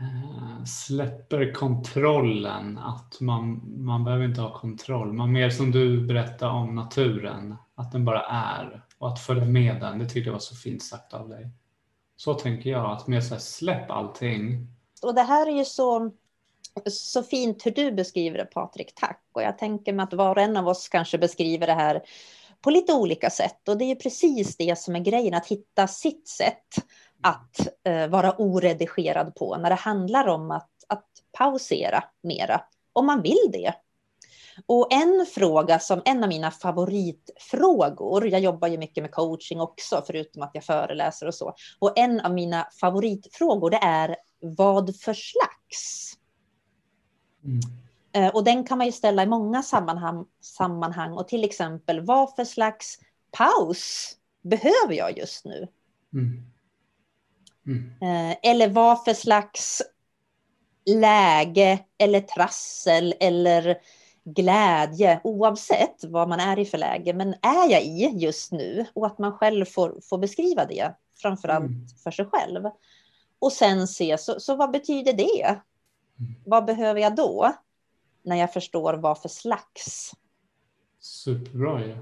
Eh, 0.00 0.64
släpper 0.64 1.52
kontrollen, 1.52 2.78
att 2.78 3.20
man, 3.20 3.62
man 3.84 4.04
behöver 4.04 4.24
inte 4.24 4.40
ha 4.40 4.58
kontroll. 4.58 5.12
Man 5.12 5.32
mer 5.32 5.50
som 5.50 5.70
du 5.70 6.06
berättade 6.06 6.52
om 6.52 6.74
naturen, 6.74 7.56
att 7.74 7.92
den 7.92 8.04
bara 8.04 8.22
är 8.22 8.84
och 8.98 9.08
att 9.08 9.20
följa 9.20 9.44
med 9.44 9.80
den, 9.80 9.98
det 9.98 10.04
tyckte 10.04 10.28
jag 10.28 10.32
var 10.32 10.38
så 10.38 10.56
fint 10.56 10.82
sagt 10.82 11.14
av 11.14 11.28
dig. 11.28 11.50
Så 12.16 12.34
tänker 12.34 12.70
jag, 12.70 12.90
att 12.90 13.06
mer 13.06 13.20
så 13.20 13.34
här, 13.34 13.40
släpp 13.40 13.90
allting. 13.90 14.66
Och 15.02 15.14
det 15.14 15.22
här 15.22 15.46
är 15.46 15.56
ju 15.56 15.64
så, 15.64 16.10
så 16.90 17.22
fint 17.22 17.66
hur 17.66 17.70
du 17.70 17.92
beskriver 17.92 18.38
det 18.38 18.44
Patrik, 18.44 18.94
tack. 18.94 19.22
Och 19.32 19.42
jag 19.42 19.58
tänker 19.58 19.92
mig 19.92 20.04
att 20.04 20.12
var 20.12 20.36
och 20.36 20.42
en 20.42 20.56
av 20.56 20.68
oss 20.68 20.88
kanske 20.88 21.18
beskriver 21.18 21.66
det 21.66 21.74
här 21.74 22.02
på 22.60 22.70
lite 22.70 22.94
olika 22.94 23.30
sätt. 23.30 23.68
Och 23.68 23.78
det 23.78 23.84
är 23.84 23.88
ju 23.88 23.96
precis 23.96 24.56
det 24.56 24.78
som 24.78 24.96
är 24.96 25.00
grejen, 25.00 25.34
att 25.34 25.46
hitta 25.46 25.86
sitt 25.86 26.28
sätt 26.28 26.74
att 27.26 27.68
eh, 27.84 28.08
vara 28.08 28.34
oredigerad 28.38 29.34
på 29.34 29.56
när 29.56 29.70
det 29.70 29.76
handlar 29.76 30.26
om 30.26 30.50
att, 30.50 30.70
att 30.88 31.06
pausera 31.38 32.04
mera, 32.22 32.60
om 32.92 33.06
man 33.06 33.22
vill 33.22 33.50
det. 33.52 33.74
Och 34.66 34.92
en 34.92 35.26
fråga 35.34 35.78
som 35.78 36.02
en 36.04 36.22
av 36.22 36.28
mina 36.28 36.50
favoritfrågor, 36.50 38.28
jag 38.28 38.40
jobbar 38.40 38.68
ju 38.68 38.78
mycket 38.78 39.02
med 39.02 39.12
coaching 39.12 39.60
också, 39.60 40.02
förutom 40.06 40.42
att 40.42 40.50
jag 40.54 40.64
föreläser 40.64 41.26
och 41.26 41.34
så, 41.34 41.54
och 41.78 41.98
en 41.98 42.20
av 42.20 42.34
mina 42.34 42.68
favoritfrågor 42.80 43.70
det 43.70 43.80
är 43.82 44.16
vad 44.40 44.96
för 44.96 45.14
slags? 45.14 46.12
Mm. 47.44 47.60
Eh, 48.12 48.34
och 48.34 48.44
den 48.44 48.64
kan 48.64 48.78
man 48.78 48.86
ju 48.86 48.92
ställa 48.92 49.22
i 49.22 49.26
många 49.26 49.62
sammanhang, 49.62 50.26
sammanhang 50.40 51.12
och 51.12 51.28
till 51.28 51.44
exempel 51.44 52.00
vad 52.00 52.34
för 52.34 52.44
slags 52.44 52.98
paus 53.30 54.16
behöver 54.42 54.94
jag 54.94 55.18
just 55.18 55.44
nu? 55.44 55.68
Mm. 56.12 56.55
Mm. 57.66 57.90
Eh, 58.00 58.36
eller 58.42 58.68
vad 58.68 59.04
för 59.04 59.14
slags 59.14 59.82
läge 60.86 61.78
eller 61.98 62.20
trassel 62.20 63.14
eller 63.20 63.78
glädje, 64.24 65.20
oavsett 65.24 66.04
vad 66.04 66.28
man 66.28 66.40
är 66.40 66.58
i 66.58 66.64
för 66.64 66.78
läge, 66.78 67.14
men 67.14 67.34
är 67.42 67.70
jag 67.70 67.82
i 67.84 68.10
just 68.14 68.52
nu? 68.52 68.86
Och 68.92 69.06
att 69.06 69.18
man 69.18 69.32
själv 69.32 69.64
får, 69.64 70.00
får 70.02 70.18
beskriva 70.18 70.64
det, 70.64 70.94
framförallt 71.22 71.66
mm. 71.66 71.88
för 72.04 72.10
sig 72.10 72.24
själv. 72.24 72.64
Och 73.38 73.52
sen 73.52 73.88
se, 73.88 74.18
så, 74.18 74.40
så 74.40 74.56
vad 74.56 74.70
betyder 74.70 75.12
det? 75.12 75.44
Mm. 75.44 76.34
Vad 76.46 76.64
behöver 76.64 77.00
jag 77.00 77.16
då? 77.16 77.52
När 78.22 78.36
jag 78.36 78.52
förstår 78.52 78.94
vad 78.94 79.22
för 79.22 79.28
slags. 79.28 80.12
Superbra 81.00 81.86
ja. 81.86 81.96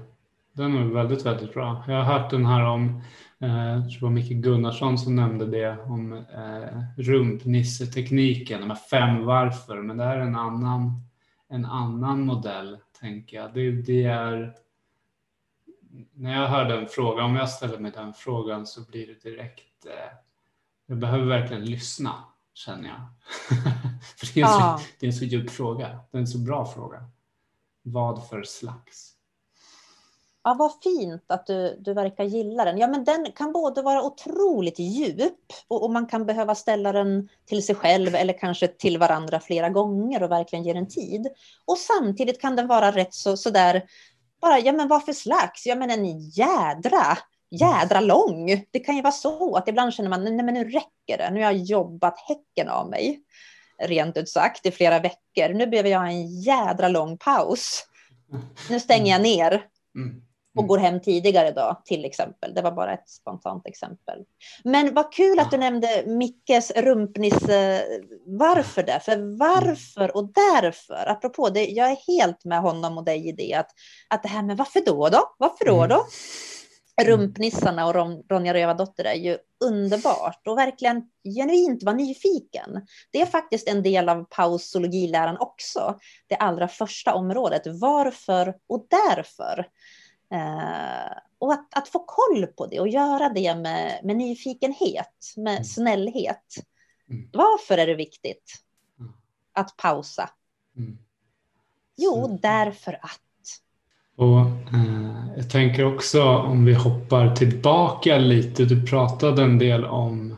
Den 0.55 0.77
är 0.77 0.83
väldigt, 0.83 1.25
väldigt 1.25 1.53
bra. 1.53 1.83
Jag 1.87 2.03
har 2.03 2.19
hört 2.19 2.31
den 2.31 2.45
här 2.45 2.65
om 2.65 3.01
Eh, 3.39 3.67
jag 3.67 3.89
tror 3.89 3.99
det 3.99 4.05
var 4.05 4.09
Micke 4.09 4.31
Gunnarsson 4.31 4.97
som 4.97 5.15
nämnde 5.15 5.45
det 5.45 5.77
om 5.79 6.13
eh, 6.13 6.81
rumpnissetekniken, 6.97 8.61
de 8.61 8.69
här 8.69 8.77
fem 8.77 9.25
varför, 9.25 9.81
men 9.81 9.97
det 9.97 10.03
här 10.03 10.17
är 10.17 10.21
en 10.21 10.35
annan, 10.35 11.01
en 11.47 11.65
annan 11.65 12.21
modell 12.21 12.77
tänker 12.99 13.37
jag. 13.37 13.53
Det, 13.53 13.71
det 13.71 14.03
är... 14.03 14.55
När 16.13 16.41
jag 16.41 16.47
hör 16.47 16.65
den 16.65 16.87
frågan, 16.87 17.25
om 17.25 17.35
jag 17.35 17.49
ställer 17.49 17.77
mig 17.77 17.91
den 17.91 18.13
frågan 18.13 18.65
så 18.65 18.81
blir 18.81 19.07
det 19.07 19.29
direkt... 19.29 19.85
Eh, 19.85 20.17
jag 20.85 20.97
behöver 20.97 21.25
verkligen 21.25 21.65
lyssna, 21.65 22.13
känner 22.53 22.89
jag. 22.89 23.01
för 24.17 24.33
det 24.33 24.39
är, 24.39 24.41
ja. 24.41 24.79
så, 24.79 24.85
det 24.99 25.05
är 25.05 25.07
en 25.07 25.13
så 25.13 25.25
djup 25.25 25.49
fråga. 25.49 25.99
Det 26.11 26.17
är 26.17 26.21
en 26.21 26.27
så 26.27 26.37
bra 26.37 26.65
fråga. 26.65 27.03
Vad 27.81 28.27
för 28.29 28.43
slags? 28.43 29.14
Ja, 30.47 30.53
vad 30.53 30.71
fint 30.83 31.23
att 31.27 31.47
du, 31.47 31.77
du 31.79 31.93
verkar 31.93 32.23
gilla 32.23 32.65
den. 32.65 32.77
Ja, 32.77 32.87
men 32.87 33.03
den 33.03 33.31
kan 33.31 33.51
både 33.51 33.81
vara 33.81 34.03
otroligt 34.03 34.79
djup 34.79 35.53
och, 35.67 35.83
och, 35.83 35.91
man 35.91 36.07
kan 36.07 36.25
behöva 36.25 36.55
ställa 36.55 36.91
den 36.91 37.29
till 37.45 37.65
sig 37.65 37.75
själv 37.75 38.15
eller 38.15 38.39
kanske 38.39 38.67
till 38.67 38.97
varandra 38.97 39.39
flera 39.39 39.69
gånger 39.69 40.23
och 40.23 40.31
verkligen 40.31 40.65
ge 40.65 40.73
den 40.73 40.87
tid. 40.87 41.27
Och 41.65 41.77
samtidigt 41.77 42.41
kan 42.41 42.55
den 42.55 42.67
vara 42.67 42.91
rätt 42.91 43.13
så, 43.13 43.37
så 43.37 43.49
där, 43.49 43.83
bara, 44.41 44.59
ja 44.59 44.71
men 44.71 44.87
vad 44.87 45.05
för 45.05 45.13
slags? 45.13 45.65
Ja 45.65 45.75
men 45.75 45.91
en 45.91 46.19
jädra, 46.19 47.17
jädra 47.51 47.99
lång. 47.99 48.65
Det 48.71 48.79
kan 48.79 48.95
ju 48.95 49.01
vara 49.01 49.11
så 49.11 49.55
att 49.55 49.67
ibland 49.67 49.93
känner 49.93 50.09
man, 50.09 50.23
nej 50.23 50.45
men 50.45 50.53
nu 50.53 50.63
räcker 50.63 51.17
det, 51.17 51.29
nu 51.31 51.43
har 51.43 51.51
jag 51.51 51.61
jobbat 51.61 52.19
häcken 52.19 52.69
av 52.69 52.89
mig, 52.89 53.19
rent 53.81 54.17
ut 54.17 54.29
sagt, 54.29 54.65
i 54.65 54.71
flera 54.71 54.99
veckor. 54.99 55.53
Nu 55.53 55.67
behöver 55.67 55.89
jag 55.89 56.07
en 56.07 56.41
jädra 56.41 56.87
lång 56.87 57.17
paus. 57.17 57.85
Nu 58.69 58.79
stänger 58.79 59.11
jag 59.11 59.21
ner. 59.21 59.65
Mm 59.95 60.25
och 60.55 60.63
mm. 60.63 60.67
går 60.67 60.77
hem 60.77 61.01
tidigare 61.01 61.51
då, 61.51 61.81
till 61.85 62.05
exempel. 62.05 62.53
Det 62.53 62.61
var 62.61 62.71
bara 62.71 62.93
ett 62.93 63.09
spontant 63.09 63.67
exempel. 63.67 64.19
Men 64.63 64.93
vad 64.93 65.13
kul 65.13 65.39
att 65.39 65.51
du 65.51 65.57
nämnde 65.57 66.03
Mickes 66.07 66.71
rumpnisse. 66.71 67.83
Varför 68.25 68.83
det? 68.83 68.99
För 68.99 69.37
varför 69.37 70.17
och 70.17 70.33
därför, 70.33 71.09
apropå 71.09 71.49
det, 71.49 71.65
jag 71.65 71.91
är 71.91 71.97
helt 72.07 72.45
med 72.45 72.61
honom 72.61 72.97
och 72.97 73.05
dig 73.05 73.27
i 73.27 73.31
det, 73.31 73.53
att, 73.53 73.69
att 74.09 74.23
det 74.23 74.29
här 74.29 74.43
med 74.43 74.57
varför 74.57 74.81
då 74.85 75.09
då? 75.09 75.35
Varför 75.37 75.65
då 75.65 75.87
då? 75.87 76.05
Mm. 77.01 77.11
Rumpnissarna 77.11 77.87
och 77.87 77.95
Ron, 77.95 78.23
Ronja 78.29 78.53
Rövardotter 78.53 79.03
är 79.03 79.13
ju 79.13 79.37
underbart 79.65 80.47
och 80.47 80.57
verkligen 80.57 81.03
genuint 81.35 81.83
vara 81.83 81.95
nyfiken. 81.95 82.87
Det 83.11 83.21
är 83.21 83.25
faktiskt 83.25 83.67
en 83.67 83.83
del 83.83 84.09
av 84.09 84.23
pausologiläran 84.23 85.37
också. 85.39 85.99
Det 86.27 86.35
allra 86.35 86.67
första 86.67 87.13
området. 87.13 87.61
Varför 87.65 88.55
och 88.69 88.87
därför. 88.89 89.67
Eh, 90.35 91.17
och 91.39 91.53
att, 91.53 91.77
att, 91.77 91.87
få 91.87 91.99
koll 91.99 92.47
på 92.47 92.67
det 92.67 92.79
och 92.79 92.87
göra 92.87 93.29
det 93.29 93.55
med, 93.55 93.99
med 94.03 94.15
nyfikenhet, 94.15 95.33
med 95.37 95.53
mm. 95.53 95.63
snällhet. 95.63 96.55
Mm. 97.09 97.29
Varför 97.33 97.77
är 97.77 97.87
det 97.87 97.95
viktigt 97.95 98.55
mm. 98.99 99.11
att 99.53 99.77
pausa? 99.77 100.29
Mm. 100.77 100.97
Jo, 101.97 102.39
därför 102.41 102.93
att. 102.93 103.21
Och, 104.15 104.39
eh, 104.73 105.27
jag 105.37 105.49
tänker 105.49 105.85
också 105.85 106.23
om 106.23 106.65
vi 106.65 106.73
hoppar 106.73 107.35
tillbaka 107.35 108.17
lite. 108.17 108.65
Du 108.65 108.85
pratade 108.85 109.43
en 109.43 109.57
del 109.57 109.85
om 109.85 110.37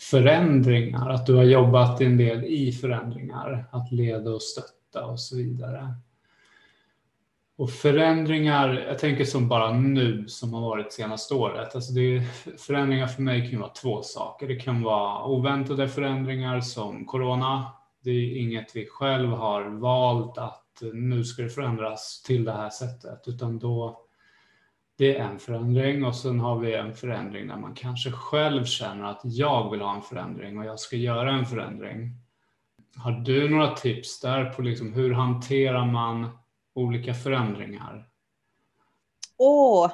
förändringar, 0.00 1.10
att 1.10 1.26
du 1.26 1.34
har 1.34 1.44
jobbat 1.44 2.00
en 2.00 2.16
del 2.16 2.44
i 2.44 2.72
förändringar, 2.72 3.68
att 3.72 3.92
leda 3.92 4.30
och 4.30 4.42
stötta 4.42 5.06
och 5.06 5.20
så 5.20 5.36
vidare. 5.36 5.94
Och 7.56 7.70
förändringar, 7.70 8.84
jag 8.88 8.98
tänker 8.98 9.24
som 9.24 9.48
bara 9.48 9.72
nu 9.72 10.28
som 10.28 10.54
har 10.54 10.60
varit 10.60 10.92
senaste 10.92 11.34
året. 11.34 11.74
Alltså 11.74 11.92
det 11.92 12.00
är, 12.00 12.20
förändringar 12.58 13.06
för 13.06 13.22
mig 13.22 13.50
kan 13.50 13.60
vara 13.60 13.70
två 13.70 14.02
saker. 14.02 14.48
Det 14.48 14.56
kan 14.56 14.82
vara 14.82 15.24
oväntade 15.24 15.88
förändringar 15.88 16.60
som 16.60 17.04
corona. 17.04 17.72
Det 18.04 18.10
är 18.10 18.36
inget 18.36 18.76
vi 18.76 18.86
själv 18.86 19.30
har 19.30 19.64
valt 19.64 20.38
att 20.38 20.64
nu 20.92 21.24
ska 21.24 21.42
det 21.42 21.48
förändras 21.48 22.22
till 22.22 22.44
det 22.44 22.52
här 22.52 22.70
sättet, 22.70 23.22
utan 23.26 23.58
då 23.58 24.00
det 24.98 25.16
är 25.16 25.24
en 25.24 25.38
förändring 25.38 26.04
och 26.04 26.14
sen 26.14 26.40
har 26.40 26.58
vi 26.58 26.74
en 26.74 26.94
förändring 26.94 27.48
där 27.48 27.56
man 27.56 27.74
kanske 27.74 28.10
själv 28.10 28.64
känner 28.64 29.04
att 29.04 29.20
jag 29.24 29.70
vill 29.70 29.80
ha 29.80 29.94
en 29.96 30.02
förändring 30.02 30.58
och 30.58 30.64
jag 30.64 30.80
ska 30.80 30.96
göra 30.96 31.32
en 31.32 31.46
förändring. 31.46 32.10
Har 32.96 33.12
du 33.12 33.48
några 33.48 33.74
tips 33.74 34.20
där 34.20 34.44
på 34.44 34.62
liksom 34.62 34.92
hur 34.92 35.12
hanterar 35.12 35.86
man 35.86 36.28
olika 36.74 37.14
förändringar? 37.14 38.08
Åh, 39.36 39.90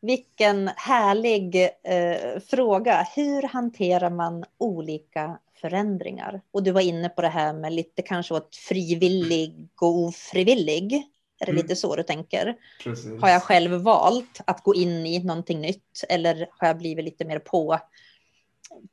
vilken 0.00 0.68
härlig 0.76 1.68
eh, 1.82 2.40
fråga. 2.40 3.06
Hur 3.16 3.42
hanterar 3.42 4.10
man 4.10 4.44
olika 4.58 5.38
förändringar? 5.60 6.40
Och 6.50 6.62
du 6.62 6.70
var 6.70 6.80
inne 6.80 7.08
på 7.08 7.22
det 7.22 7.28
här 7.28 7.52
med 7.52 7.72
lite 7.72 8.02
kanske 8.02 8.34
åt 8.34 8.56
frivillig 8.56 9.68
och 9.80 9.98
ofrivillig. 9.98 10.92
Är 11.40 11.46
det 11.46 11.52
mm. 11.52 11.62
lite 11.62 11.76
så 11.76 11.96
du 11.96 12.02
tänker? 12.02 12.56
Precis. 12.82 13.20
Har 13.20 13.28
jag 13.28 13.42
själv 13.42 13.70
valt 13.70 14.40
att 14.44 14.62
gå 14.62 14.74
in 14.74 15.06
i 15.06 15.24
någonting 15.24 15.60
nytt 15.60 16.04
eller 16.08 16.48
har 16.58 16.66
jag 16.66 16.78
blivit 16.78 17.04
lite 17.04 17.24
mer 17.24 17.38
på, 17.38 17.78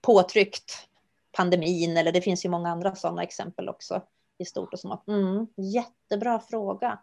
påtryckt 0.01 0.87
pandemin 1.31 1.97
eller 1.97 2.11
det 2.11 2.21
finns 2.21 2.45
ju 2.45 2.49
många 2.49 2.69
andra 2.69 2.95
sådana 2.95 3.23
exempel 3.23 3.69
också 3.69 4.01
i 4.37 4.45
stort 4.45 4.73
och 4.73 4.79
smått. 4.79 5.07
Mm, 5.07 5.47
jättebra 5.55 6.39
fråga. 6.39 6.99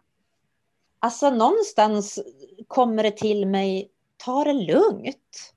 Alltså 0.99 1.29
någonstans 1.29 2.19
kommer 2.67 3.03
det 3.03 3.17
till 3.17 3.47
mig, 3.47 3.91
ta 4.17 4.43
det 4.43 4.53
lugnt 4.53 5.53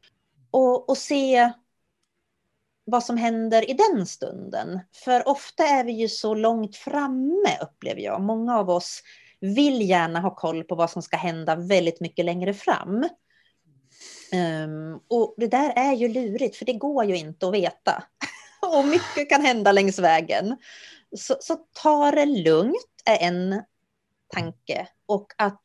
och, 0.51 0.91
och 0.91 0.99
se 0.99 1.53
vad 2.85 3.05
som 3.05 3.17
händer 3.17 3.71
i 3.71 3.73
den 3.73 4.07
stunden. 4.07 4.81
För 5.05 5.29
ofta 5.29 5.65
är 5.65 5.85
vi 5.85 5.93
ju 5.93 6.09
så 6.09 6.35
långt 6.35 6.77
framme 6.77 7.59
upplever 7.63 8.01
jag. 8.01 8.23
Många 8.23 8.59
av 8.59 8.71
oss 8.71 9.03
vill 9.41 9.89
gärna 9.89 10.21
ha 10.21 10.35
koll 10.35 10.65
på 10.65 10.75
vad 10.75 10.91
som 10.91 11.03
ska 11.03 11.17
hända 11.17 11.57
väldigt 11.57 12.01
mycket 12.01 12.25
längre 12.25 12.55
fram. 12.55 13.09
Um, 14.65 15.01
och 15.09 15.35
det 15.37 15.47
där 15.47 15.73
är 15.77 15.93
ju 15.93 16.09
lurigt, 16.09 16.57
för 16.57 16.65
det 16.65 16.73
går 16.73 17.05
ju 17.05 17.17
inte 17.17 17.49
att 17.49 17.55
veta. 17.55 18.05
och 18.63 18.85
mycket 18.85 19.29
kan 19.29 19.43
hända 19.45 19.73
längs 19.73 19.99
vägen. 19.99 20.57
Så, 21.17 21.37
så 21.41 21.57
ta 21.83 22.11
det 22.11 22.27
lugnt 22.27 23.03
är 23.05 23.27
en 23.27 23.63
tanke 24.29 24.89
och 25.07 25.33
att 25.39 25.63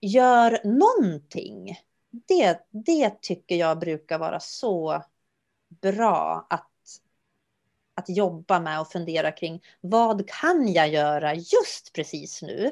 gör 0.00 0.58
någonting. 0.64 1.78
Det, 2.10 2.60
det 2.70 3.22
tycker 3.22 3.56
jag 3.56 3.78
brukar 3.78 4.18
vara 4.18 4.40
så 4.40 5.02
bra 5.68 6.46
att, 6.50 6.70
att 7.94 8.08
jobba 8.08 8.60
med 8.60 8.80
och 8.80 8.88
fundera 8.92 9.32
kring. 9.32 9.62
Vad 9.80 10.28
kan 10.28 10.72
jag 10.72 10.88
göra 10.88 11.34
just 11.34 11.92
precis 11.94 12.42
nu? 12.42 12.70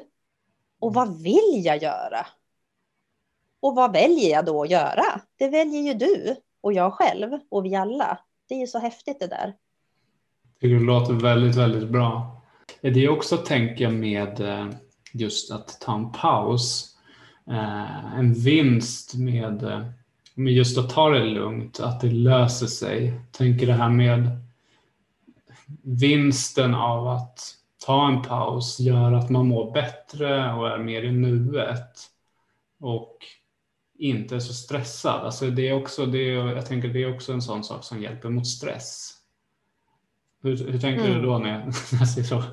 Och 0.79 0.93
vad 0.93 1.21
vill 1.21 1.61
jag 1.63 1.83
göra? 1.83 2.25
Och 3.59 3.75
vad 3.75 3.93
väljer 3.93 4.31
jag 4.31 4.45
då 4.45 4.63
att 4.63 4.69
göra? 4.69 5.21
Det 5.37 5.49
väljer 5.49 5.81
ju 5.81 5.93
du 5.93 6.35
och 6.61 6.73
jag 6.73 6.93
själv 6.93 7.39
och 7.49 7.65
vi 7.65 7.75
alla. 7.75 8.19
Det 8.47 8.55
är 8.55 8.59
ju 8.59 8.67
så 8.67 8.79
häftigt 8.79 9.19
det 9.19 9.27
där. 9.27 9.55
Det 10.59 10.67
låter 10.67 11.13
väldigt, 11.13 11.55
väldigt 11.55 11.89
bra. 11.89 12.36
Det 12.81 13.05
är 13.05 13.09
också 13.09 13.37
tänker 13.37 13.89
med 13.89 14.39
eh, 14.39 14.69
just 15.13 15.51
att 15.51 15.81
ta 15.81 15.95
en 15.95 16.11
paus. 16.11 16.95
Eh, 17.47 18.15
en 18.15 18.33
vinst 18.33 19.15
med, 19.15 19.63
eh, 19.63 19.85
med 20.33 20.53
just 20.53 20.77
att 20.77 20.89
ta 20.89 21.09
det 21.09 21.25
lugnt, 21.25 21.79
att 21.79 22.01
det 22.01 22.11
löser 22.11 22.67
sig. 22.67 23.21
Tänker 23.31 23.67
det 23.67 23.73
här 23.73 23.89
med 23.89 24.29
vinsten 25.81 26.75
av 26.75 27.07
att 27.07 27.39
ta 27.85 28.07
en 28.07 28.21
paus 28.21 28.79
gör 28.79 29.11
att 29.11 29.29
man 29.29 29.47
mår 29.47 29.71
bättre 29.71 30.53
och 30.53 30.67
är 30.69 30.77
mer 30.77 31.03
i 31.03 31.11
nuet 31.11 31.99
och 32.79 33.17
inte 33.97 34.35
är 34.35 34.39
så 34.39 34.53
stressad. 34.53 35.25
Alltså 35.25 35.49
det 35.49 35.67
är 35.69 35.73
också, 35.73 36.05
det 36.05 36.17
är, 36.17 36.47
jag 36.47 36.65
tänker 36.65 36.87
det 36.87 37.03
är 37.03 37.15
också 37.15 37.33
en 37.33 37.41
sån 37.41 37.63
sak 37.63 37.83
som 37.83 38.01
hjälper 38.01 38.29
mot 38.29 38.47
stress. 38.47 39.16
Hur, 40.47 40.71
hur 40.71 40.79
tänker 40.79 41.05
mm. 41.05 41.21
du 41.21 41.27
då 41.27 41.37
när 41.37 41.65
jag 41.99 42.09
säger 42.09 42.27
så? 42.27 42.43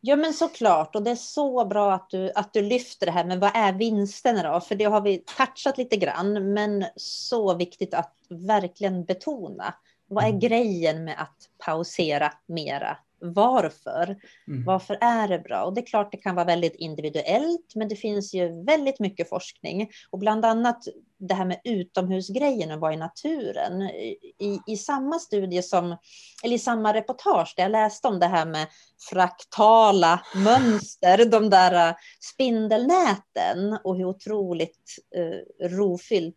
Ja, 0.00 0.16
men 0.16 0.32
såklart. 0.32 0.96
Och 0.96 1.02
det 1.02 1.10
är 1.10 1.16
så 1.16 1.64
bra 1.64 1.92
att 1.92 2.10
du, 2.10 2.32
att 2.34 2.52
du 2.52 2.62
lyfter 2.62 3.06
det 3.06 3.12
här. 3.12 3.24
Men 3.24 3.40
vad 3.40 3.50
är 3.54 3.72
vinsterna 3.72 4.52
då? 4.52 4.60
För 4.60 4.74
det 4.74 4.84
har 4.84 5.00
vi 5.00 5.18
touchat 5.18 5.78
lite 5.78 5.96
grann. 5.96 6.52
Men 6.52 6.84
så 6.96 7.54
viktigt 7.54 7.94
att 7.94 8.14
verkligen 8.28 9.04
betona. 9.04 9.74
Vad 10.08 10.24
är 10.24 10.28
mm. 10.28 10.40
grejen 10.40 11.04
med 11.04 11.20
att 11.22 11.36
pausera 11.66 12.32
mera 12.48 12.96
varför. 13.20 14.16
Mm. 14.48 14.64
Varför 14.64 14.98
är 15.00 15.28
det 15.28 15.38
bra? 15.38 15.64
Och 15.64 15.74
det 15.74 15.80
är 15.80 15.86
klart 15.86 16.12
det 16.12 16.18
kan 16.18 16.34
vara 16.34 16.44
väldigt 16.44 16.74
individuellt, 16.74 17.74
men 17.74 17.88
det 17.88 17.96
finns 17.96 18.34
ju 18.34 18.64
väldigt 18.64 19.00
mycket 19.00 19.28
forskning. 19.28 19.90
Och 20.10 20.18
bland 20.18 20.44
annat 20.44 20.84
det 21.18 21.34
här 21.34 21.44
med 21.44 21.60
utomhusgrejen 21.64 22.70
och 22.70 22.80
vara 22.80 22.94
i 22.94 22.96
naturen. 22.96 23.82
I, 23.82 24.60
I 24.66 24.76
samma 24.76 25.18
studie 25.18 25.62
som, 25.62 25.96
eller 26.44 26.54
i 26.54 26.58
samma 26.58 26.94
reportage 26.94 27.54
där 27.56 27.62
jag 27.64 27.72
läste 27.72 28.08
om 28.08 28.18
det 28.18 28.26
här 28.26 28.46
med 28.46 28.66
fraktala 29.10 30.20
mönster, 30.34 31.30
de 31.30 31.50
där 31.50 31.94
spindelnäten 32.20 33.78
och 33.84 33.96
hur 33.96 34.04
otroligt 34.04 34.96
uh, 35.16 35.68
rofyllt 35.68 36.36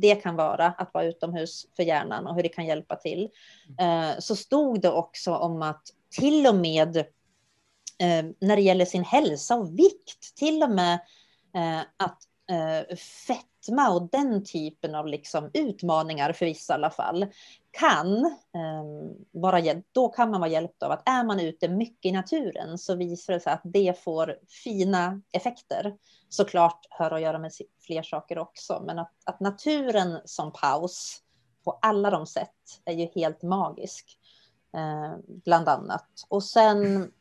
det 0.00 0.14
kan 0.14 0.36
vara 0.36 0.66
att 0.66 0.94
vara 0.94 1.04
utomhus 1.04 1.66
för 1.76 1.82
hjärnan 1.82 2.26
och 2.26 2.34
hur 2.34 2.42
det 2.42 2.48
kan 2.48 2.66
hjälpa 2.66 2.96
till. 2.96 3.28
Eh, 3.80 4.18
så 4.18 4.36
stod 4.36 4.80
det 4.80 4.90
också 4.90 5.34
om 5.34 5.62
att 5.62 5.82
till 6.10 6.46
och 6.46 6.54
med 6.54 6.96
eh, 6.96 8.24
när 8.40 8.56
det 8.56 8.62
gäller 8.62 8.84
sin 8.84 9.04
hälsa 9.04 9.56
och 9.56 9.78
vikt. 9.78 10.36
Till 10.36 10.62
och 10.62 10.70
med 10.70 10.94
eh, 11.54 11.80
att 11.96 12.22
fett 13.26 13.47
fetma 13.68 13.90
och 13.90 14.08
den 14.10 14.44
typen 14.44 14.94
av 14.94 15.06
liksom 15.06 15.50
utmaningar 15.54 16.32
för 16.32 16.46
vissa 16.46 16.72
i 16.72 16.74
alla 16.74 16.90
fall 16.90 17.26
kan 17.70 18.24
eh, 18.26 18.84
vara 19.30 19.60
då 19.92 20.08
kan 20.08 20.30
man 20.30 20.40
vara 20.40 20.50
hjälpt 20.50 20.82
av 20.82 20.90
att 20.90 21.08
är 21.08 21.24
man 21.24 21.40
ute 21.40 21.68
mycket 21.68 22.10
i 22.10 22.12
naturen 22.12 22.78
så 22.78 22.94
visar 22.94 23.32
det 23.32 23.40
sig 23.40 23.52
att 23.52 23.62
det 23.64 24.04
får 24.04 24.38
fina 24.64 25.20
effekter. 25.32 25.94
Såklart 26.28 26.86
hör 26.90 27.10
att 27.10 27.20
göra 27.20 27.38
med 27.38 27.52
fler 27.80 28.02
saker 28.02 28.38
också, 28.38 28.82
men 28.86 28.98
att, 28.98 29.12
att 29.24 29.40
naturen 29.40 30.20
som 30.24 30.52
paus 30.52 31.22
på 31.64 31.78
alla 31.82 32.10
de 32.10 32.26
sätt 32.26 32.80
är 32.84 32.92
ju 32.92 33.06
helt 33.14 33.42
magisk. 33.42 34.18
Eh, 34.74 35.18
bland 35.26 35.68
annat. 35.68 36.08
Och 36.28 36.44
sen 36.44 37.12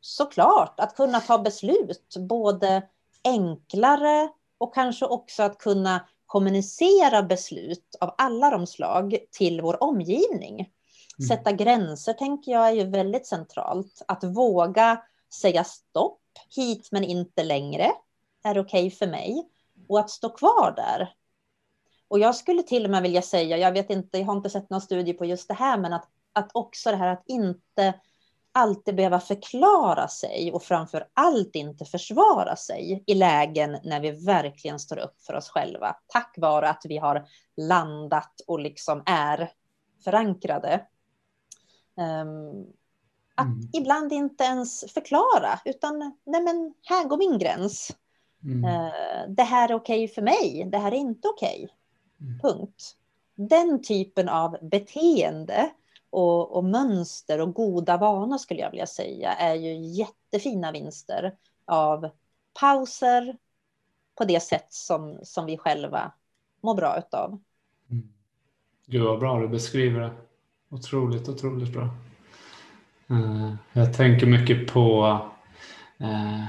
såklart 0.00 0.80
att 0.80 0.96
kunna 0.96 1.20
ta 1.20 1.38
beslut, 1.38 2.16
både 2.18 2.82
enklare 3.24 4.28
och 4.60 4.74
kanske 4.74 5.06
också 5.06 5.42
att 5.42 5.58
kunna 5.58 6.08
kommunicera 6.26 7.22
beslut 7.22 7.96
av 8.00 8.14
alla 8.18 8.50
de 8.50 8.66
slag 8.66 9.16
till 9.30 9.60
vår 9.60 9.82
omgivning. 9.82 10.54
Mm. 10.54 11.28
Sätta 11.28 11.52
gränser 11.52 12.12
tänker 12.12 12.52
jag 12.52 12.68
är 12.68 12.72
ju 12.72 12.84
väldigt 12.84 13.26
centralt. 13.26 14.02
Att 14.08 14.24
våga 14.24 15.02
säga 15.40 15.64
stopp, 15.64 16.20
hit 16.56 16.88
men 16.92 17.04
inte 17.04 17.44
längre, 17.44 17.90
är 18.44 18.58
okej 18.58 18.86
okay 18.86 18.90
för 18.90 19.06
mig. 19.06 19.48
Och 19.88 20.00
att 20.00 20.10
stå 20.10 20.28
kvar 20.28 20.72
där. 20.76 21.14
Och 22.08 22.18
jag 22.18 22.36
skulle 22.36 22.62
till 22.62 22.84
och 22.84 22.90
med 22.90 23.02
vilja 23.02 23.22
säga, 23.22 23.56
jag 23.56 23.72
vet 23.72 23.90
inte, 23.90 24.18
jag 24.18 24.26
har 24.26 24.36
inte 24.36 24.50
sett 24.50 24.70
någon 24.70 24.80
studie 24.80 25.12
på 25.12 25.24
just 25.24 25.48
det 25.48 25.54
här, 25.54 25.78
men 25.78 25.92
att, 25.92 26.08
att 26.32 26.50
också 26.54 26.90
det 26.90 26.96
här 26.96 27.12
att 27.12 27.22
inte 27.26 27.94
alltid 28.52 28.94
behöva 28.94 29.20
förklara 29.20 30.08
sig 30.08 30.52
och 30.52 30.62
framför 30.62 31.08
allt 31.14 31.54
inte 31.54 31.84
försvara 31.84 32.56
sig 32.56 33.04
i 33.06 33.14
lägen 33.14 33.78
när 33.84 34.00
vi 34.00 34.10
verkligen 34.10 34.78
står 34.78 34.98
upp 34.98 35.20
för 35.26 35.34
oss 35.34 35.48
själva. 35.48 35.96
Tack 36.06 36.34
vare 36.38 36.68
att 36.68 36.82
vi 36.84 36.98
har 36.98 37.26
landat 37.56 38.40
och 38.46 38.60
liksom 38.60 39.02
är 39.06 39.52
förankrade. 40.04 40.86
Um, 41.96 42.66
att 43.34 43.46
mm. 43.46 43.70
ibland 43.72 44.12
inte 44.12 44.44
ens 44.44 44.92
förklara, 44.92 45.60
utan 45.64 45.98
nej 46.24 46.42
men 46.42 46.74
här 46.82 47.04
går 47.04 47.18
min 47.18 47.38
gräns. 47.38 47.96
Mm. 48.44 48.64
Uh, 48.64 49.34
det 49.34 49.42
här 49.42 49.68
är 49.68 49.74
okej 49.74 50.04
okay 50.04 50.14
för 50.14 50.22
mig, 50.22 50.68
det 50.72 50.78
här 50.78 50.92
är 50.92 50.96
inte 50.96 51.28
okej. 51.28 51.64
Okay. 51.64 52.28
Mm. 52.28 52.40
Punkt. 52.40 52.96
Den 53.34 53.82
typen 53.82 54.28
av 54.28 54.56
beteende 54.62 55.70
och, 56.10 56.56
och, 56.56 56.64
mönster 56.64 57.40
och 57.40 57.54
goda 57.54 57.96
vanor 57.96 58.38
skulle 58.38 58.60
jag 58.60 58.70
vilja 58.70 58.86
säga 58.86 59.32
är 59.32 59.54
ju 59.54 59.74
jättefina 59.74 60.72
vinster 60.72 61.34
av 61.64 62.10
pauser 62.60 63.36
på 64.18 64.24
det 64.24 64.40
sätt 64.40 64.66
som, 64.68 65.18
som 65.22 65.46
vi 65.46 65.58
själva 65.58 66.12
mår 66.60 66.74
bra 66.74 66.98
utav. 66.98 67.40
Mm. 67.90 68.08
Gud 68.86 69.02
vad 69.02 69.18
bra 69.18 69.40
du 69.40 69.48
beskriver 69.48 70.00
det. 70.00 70.12
Otroligt, 70.68 71.28
otroligt 71.28 71.72
bra. 71.72 71.88
Eh, 73.10 73.54
jag 73.72 73.96
tänker 73.96 74.26
mycket 74.26 74.72
på 74.72 75.18
eh, 75.98 76.44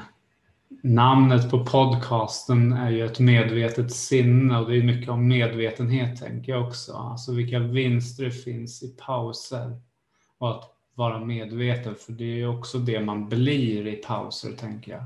namnet 0.84 1.50
på 1.52 1.66
podcasten 1.66 2.74
är 2.74 2.90
ju 2.90 3.06
ett 3.06 3.20
medvetet 3.20 3.92
sinne 3.92 4.58
och 4.58 4.70
det 4.70 4.78
är 4.78 4.84
mycket 4.84 5.10
om 5.10 5.28
medvetenhet 5.28 6.20
tänker 6.20 6.52
jag 6.52 6.68
också. 6.68 6.94
Alltså 6.94 7.34
vilka 7.34 7.60
vinster 7.60 8.24
det 8.24 8.32
finns 8.32 8.84
i 8.84 8.88
pauser 8.88 9.82
och 10.38 10.50
att 10.50 10.64
vara 10.96 11.20
medveten 11.20 11.96
för 11.96 12.12
det 12.12 12.42
är 12.42 12.58
också 12.58 12.78
det 12.78 13.00
man 13.00 13.30
blir 13.30 13.88
i 13.88 13.96
pauser 13.96 14.52
tänker 14.52 14.92
jag. 14.92 15.04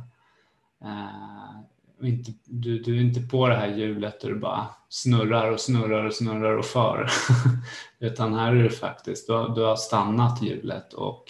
Uh, 0.90 1.62
inte, 2.02 2.32
du, 2.46 2.80
du 2.80 2.98
är 2.98 3.02
inte 3.02 3.22
på 3.22 3.48
det 3.48 3.56
här 3.56 3.76
hjulet 3.76 4.22
där 4.22 4.30
du 4.30 4.40
bara 4.40 4.68
snurrar 4.90 5.52
och 5.52 5.60
snurrar 5.60 6.06
och 6.06 6.14
snurrar 6.14 6.58
och 6.58 6.66
för. 6.66 7.08
Utan 8.00 8.34
här 8.34 8.56
är 8.56 8.64
det 8.64 8.70
faktiskt, 8.70 9.28
du 9.28 9.34
har, 9.34 9.56
du 9.56 9.62
har 9.62 9.76
stannat 9.76 10.44
hjulet 10.44 10.94
och 10.94 11.24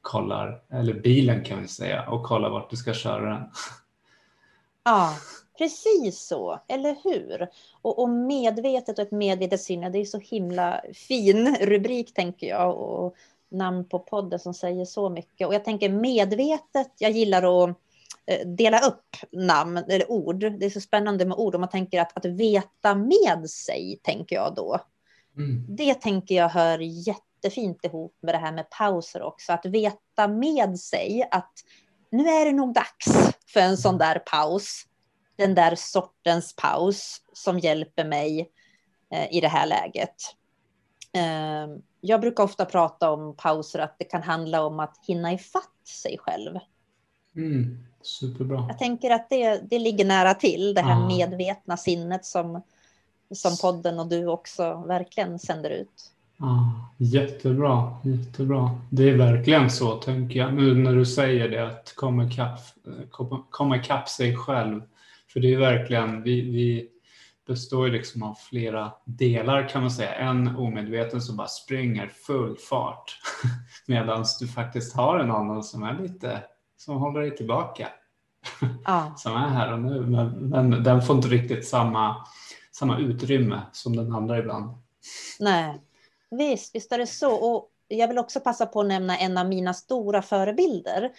kollar, 0.00 0.62
eller 0.70 0.94
bilen 0.94 1.44
kan 1.44 1.62
vi 1.62 1.68
säga, 1.68 2.08
och 2.10 2.22
kollar 2.22 2.50
vart 2.50 2.70
du 2.70 2.76
ska 2.76 2.94
köra 2.94 3.30
den. 3.30 3.42
Ja, 4.84 5.16
precis 5.58 6.20
så, 6.20 6.60
eller 6.68 6.96
hur? 7.04 7.48
Och, 7.82 7.98
och 7.98 8.08
medvetet 8.08 8.98
och 8.98 9.04
ett 9.04 9.12
medvetet 9.12 9.60
sinne, 9.60 9.90
det 9.90 9.98
är 9.98 10.04
så 10.04 10.18
himla 10.18 10.84
fin 10.94 11.56
rubrik 11.60 12.14
tänker 12.14 12.46
jag 12.46 12.76
och 12.76 13.16
namn 13.52 13.88
på 13.88 13.98
podden 13.98 14.38
som 14.38 14.54
säger 14.54 14.84
så 14.84 15.10
mycket. 15.10 15.46
Och 15.46 15.54
jag 15.54 15.64
tänker 15.64 15.88
medvetet, 15.88 16.92
jag 16.98 17.10
gillar 17.10 17.64
att 17.64 17.76
eh, 18.26 18.48
dela 18.48 18.80
upp 18.80 19.16
namn 19.32 19.76
eller 19.76 20.10
ord. 20.10 20.38
Det 20.38 20.66
är 20.66 20.70
så 20.70 20.80
spännande 20.80 21.24
med 21.24 21.38
ord. 21.38 21.54
Om 21.54 21.60
man 21.60 21.70
tänker 21.70 22.00
att, 22.00 22.16
att 22.16 22.24
veta 22.24 22.94
med 22.94 23.50
sig, 23.50 24.00
tänker 24.02 24.36
jag 24.36 24.54
då. 24.54 24.78
Mm. 25.36 25.66
Det 25.68 25.94
tänker 25.94 26.34
jag 26.34 26.48
hör 26.48 26.78
jättefint 26.78 27.84
ihop 27.84 28.18
med 28.22 28.34
det 28.34 28.38
här 28.38 28.52
med 28.52 28.70
pauser 28.70 29.22
också. 29.22 29.52
Att 29.52 29.66
veta 29.66 30.28
med 30.28 30.78
sig 30.78 31.28
att 31.30 31.52
nu 32.12 32.28
är 32.28 32.44
det 32.44 32.52
nog 32.52 32.74
dags 32.74 33.34
för 33.46 33.60
en 33.60 33.76
sån 33.76 33.98
där 33.98 34.18
paus. 34.18 34.82
Den 35.36 35.54
där 35.54 35.74
sortens 35.74 36.56
paus 36.56 37.20
som 37.32 37.58
hjälper 37.58 38.04
mig 38.04 38.50
eh, 39.10 39.36
i 39.36 39.40
det 39.40 39.48
här 39.48 39.66
läget. 39.66 40.14
Eh, 41.12 41.76
jag 42.00 42.20
brukar 42.20 42.44
ofta 42.44 42.64
prata 42.64 43.10
om 43.10 43.36
pauser, 43.36 43.78
att 43.78 43.96
det 43.98 44.04
kan 44.04 44.22
handla 44.22 44.64
om 44.64 44.80
att 44.80 44.98
hinna 45.06 45.32
ifatt 45.32 45.86
sig 46.02 46.18
själv. 46.18 46.58
Mm, 47.36 47.86
superbra. 48.02 48.66
Jag 48.68 48.78
tänker 48.78 49.10
att 49.10 49.30
det, 49.30 49.70
det 49.70 49.78
ligger 49.78 50.04
nära 50.04 50.34
till, 50.34 50.74
det 50.74 50.80
här 50.80 51.02
ah. 51.02 51.06
medvetna 51.06 51.76
sinnet 51.76 52.24
som, 52.24 52.62
som 53.34 53.56
podden 53.56 53.98
och 53.98 54.06
du 54.06 54.26
också 54.26 54.84
verkligen 54.86 55.38
sänder 55.38 55.70
ut. 55.70 56.12
Ah, 56.38 56.92
jättebra, 56.98 57.96
jättebra. 58.04 58.78
Det 58.90 59.10
är 59.10 59.16
verkligen 59.16 59.70
så, 59.70 59.96
tänker 59.96 60.40
jag, 60.40 60.54
nu 60.54 60.74
när 60.74 60.94
du 60.94 61.06
säger 61.06 61.48
det, 61.48 61.66
att 61.66 61.92
komma 61.96 62.24
ikapp, 62.24 62.58
komma 63.50 63.76
ikapp 63.76 64.08
sig 64.08 64.36
själv. 64.36 64.82
För 65.32 65.40
det 65.40 65.54
är 65.54 65.58
verkligen, 65.58 66.22
vi, 66.22 66.40
vi 66.40 66.88
består 67.46 67.86
ju 67.86 67.92
liksom 67.92 68.22
av 68.22 68.34
flera 68.34 68.92
delar 69.04 69.68
kan 69.68 69.80
man 69.80 69.90
säga. 69.90 70.14
En 70.14 70.56
omedveten 70.56 71.20
som 71.22 71.36
bara 71.36 71.48
springer 71.48 72.08
full 72.08 72.56
fart 72.56 73.18
medan 73.86 74.24
du 74.40 74.48
faktiskt 74.48 74.96
har 74.96 75.18
en 75.18 75.30
annan 75.30 75.62
som 75.62 75.82
är 75.82 76.02
lite, 76.02 76.42
som 76.76 76.96
håller 76.96 77.20
dig 77.20 77.36
tillbaka. 77.36 77.88
Ah. 78.84 79.14
som 79.16 79.36
är 79.36 79.48
här 79.48 79.72
och 79.72 79.80
nu, 79.80 80.00
men, 80.00 80.28
men 80.28 80.70
den 80.82 81.02
får 81.02 81.16
inte 81.16 81.28
riktigt 81.28 81.68
samma, 81.68 82.16
samma 82.72 82.98
utrymme 82.98 83.60
som 83.72 83.96
den 83.96 84.12
andra 84.12 84.38
ibland. 84.38 84.76
Nej, 85.40 85.80
Visst, 86.32 86.74
visst 86.74 86.92
är 86.92 86.98
det 86.98 87.06
så. 87.06 87.34
Och 87.34 87.68
jag 87.88 88.08
vill 88.08 88.18
också 88.18 88.40
passa 88.40 88.66
på 88.66 88.80
att 88.80 88.86
nämna 88.86 89.18
en 89.18 89.38
av 89.38 89.48
mina 89.48 89.74
stora 89.74 90.22
förebilder. 90.22 91.12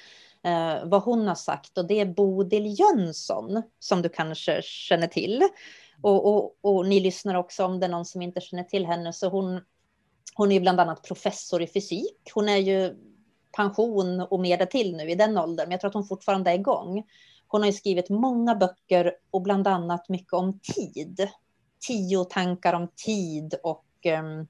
Eh, 0.43 0.85
vad 0.85 1.03
hon 1.03 1.27
har 1.27 1.35
sagt 1.35 1.77
och 1.77 1.87
det 1.87 1.99
är 1.99 2.05
Bodil 2.05 2.79
Jönsson 2.79 3.63
som 3.79 4.01
du 4.01 4.09
kanske 4.09 4.61
känner 4.61 5.07
till. 5.07 5.43
Och, 6.01 6.25
och, 6.25 6.57
och, 6.61 6.85
ni 6.85 6.99
lyssnar 6.99 7.35
också 7.35 7.65
om 7.65 7.79
det 7.79 7.85
är 7.85 7.89
någon 7.89 8.05
som 8.05 8.21
inte 8.21 8.41
känner 8.41 8.63
till 8.63 8.85
henne. 8.85 9.13
Så 9.13 9.29
hon, 9.29 9.61
hon 10.35 10.51
är 10.51 10.55
ju 10.55 10.61
bland 10.61 10.79
annat 10.79 11.03
professor 11.03 11.61
i 11.61 11.67
fysik. 11.67 12.31
Hon 12.33 12.49
är 12.49 12.57
ju 12.57 12.95
pension 13.57 14.21
och 14.21 14.39
mer 14.39 14.65
till 14.65 14.95
nu 14.95 15.09
i 15.09 15.15
den 15.15 15.37
åldern, 15.37 15.65
men 15.65 15.71
jag 15.71 15.81
tror 15.81 15.89
att 15.89 15.93
hon 15.93 16.07
fortfarande 16.07 16.51
är 16.51 16.55
igång. 16.55 17.03
Hon 17.47 17.61
har 17.61 17.67
ju 17.67 17.73
skrivit 17.73 18.09
många 18.09 18.55
böcker 18.55 19.15
och 19.31 19.41
bland 19.41 19.67
annat 19.67 20.09
mycket 20.09 20.33
om 20.33 20.59
tid. 20.59 21.29
Tio 21.87 22.25
tankar 22.25 22.73
om 22.73 22.87
tid 22.95 23.55
och 23.63 23.85
um, 24.19 24.47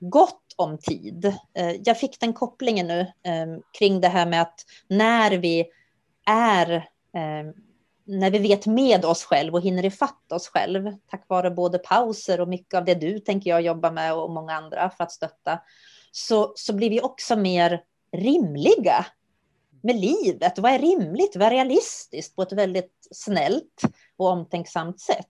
gott 0.00 0.54
om 0.56 0.78
tid. 0.78 1.24
Eh, 1.54 1.70
jag 1.84 1.98
fick 1.98 2.20
den 2.20 2.32
kopplingen 2.32 2.86
nu 2.86 3.12
ehm, 3.22 3.62
kring 3.78 4.00
det 4.00 4.08
här 4.08 4.26
med 4.26 4.42
att 4.42 4.64
när 4.88 5.30
vi 5.30 5.66
är 6.26 6.88
ehm, 7.14 7.52
när 8.10 8.30
vi 8.30 8.38
vet 8.38 8.66
med 8.66 9.04
oss 9.04 9.24
själv 9.24 9.54
och 9.54 9.60
hinner 9.60 9.84
ifatt 9.84 10.32
oss 10.32 10.48
själv, 10.48 10.92
tack 11.10 11.24
vare 11.28 11.50
både 11.50 11.78
pauser 11.78 12.40
och 12.40 12.48
mycket 12.48 12.74
av 12.74 12.84
det 12.84 12.94
du 12.94 13.18
tänker 13.18 13.50
jag 13.50 13.62
jobba 13.62 13.90
med 13.90 14.14
och 14.14 14.30
många 14.30 14.52
andra 14.52 14.90
för 14.90 15.04
att 15.04 15.12
stötta, 15.12 15.60
så, 16.12 16.52
så 16.56 16.72
blir 16.72 16.90
vi 16.90 17.00
också 17.00 17.36
mer 17.36 17.82
rimliga 18.12 19.06
med 19.82 19.96
livet. 19.96 20.58
Vad 20.58 20.72
är 20.72 20.78
rimligt? 20.78 21.36
Vad 21.36 21.46
är 21.46 21.50
realistiskt 21.50 22.36
på 22.36 22.42
ett 22.42 22.52
väldigt 22.52 23.08
snällt 23.10 23.82
och 24.16 24.26
omtänksamt 24.26 25.00
sätt? 25.00 25.26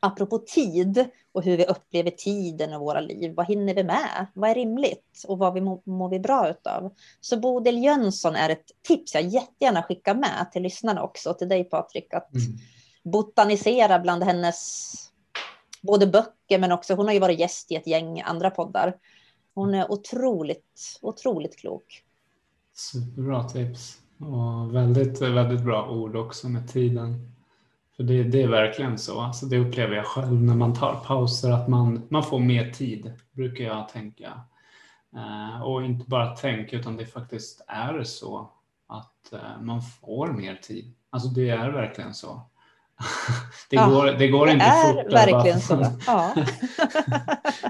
Apropå 0.00 0.38
tid 0.38 1.08
och 1.32 1.42
hur 1.42 1.56
vi 1.56 1.64
upplever 1.64 2.10
tiden 2.10 2.72
i 2.72 2.78
våra 2.78 3.00
liv. 3.00 3.34
Vad 3.36 3.46
hinner 3.46 3.74
vi 3.74 3.84
med? 3.84 4.26
Vad 4.34 4.50
är 4.50 4.54
rimligt? 4.54 5.24
Och 5.28 5.38
vad 5.38 5.54
vi 5.54 5.60
mår, 5.60 5.80
mår 5.84 6.08
vi 6.08 6.20
bra 6.20 6.50
utav? 6.50 6.94
Så 7.20 7.40
Bodil 7.40 7.84
Jönsson 7.84 8.36
är 8.36 8.48
ett 8.48 8.70
tips 8.88 9.14
jag 9.14 9.22
jättegärna 9.22 9.82
skickar 9.82 10.14
med 10.14 10.48
till 10.52 10.62
lyssnarna 10.62 11.02
också, 11.02 11.34
till 11.34 11.48
dig 11.48 11.64
Patrik, 11.64 12.14
att 12.14 12.34
mm. 12.34 12.58
botanisera 13.04 13.98
bland 13.98 14.22
hennes 14.22 14.92
både 15.82 16.06
böcker 16.06 16.58
men 16.58 16.72
också, 16.72 16.94
hon 16.94 17.06
har 17.06 17.12
ju 17.12 17.20
varit 17.20 17.38
gäst 17.38 17.72
i 17.72 17.74
ett 17.74 17.86
gäng 17.86 18.20
andra 18.20 18.50
poddar. 18.50 18.96
Hon 19.54 19.74
är 19.74 19.92
otroligt, 19.92 20.98
otroligt 21.02 21.56
klok. 21.56 22.02
Superbra 22.74 23.44
tips. 23.48 23.98
Och 24.18 24.74
väldigt, 24.74 25.22
väldigt 25.22 25.64
bra 25.64 25.90
ord 25.90 26.16
också 26.16 26.48
med 26.48 26.68
tiden. 26.68 27.35
För 27.96 28.02
det, 28.02 28.22
det 28.22 28.42
är 28.42 28.48
verkligen 28.48 28.98
så. 28.98 29.20
Alltså 29.20 29.46
det 29.46 29.58
upplever 29.58 29.96
jag 29.96 30.06
själv 30.06 30.42
när 30.42 30.54
man 30.54 30.74
tar 30.74 30.94
pauser, 30.94 31.50
att 31.50 31.68
man, 31.68 32.06
man 32.10 32.22
får 32.22 32.38
mer 32.40 32.70
tid, 32.70 33.12
brukar 33.32 33.64
jag 33.64 33.88
tänka. 33.88 34.40
Eh, 35.16 35.62
och 35.62 35.84
inte 35.84 36.04
bara 36.08 36.36
tänka, 36.36 36.76
utan 36.76 36.96
det 36.96 37.06
faktiskt 37.06 37.64
är 37.68 38.02
så 38.02 38.50
att 38.88 39.32
eh, 39.32 39.60
man 39.60 39.82
får 39.82 40.26
mer 40.26 40.54
tid. 40.54 40.94
Alltså 41.10 41.28
det 41.28 41.50
är 41.50 41.70
verkligen 41.70 42.14
så. 42.14 42.42
Det, 43.70 43.76
ja, 43.76 43.88
går, 43.88 44.06
det 44.06 44.28
går 44.28 44.46
det 44.46 44.52
inte 44.52 44.64
är 44.64 44.92
fortare. 44.92 45.32
verkligen 45.32 45.60
så. 45.60 45.86
Ja. 46.06 46.34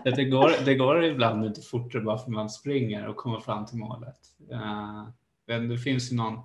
det, 0.05 0.25
går, 0.25 0.65
det 0.65 0.75
går 0.75 1.05
ibland 1.05 1.45
inte 1.45 1.61
fortare 1.61 2.03
bara 2.03 2.19
för 2.19 2.31
man 2.31 2.51
springer 2.51 3.07
och 3.09 3.17
kommer 3.17 3.41
fram 3.41 3.67
till 3.67 3.79
målet. 3.79 4.19
Uh, 4.53 5.69
det 5.69 5.79
finns 5.79 6.13
ju 6.13 6.17
någon, 6.17 6.43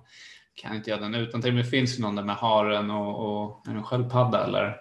kan 0.54 0.76
inte 0.76 0.90
göra 0.90 1.00
den 1.00 1.14
utan 1.14 1.42
till, 1.42 1.52
men 1.52 1.64
det 1.64 1.70
finns 1.70 1.98
ju 1.98 2.02
någon 2.02 2.16
där 2.16 2.22
med 2.22 2.36
haren 2.36 2.90
och, 2.90 3.44
och 3.44 3.68
en 3.68 3.84
sköldpadda 3.84 4.44
eller 4.44 4.76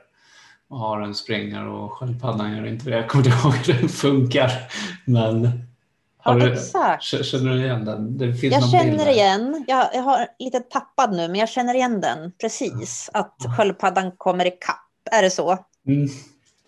och 0.67 0.79
haren 0.79 1.15
springer 1.15 1.67
och 1.67 1.93
sköldpaddan 1.93 2.57
gör 2.57 2.65
inte 2.65 2.89
det. 2.89 2.95
Jag 2.95 3.09
kommer 3.09 3.25
inte 3.25 3.37
ihåg 3.43 3.53
hur 3.53 3.73
den 3.73 3.89
funkar. 3.89 4.51
Men 5.05 5.61
Ja, 6.23 6.33
du, 6.33 6.53
exakt. 6.53 7.03
Känner 7.03 7.51
du 7.51 7.65
igen 7.65 7.85
den? 7.85 8.17
Det 8.17 8.33
finns 8.33 8.53
jag 8.53 8.69
känner 8.69 9.09
igen, 9.09 9.65
jag, 9.67 9.89
jag 9.93 10.01
har 10.01 10.27
lite 10.39 10.59
tappad 10.59 11.11
nu, 11.11 11.27
men 11.27 11.35
jag 11.35 11.49
känner 11.49 11.73
igen 11.73 12.01
den 12.01 12.31
precis. 12.41 13.09
Att 13.13 13.35
sköldpaddan 13.57 14.11
kommer 14.17 14.45
i 14.47 14.51
kapp. 14.51 14.77
är 15.11 15.21
det 15.21 15.29
så? 15.29 15.57
Mm, 15.87 16.07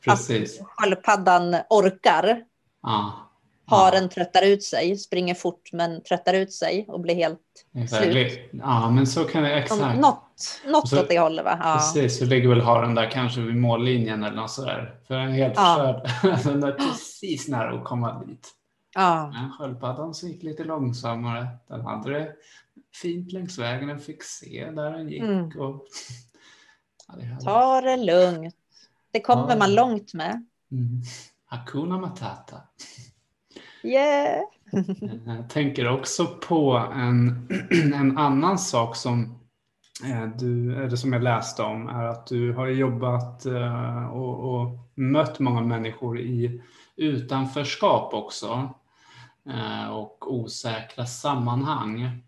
precis. 0.06 0.62
Att 0.62 0.68
sköldpaddan 0.68 1.56
orkar. 1.70 2.41
Ja. 2.84 3.30
Haren 3.66 4.09
tröttar 4.09 4.41
ut 4.45 4.64
sig, 4.64 4.97
springer 4.97 5.34
fort 5.36 5.70
men 5.74 6.03
tröttar 6.03 6.34
ut 6.34 6.53
sig 6.53 6.86
och 6.88 6.99
blir 6.99 7.16
helt 7.16 7.39
Exakt. 7.76 8.03
slut. 8.03 8.39
Ja, 8.51 8.89
men 8.89 9.07
så 9.07 9.24
kan 9.24 9.43
det 9.43 9.53
exakt. 9.55 9.99
Något, 9.99 10.24
något 10.68 10.89
Så- 10.89 10.99
åt 11.01 11.09
det 11.09 11.20
hållet 11.20 11.45
va? 11.45 11.59
Ja. 11.64 11.74
Precis, 11.74 12.20
så 12.20 12.26
ligger 12.26 12.49
väl 12.49 12.61
haren 12.61 12.95
där 12.95 13.11
kanske 13.11 13.41
vid 13.41 13.55
mållinjen 13.55 14.24
eller 14.24 14.36
något 14.36 14.51
sådär. 14.51 14.99
För 15.07 15.16
den 15.16 15.28
är 15.30 15.34
helt 15.34 15.53
Ja. 15.55 16.01
förstörd. 16.24 16.43
Den 16.53 16.64
är 16.64 16.72
precis 16.72 17.47
nära 17.47 17.78
att 17.80 17.84
komma 17.84 18.24
dit. 18.24 18.49
Ja. 18.95 19.30
Men 19.34 19.51
sköldpaddan 19.51 20.14
så 20.14 20.28
gick 20.28 20.43
lite 20.43 20.64
långsammare. 20.64 21.47
Den 21.68 21.82
hade 21.82 22.14
det 22.20 22.32
fint 23.01 23.32
längs 23.32 23.59
vägen. 23.59 23.88
Den 23.88 23.99
fick 23.99 24.24
se 24.24 24.72
där 24.76 24.91
den 24.91 25.09
gick. 25.09 25.22
Mm. 25.22 25.45
Och... 25.59 25.86
Ja, 27.07 27.16
det. 27.16 27.39
Ta 27.45 27.82
det 27.82 27.97
lugnt. 27.97 28.55
Det 29.11 29.20
kommer 29.22 29.49
Ja. 29.49 29.55
man 29.57 29.74
långt 29.76 30.14
med. 30.14 30.45
Mm. 30.72 31.01
Hakuna 31.45 31.97
Matata. 31.97 32.55
Yeah. 33.84 34.42
Jag 35.26 35.50
tänker 35.50 35.90
också 35.90 36.26
på 36.26 36.90
en, 36.94 37.48
en 37.94 38.18
annan 38.18 38.58
sak 38.58 38.96
som 38.96 39.40
eh, 40.06 40.28
du, 40.38 40.76
eller 40.76 40.96
som 40.96 41.14
jag 41.14 41.24
läste 41.24 41.64
om 41.64 41.88
är 41.88 42.04
att 42.04 42.28
du 42.28 42.54
har 42.54 42.68
jobbat 42.68 43.46
eh, 43.46 44.06
och, 44.06 44.54
och 44.54 44.80
mött 44.96 45.40
många 45.40 45.62
människor 45.62 46.20
i 46.20 46.62
utanförskap 46.96 48.14
också 48.14 48.74
eh, 49.50 49.90
och 49.90 50.34
osäkra 50.34 51.06
sammanhang. 51.06 52.22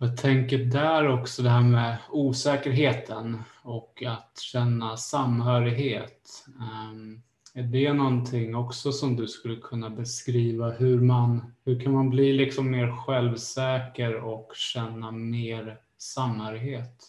Jag 0.00 0.16
tänker 0.16 0.58
där 0.58 1.08
också 1.08 1.42
det 1.42 1.50
här 1.50 1.62
med 1.62 1.96
osäkerheten 2.10 3.42
och 3.62 4.02
att 4.06 4.38
känna 4.38 4.96
samhörighet. 4.96 6.46
Ehm, 6.60 7.22
är 7.58 7.62
det 7.62 7.92
någonting 7.92 8.56
också 8.56 8.92
som 8.92 9.16
du 9.16 9.28
skulle 9.28 9.56
kunna 9.56 9.90
beskriva 9.90 10.70
hur 10.70 11.00
man, 11.00 11.54
hur 11.64 11.80
kan 11.80 11.92
man 11.92 12.10
bli 12.10 12.32
liksom 12.32 12.70
mer 12.70 12.96
självsäker 12.96 14.24
och 14.24 14.52
känna 14.54 15.10
mer 15.10 15.80
samhörighet? 15.98 17.04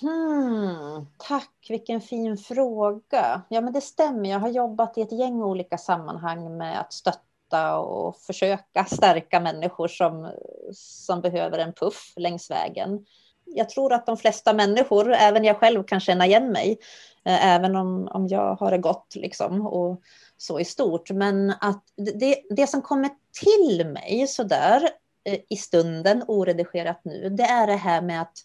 Hmm, 0.00 1.06
tack, 1.18 1.66
vilken 1.68 2.00
fin 2.00 2.36
fråga. 2.36 3.42
Ja, 3.48 3.60
men 3.60 3.72
det 3.72 3.80
stämmer. 3.80 4.30
Jag 4.30 4.38
har 4.40 4.48
jobbat 4.48 4.98
i 4.98 5.00
ett 5.00 5.18
gäng 5.18 5.42
olika 5.42 5.78
sammanhang 5.78 6.56
med 6.56 6.80
att 6.80 6.92
stötta 6.92 7.78
och 7.78 8.16
försöka 8.16 8.84
stärka 8.84 9.40
människor 9.40 9.88
som, 9.88 10.32
som 10.72 11.20
behöver 11.20 11.58
en 11.58 11.72
puff 11.72 12.12
längs 12.16 12.50
vägen. 12.50 13.06
Jag 13.54 13.68
tror 13.68 13.92
att 13.92 14.06
de 14.06 14.16
flesta 14.16 14.52
människor, 14.52 15.12
även 15.12 15.44
jag 15.44 15.56
själv, 15.56 15.82
kan 15.82 16.00
känna 16.00 16.26
igen 16.26 16.52
mig, 16.52 16.78
eh, 17.24 17.46
även 17.46 17.76
om, 17.76 18.08
om 18.08 18.28
jag 18.28 18.54
har 18.54 18.70
det 18.70 18.78
gott 18.78 19.14
liksom, 19.14 19.66
och 19.66 20.02
så 20.36 20.60
i 20.60 20.64
stort. 20.64 21.10
Men 21.10 21.50
att 21.60 21.84
det, 21.96 22.36
det 22.50 22.66
som 22.66 22.82
kommer 22.82 23.10
till 23.40 23.86
mig 23.86 24.26
sådär 24.26 24.90
eh, 25.24 25.38
i 25.48 25.56
stunden, 25.56 26.24
oredigerat 26.28 27.00
nu, 27.04 27.28
det 27.28 27.44
är 27.44 27.66
det 27.66 27.76
här 27.76 28.02
med 28.02 28.22
att 28.22 28.38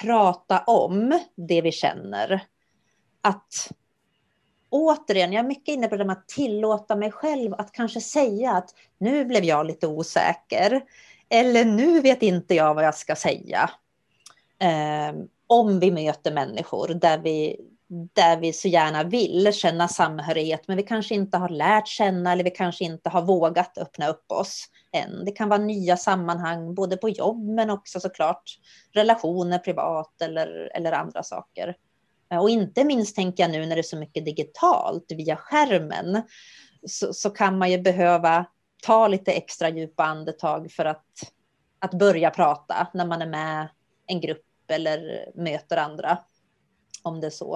prata 0.00 0.58
om 0.58 1.20
det 1.34 1.60
vi 1.60 1.72
känner. 1.72 2.44
Att 3.20 3.70
återigen, 4.70 5.32
jag 5.32 5.44
är 5.44 5.48
mycket 5.48 5.74
inne 5.74 5.88
på 5.88 5.96
det 5.96 6.04
med 6.04 6.16
att 6.16 6.28
tillåta 6.28 6.96
mig 6.96 7.12
själv 7.12 7.54
att 7.54 7.72
kanske 7.72 8.00
säga 8.00 8.52
att 8.52 8.74
nu 8.98 9.24
blev 9.24 9.44
jag 9.44 9.66
lite 9.66 9.86
osäker. 9.86 10.84
Eller 11.28 11.64
nu 11.64 12.00
vet 12.00 12.22
inte 12.22 12.54
jag 12.54 12.74
vad 12.74 12.84
jag 12.84 12.94
ska 12.94 13.16
säga. 13.16 13.70
Eh, 14.58 15.14
om 15.46 15.80
vi 15.80 15.90
möter 15.90 16.32
människor 16.32 16.88
där 16.88 17.18
vi, 17.18 17.56
där 17.88 18.36
vi 18.36 18.52
så 18.52 18.68
gärna 18.68 19.04
vill 19.04 19.52
känna 19.52 19.88
samhörighet, 19.88 20.68
men 20.68 20.76
vi 20.76 20.82
kanske 20.82 21.14
inte 21.14 21.38
har 21.38 21.48
lärt 21.48 21.88
känna 21.88 22.32
eller 22.32 22.44
vi 22.44 22.50
kanske 22.50 22.84
inte 22.84 23.08
har 23.08 23.22
vågat 23.22 23.78
öppna 23.78 24.08
upp 24.08 24.32
oss 24.32 24.64
än. 24.92 25.24
Det 25.24 25.32
kan 25.32 25.48
vara 25.48 25.60
nya 25.60 25.96
sammanhang, 25.96 26.74
både 26.74 26.96
på 26.96 27.08
jobb 27.08 27.48
men 27.48 27.70
också 27.70 28.00
såklart 28.00 28.58
relationer 28.92 29.58
privat 29.58 30.22
eller, 30.22 30.70
eller 30.74 30.92
andra 30.92 31.22
saker. 31.22 31.76
Eh, 32.32 32.38
och 32.38 32.50
inte 32.50 32.84
minst 32.84 33.16
tänker 33.16 33.42
jag 33.42 33.52
nu 33.52 33.66
när 33.66 33.76
det 33.76 33.80
är 33.80 33.82
så 33.82 33.98
mycket 33.98 34.24
digitalt 34.24 35.06
via 35.08 35.36
skärmen 35.36 36.22
så, 36.86 37.12
så 37.12 37.30
kan 37.30 37.58
man 37.58 37.70
ju 37.70 37.78
behöva 37.78 38.46
ta 38.82 39.08
lite 39.08 39.32
extra 39.32 39.68
djupa 39.68 40.04
andetag 40.04 40.72
för 40.72 40.84
att, 40.84 41.06
att 41.78 41.94
börja 41.94 42.30
prata 42.30 42.86
när 42.94 43.06
man 43.06 43.22
är 43.22 43.26
med 43.26 43.68
en 44.06 44.20
grupp 44.20 44.45
eller 44.70 45.30
möter 45.34 45.76
andra. 45.76 46.18
Om 47.02 47.20
det 47.20 47.26
är 47.26 47.30
så. 47.30 47.54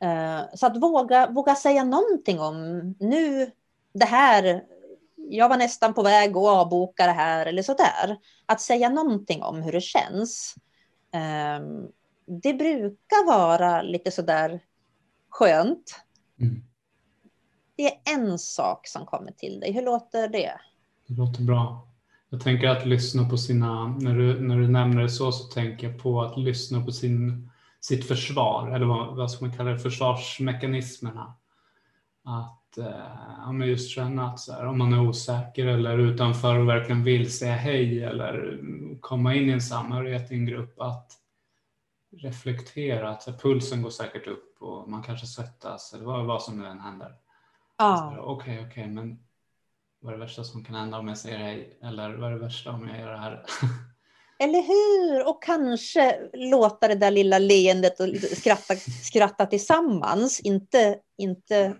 Eh, 0.00 0.40
Så 0.54 0.66
att 0.66 0.76
våga, 0.76 1.26
våga 1.30 1.54
säga 1.54 1.84
någonting 1.84 2.40
om 2.40 2.80
nu 3.00 3.50
det 3.92 4.04
här 4.04 4.64
jag 5.16 5.48
var 5.48 5.56
nästan 5.56 5.94
på 5.94 6.02
väg 6.02 6.30
att 6.30 6.46
avboka 6.48 7.06
det 7.06 7.12
här 7.12 7.46
eller 7.46 7.62
sådär. 7.62 8.16
Att 8.46 8.60
säga 8.60 8.88
någonting 8.88 9.42
om 9.42 9.62
hur 9.62 9.72
det 9.72 9.80
känns. 9.80 10.54
ehm, 11.12 11.88
Det 12.26 12.54
brukar 12.54 13.26
vara 13.26 13.82
lite 13.82 14.10
sådär 14.10 14.60
skönt. 15.28 16.00
Mm. 16.40 16.62
Det 17.76 17.86
är 17.86 18.14
en 18.14 18.38
sak 18.38 18.86
som 18.86 19.06
kommer 19.06 19.32
till 19.32 19.60
dig. 19.60 19.72
Hur 19.72 19.82
låter 19.82 20.28
det? 20.28 20.60
Det 21.08 21.14
låter 21.14 21.42
bra. 21.42 21.88
Jag 22.36 22.42
tänker 22.42 22.68
att 22.68 22.86
lyssna 22.86 23.28
på 23.28 23.36
sina, 23.36 23.86
när 23.86 24.14
du, 24.14 24.40
när 24.40 24.56
du 24.56 24.68
nämner 24.68 25.02
det 25.02 25.08
så, 25.08 25.32
så 25.32 25.44
tänker 25.44 25.90
jag 25.90 26.02
på 26.02 26.22
att 26.22 26.38
lyssna 26.38 26.84
på 26.84 26.92
sin, 26.92 27.50
sitt 27.80 28.08
försvar, 28.08 28.70
eller 28.70 28.86
vad, 28.86 29.16
vad 29.16 29.30
ska 29.30 29.46
man 29.46 29.56
kalla 29.56 29.70
det, 29.70 29.78
försvarsmekanismerna. 29.78 31.34
Att 32.24 32.78
eh, 32.78 32.86
ja, 33.38 33.64
just 33.64 33.90
känna 33.90 34.26
att 34.26 34.40
så 34.40 34.52
här, 34.52 34.66
om 34.66 34.78
man 34.78 34.92
är 34.92 35.08
osäker 35.08 35.66
eller 35.66 35.98
utanför 35.98 36.58
och 36.58 36.68
verkligen 36.68 37.04
vill 37.04 37.32
säga 37.32 37.54
hej 37.54 38.04
eller 38.04 38.58
mm, 38.60 38.98
komma 39.00 39.34
in 39.34 39.48
i 39.48 39.52
en 39.52 39.60
samhörighet 39.60 40.32
i 40.32 40.34
en 40.34 40.46
grupp, 40.46 40.80
att 40.80 41.12
reflektera, 42.16 43.10
att 43.10 43.26
här, 43.26 43.32
pulsen 43.32 43.82
går 43.82 43.90
säkert 43.90 44.26
upp 44.26 44.56
och 44.62 44.88
man 44.88 45.02
kanske 45.02 45.26
svettas 45.26 45.92
eller 45.94 46.04
vad, 46.04 46.26
vad 46.26 46.42
som 46.42 46.58
nu 46.58 46.66
än 46.66 46.80
händer. 46.80 47.14
Här, 47.78 48.18
Okej, 48.18 48.66
okej, 48.66 48.86
men 48.88 49.25
vad 50.06 50.14
är 50.14 50.18
det 50.18 50.24
värsta 50.24 50.44
som 50.44 50.64
kan 50.64 50.74
hända 50.74 50.98
om 50.98 51.08
jag 51.08 51.18
säger 51.18 51.38
hej? 51.38 51.78
Eller 51.82 52.16
vad 52.16 52.28
är 52.30 52.34
det 52.34 52.40
värsta 52.44 52.70
om 52.70 52.88
jag 52.88 53.00
gör 53.00 53.10
det 53.12 53.18
här? 53.18 53.42
Eller 54.38 54.62
hur? 54.62 55.28
Och 55.28 55.42
kanske 55.42 56.18
låta 56.32 56.88
det 56.88 56.94
där 56.94 57.10
lilla 57.10 57.38
leendet 57.38 58.00
och 58.00 58.08
skratta, 58.36 58.74
skratta 59.04 59.46
tillsammans. 59.46 60.40
Inte, 60.40 60.96
inte 61.18 61.74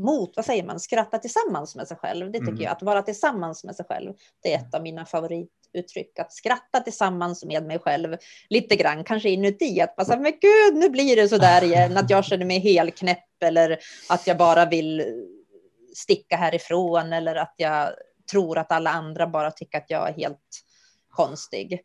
mot, 0.00 0.36
vad 0.36 0.44
säger 0.44 0.64
man, 0.64 0.80
skratta 0.80 1.18
tillsammans 1.18 1.76
med 1.76 1.88
sig 1.88 1.96
själv. 1.96 2.26
Det 2.32 2.38
tycker 2.38 2.52
Mm. 2.52 2.62
jag, 2.62 2.72
att 2.72 2.82
vara 2.82 3.02
tillsammans 3.02 3.64
med 3.64 3.74
sig 3.76 3.84
själv. 3.88 4.12
Det 4.42 4.54
är 4.54 4.58
ett 4.58 4.74
av 4.74 4.82
mina 4.82 5.04
favorituttryck. 5.06 6.18
Att 6.18 6.32
skratta 6.32 6.80
tillsammans 6.80 7.44
med 7.44 7.66
mig 7.66 7.78
själv 7.78 8.16
lite 8.50 8.76
grann, 8.76 9.04
kanske 9.04 9.28
inuti. 9.28 9.80
Att 9.80 9.96
bara 9.96 10.04
säga, 10.06 10.20
men 10.20 10.32
gud, 10.32 10.74
nu 10.80 10.88
blir 10.90 11.16
det 11.16 11.28
så 11.28 11.36
där 11.38 11.64
igen. 11.64 11.96
Att 11.96 12.10
jag 12.10 12.24
känner 12.24 12.44
mig 12.46 12.58
helt 12.58 12.96
knäpp 12.98 13.42
eller 13.44 13.78
att 14.08 14.26
jag 14.26 14.36
bara 14.38 14.64
vill 14.66 15.02
sticka 15.98 16.36
härifrån 16.36 17.12
eller 17.12 17.34
att 17.34 17.54
jag 17.56 17.92
tror 18.30 18.58
att 18.58 18.72
alla 18.72 18.90
andra 18.90 19.26
bara 19.26 19.50
tycker 19.50 19.78
att 19.78 19.90
jag 19.90 20.08
är 20.08 20.12
helt 20.12 20.64
konstig. 21.08 21.80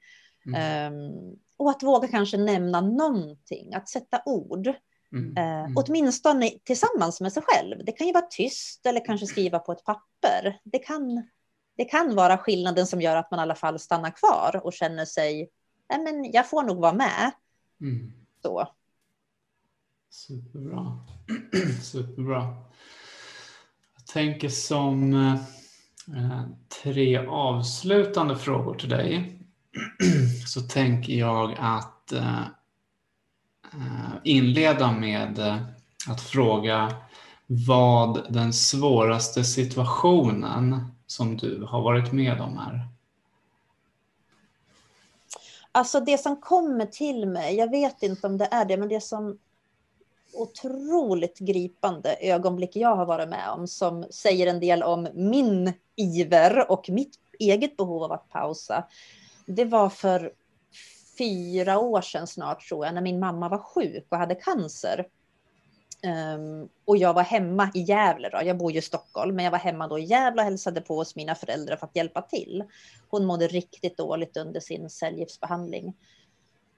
Mm. 0.46 0.62
Ehm, 0.62 1.36
och 1.58 1.70
att 1.70 1.84
våga 1.84 2.08
kanske 2.08 2.38
nämna 2.38 2.82
någonting, 2.82 3.74
att 3.74 3.90
sätta 3.90 4.22
ord. 4.26 4.74
Mm. 5.12 5.38
Eh, 5.38 5.64
Mm. 5.64 5.78
Åtminstone 5.78 6.50
tillsammans 6.64 7.22
med 7.22 7.34
sig 7.34 7.44
själv. 7.46 7.86
Det 7.86 7.92
kan 7.92 8.08
ju 8.08 8.14
vara 8.14 8.26
tyst 8.30 8.86
eller 8.86 9.06
kanske 9.06 9.28
skriva 9.28 9.60
på 9.60 9.72
ett 9.72 9.84
papper. 9.84 10.60
Det 10.64 10.80
kan, 10.80 11.28
det 11.78 11.86
kan 11.86 12.16
vara 12.16 12.38
skillnaden 12.38 12.88
som 12.88 13.02
gör 13.02 13.16
att 13.16 13.32
man 13.32 13.40
i 13.40 13.44
alla 13.44 13.56
fall 13.56 13.80
stannar 13.80 14.12
kvar 14.12 14.62
och 14.64 14.74
känner 14.74 15.06
sig, 15.06 15.50
nej 15.90 16.00
men 16.04 16.32
jag 16.32 16.50
får 16.50 16.64
nog 16.64 16.78
vara 16.82 16.94
med. 16.94 17.32
Mm. 17.82 18.12
Så. 18.42 18.68
Superbra. 20.10 21.00
Superbra. 21.84 22.56
Jag 24.16 24.24
tänker 24.24 24.50
som 24.50 25.14
eh, 25.14 26.42
tre 26.84 27.18
avslutande 27.28 28.36
frågor 28.36 28.76
till 28.76 28.90
dig. 28.90 29.40
Så 30.48 30.62
tänker 30.62 31.14
jag 31.14 31.56
att 31.60 32.12
eh, 32.12 32.42
eh 33.74 34.14
inleda 34.24 34.92
med 34.92 35.40
eh, 35.40 35.58
att 36.08 36.22
fråga 36.22 36.96
vad 37.48 38.34
den 38.34 38.54
svåraste 38.54 39.44
situationen 39.44 40.88
som 41.08 41.38
du 41.38 41.66
har 41.70 41.82
varit 41.82 42.12
med 42.12 42.42
om 42.42 42.58
är? 42.58 42.88
Alltså 45.72 46.00
det 46.00 46.18
som 46.18 46.42
kommer 46.42 46.86
till 46.86 47.26
mig, 47.26 47.56
jag 47.56 47.70
vet 47.72 48.04
inte 48.04 48.28
om 48.28 48.38
det 48.38 48.48
är 48.52 48.66
det, 48.66 48.78
men 48.78 48.90
det 48.90 49.02
som 49.02 49.38
otroligt 50.34 51.40
gripande 51.40 52.18
ögonblick 52.22 52.76
jag 52.76 52.96
har 52.96 53.06
varit 53.06 53.30
med 53.30 53.50
om 53.50 53.68
som 53.68 54.06
säger 54.10 54.48
en 54.48 54.60
del 54.60 54.84
om 54.84 55.08
min 55.14 55.74
iver 55.96 56.72
och 56.72 56.90
mitt 56.90 57.16
eget 57.40 57.78
behov 57.78 58.04
av 58.04 58.12
att 58.12 58.30
pausa. 58.30 58.88
Det 59.46 59.66
var 59.66 59.90
för 59.90 60.34
fyra 61.18 61.80
år 61.80 62.02
sedan 62.02 62.28
snart 62.28 62.68
tror 62.68 62.86
jag, 62.86 62.96
när 62.96 63.02
min 63.02 63.20
mamma 63.20 63.50
var 63.50 63.58
sjuk 63.58 64.06
och 64.10 64.18
hade 64.18 64.36
cancer. 64.36 65.08
Um, 66.36 66.70
och 66.86 66.98
jag 66.98 67.14
var 67.14 67.24
hemma 67.24 67.72
i 67.74 67.80
Gävle, 67.80 68.30
då. 68.30 68.40
jag 68.44 68.58
bor 68.58 68.72
ju 68.72 68.80
i 68.80 68.82
Stockholm, 68.82 69.36
men 69.36 69.46
jag 69.46 69.52
var 69.52 69.60
hemma 69.60 69.88
då 69.88 70.00
i 70.00 70.04
Gävle 70.04 70.42
och 70.42 70.46
hälsade 70.46 70.82
på 70.82 70.96
hos 70.96 71.16
mina 71.16 71.36
föräldrar 71.36 71.76
för 71.76 71.86
att 71.86 71.96
hjälpa 71.96 72.22
till. 72.22 72.64
Hon 73.10 73.26
mådde 73.26 73.48
riktigt 73.48 73.98
dåligt 73.98 74.38
under 74.38 74.60
sin 74.60 74.90
cellgiftsbehandling. 74.90 75.94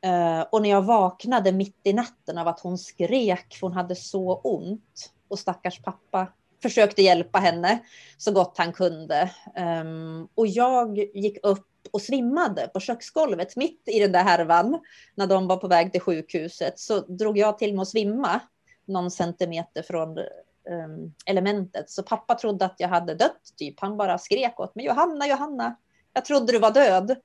Eh, 0.06 0.42
och 0.52 0.62
när 0.62 0.70
jag 0.70 0.82
vaknade 0.82 1.52
mitt 1.52 1.80
i 1.84 1.94
natten 1.94 2.38
av 2.38 2.48
att 2.48 2.60
hon 2.60 2.78
skrek, 2.78 3.56
för 3.60 3.68
hon 3.68 3.78
hade 3.78 3.96
så 3.96 4.36
ont, 4.36 5.12
och 5.28 5.40
stackars 5.40 5.82
pappa 5.82 6.28
försökte 6.62 7.02
hjälpa 7.02 7.40
henne 7.40 7.80
så 8.18 8.32
gott 8.32 8.58
han 8.58 8.74
kunde. 8.74 9.32
Ehm, 9.56 10.28
och 10.36 10.48
jag 10.48 10.98
gick 10.98 11.38
upp 11.44 11.68
och 11.92 12.02
svimmade 12.02 12.68
på 12.74 12.80
köksgolvet 12.80 13.56
mitt 13.56 13.82
i 13.86 14.00
den 14.00 14.12
där 14.12 14.24
härvan 14.24 14.80
när 15.16 15.28
de 15.28 15.48
var 15.48 15.58
på 15.58 15.68
väg 15.68 15.92
till 15.92 16.02
sjukhuset. 16.02 16.80
Så 16.80 17.00
drog 17.00 17.38
jag 17.38 17.58
till 17.58 17.74
med 17.74 17.82
att 17.82 17.88
svimma 17.88 18.40
någon 18.86 19.12
centimeter 19.12 19.82
från 19.82 20.18
ehm, 20.18 21.14
elementet. 21.26 21.90
Så 21.90 22.04
pappa 22.04 22.36
trodde 22.36 22.66
att 22.66 22.76
jag 22.78 22.90
hade 22.90 23.16
dött, 23.16 23.54
typ. 23.58 23.80
Han 23.80 23.98
bara 23.98 24.18
skrek 24.18 24.60
åt 24.60 24.76
mig. 24.76 24.86
Johanna, 24.86 25.28
Johanna, 25.28 25.76
jag 26.14 26.26
trodde 26.26 26.52
du 26.52 26.60
var 26.60 26.72
död. 26.72 27.16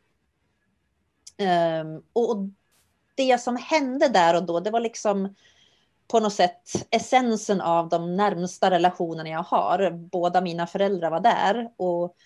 Um, 1.40 2.02
och 2.12 2.36
det 3.20 3.40
som 3.40 3.56
hände 3.56 4.08
där 4.08 4.36
och 4.36 4.44
då, 4.44 4.60
det 4.60 4.70
var 4.70 4.80
liksom 4.80 5.34
på 6.08 6.20
något 6.20 6.32
sätt 6.32 6.86
essensen 6.90 7.60
av 7.60 7.88
de 7.88 8.16
närmsta 8.16 8.70
relationerna 8.70 9.28
jag 9.28 9.42
har. 9.42 9.90
Båda 9.90 10.40
mina 10.40 10.66
föräldrar 10.66 11.10
var 11.10 11.20
där 11.20 11.70
och, 11.76 12.16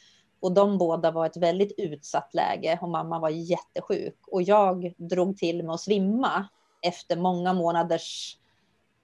och 0.40 0.52
de 0.52 0.78
båda 0.78 1.10
var 1.10 1.26
ett 1.26 1.36
väldigt 1.36 1.72
utsatt 1.78 2.34
läge 2.34 2.78
och 2.82 2.88
mamma 2.88 3.18
var 3.18 3.28
jättesjuk 3.28 4.18
och 4.26 4.42
jag 4.42 4.94
drog 4.96 5.36
till 5.36 5.62
med 5.64 5.74
att 5.74 5.80
svimma 5.80 6.48
efter 6.82 7.16
många 7.16 7.52
månaders 7.52 8.38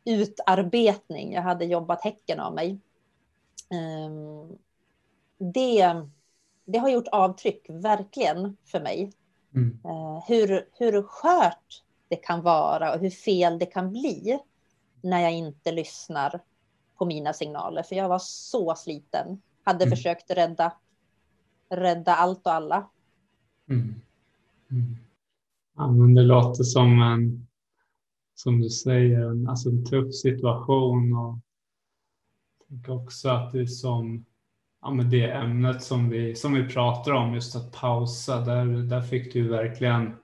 utarbetning. 0.05 1.33
Jag 1.33 1.43
hade 1.43 1.65
jobbat 1.65 2.05
häcken 2.05 2.41
av 2.41 2.55
mig. 2.55 2.79
Ehm, 3.71 4.59
det, 5.39 6.07
det 6.65 6.79
har 6.79 6.89
gjort 6.89 7.09
avtryck, 7.13 7.67
verkligen, 7.69 8.57
för 8.65 8.81
mig. 8.81 9.13
Mm. 9.55 9.79
Eh, 9.85 10.25
hur, 10.29 10.69
hur 10.79 11.03
skört 11.03 11.83
det 12.09 12.17
kan 12.17 12.43
vara 12.43 12.95
och 12.95 13.01
hur 13.01 13.11
fel 13.11 13.59
det 13.59 13.67
kan 13.67 13.91
bli 13.91 14.39
när 15.03 15.21
jag 15.21 15.33
inte 15.33 15.73
lyssnar 15.73 16.41
på 16.99 17.05
mina 17.05 17.33
signaler. 17.33 17.83
För 17.83 17.97
jag 17.97 18.09
var 18.09 18.19
så 18.19 18.75
sliten. 18.75 19.43
Hade 19.65 19.85
mm. 19.85 19.97
försökt 19.97 20.31
rädda, 20.31 20.73
rädda 21.69 22.15
allt 22.15 22.47
och 22.47 22.53
alla. 22.53 22.89
Mm. 23.69 23.95
Mm. 24.71 24.97
Ja, 25.77 25.91
men 25.91 26.15
det 26.15 26.23
låter 26.23 26.65
som 26.65 27.03
en 27.03 27.47
som 28.35 28.61
du 28.61 28.71
säger, 28.71 29.31
en, 29.31 29.49
alltså 29.49 29.69
en 29.69 29.85
tuff 29.85 30.15
situation. 30.15 31.13
Och 31.17 31.39
jag 32.59 32.69
tänker 32.69 32.93
också 32.93 33.29
att 33.29 33.53
det 33.53 33.61
är 33.61 33.67
som 33.67 34.25
ja, 34.83 34.91
men 34.91 35.11
det 35.11 35.31
ämnet 35.31 35.83
som 35.83 36.09
vi, 36.09 36.35
som 36.35 36.53
vi 36.53 36.69
pratar 36.69 37.13
om, 37.13 37.35
just 37.35 37.57
att 37.57 37.73
pausa, 37.73 38.41
där, 38.41 38.65
där 38.65 39.03
fick 39.03 39.33
du 39.33 39.49
verkligen 39.49 40.17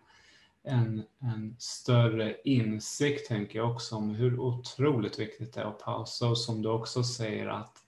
en, 0.64 1.04
en 1.18 1.56
större 1.58 2.36
insikt, 2.44 3.28
tänker 3.28 3.58
jag 3.58 3.70
också, 3.70 3.96
om 3.96 4.14
hur 4.14 4.40
otroligt 4.40 5.18
viktigt 5.18 5.54
det 5.54 5.60
är 5.60 5.64
att 5.64 5.84
pausa 5.84 6.28
och 6.28 6.38
som 6.38 6.62
du 6.62 6.68
också 6.68 7.02
säger 7.02 7.46
att 7.46 7.78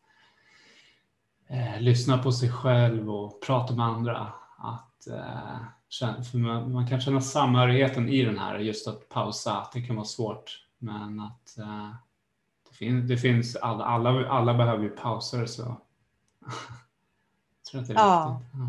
eh, 1.49 1.81
lyssna 1.81 2.19
på 2.19 2.33
sig 2.33 2.51
själv 2.51 3.11
och 3.11 3.43
prata 3.43 3.75
med 3.75 3.87
andra. 3.87 4.33
Att 4.59 5.07
eh, 5.07 6.23
för 6.23 6.39
man, 6.39 6.73
man, 6.73 6.89
kan 6.89 7.01
känna 7.01 7.21
samhörigheten 7.21 8.09
i 8.09 8.25
den 8.25 8.39
här, 8.39 8.59
just 8.59 8.89
att 8.89 9.09
pausa, 9.09 9.59
att 9.59 9.73
det 9.73 9.83
kan 9.83 9.97
vara 9.97 10.07
svårt. 10.07 10.64
Men 10.79 11.21
att 11.21 11.59
eh, 11.59 11.91
det, 12.69 12.77
fin 12.77 13.09
det 13.09 13.16
finns, 13.16 13.57
alla, 13.57 13.85
alla, 13.85 14.29
alla 14.29 14.55
behöver 14.55 14.85
ju 14.85 14.91
pauser 14.91 15.47
så 15.47 15.77
tror 17.71 17.81
att 17.81 17.89
det 17.89 17.95
är 17.95 17.97
ja. 17.97 18.41
viktigt. 18.41 18.61
Ja. 18.61 18.69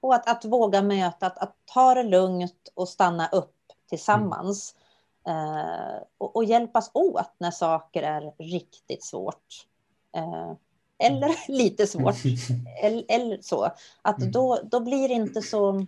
Och 0.00 0.14
att, 0.14 0.28
att 0.28 0.44
våga 0.44 0.82
möta, 0.82 1.26
att, 1.26 1.38
att 1.38 1.56
ta 1.64 1.94
det 1.94 2.02
lugnt 2.02 2.68
och 2.74 2.88
stanna 2.88 3.28
upp 3.28 3.54
tillsammans. 3.88 4.74
Mm. 4.74 5.38
Uh, 5.38 6.02
och, 6.18 6.36
och, 6.36 6.44
hjälpas 6.44 6.90
åt 6.94 7.32
när 7.38 7.50
saker 7.50 8.02
är 8.02 8.32
riktigt 8.38 9.04
svårt. 9.04 9.66
Uh, 10.16 10.52
eller 10.98 11.34
lite 11.52 11.86
svårt. 11.86 12.14
eller, 12.82 13.04
eller, 13.08 13.38
så. 13.42 13.70
Att 14.02 14.18
mm. 14.18 14.32
då, 14.32 14.60
då 14.64 14.80
blir 14.80 15.08
det 15.08 15.14
inte 15.14 15.42
så 15.42 15.86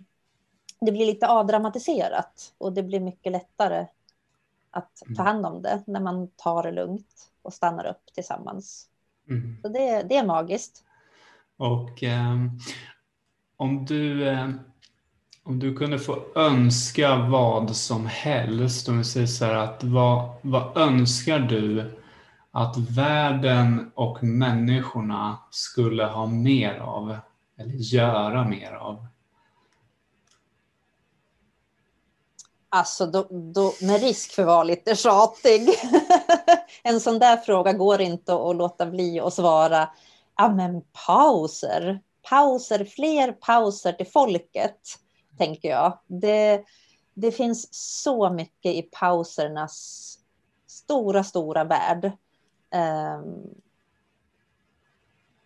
det 0.81 0.91
blir 0.91 1.05
lite 1.05 1.27
avdramatiserat 1.27 2.53
och 2.57 2.73
det 2.73 2.83
blir 2.83 2.99
mycket 2.99 3.31
lättare 3.31 3.87
att 4.71 4.95
ta 5.15 5.21
mm. 5.21 5.25
hand 5.25 5.45
om 5.45 5.61
det 5.61 5.83
när 5.87 5.99
man 5.99 6.27
tar 6.27 6.63
det 6.63 6.71
lugnt 6.71 7.31
och 7.41 7.53
stannar 7.53 7.85
upp 7.85 8.13
tillsammans. 8.13 8.87
Mm. 9.29 9.57
Så 9.61 9.69
det, 9.69 10.03
det 10.03 10.17
är 10.17 10.25
magiskt. 10.25 10.83
Och 11.59 12.03
eh, 12.03 12.35
om, 13.57 13.85
du, 13.85 14.29
eh, 14.29 14.49
om 15.43 15.59
du 15.59 15.75
kunde 15.75 15.99
få 15.99 16.23
önska 16.35 17.15
vad 17.15 17.75
som 17.75 18.05
helst, 18.05 18.89
om 18.89 18.97
vi 18.97 19.03
säger 19.03 19.27
så 19.27 19.45
här 19.45 19.55
att 19.55 19.83
vad, 19.83 20.29
vad 20.41 20.77
önskar 20.77 21.39
du 21.39 21.97
att 22.51 22.77
världen 22.77 23.91
och 23.95 24.23
människorna 24.23 25.37
skulle 25.51 26.05
ha 26.05 26.25
mer 26.25 26.79
av 26.79 27.17
eller 27.57 27.73
göra 27.73 28.47
mer 28.47 28.71
av? 28.71 29.05
Alltså, 32.69 33.05
då, 33.05 33.27
då, 33.29 33.73
med 33.81 34.01
risk 34.01 34.31
för 34.31 34.41
att 34.41 34.47
vara 34.47 34.63
lite 34.63 34.95
tjatig. 34.95 35.69
en 36.83 36.99
sån 36.99 37.19
där 37.19 37.37
fråga 37.37 37.73
går 37.73 38.01
inte 38.01 38.33
att 38.33 38.55
låta 38.55 38.85
bli 38.85 39.19
att 39.19 39.33
svara. 39.33 39.89
Ja, 40.41 40.49
men 40.49 40.81
pauser. 41.07 41.99
Pauser, 42.29 42.85
fler 42.85 43.31
pauser 43.31 43.93
till 43.93 44.07
folket, 44.07 44.79
tänker 45.37 45.69
jag. 45.69 45.99
Det, 46.07 46.63
det 47.13 47.31
finns 47.31 47.67
så 48.01 48.29
mycket 48.29 48.73
i 48.75 48.81
pausernas 48.81 50.17
stora, 50.67 51.23
stora 51.23 51.63
värld. 51.63 52.05
Um, 52.75 53.47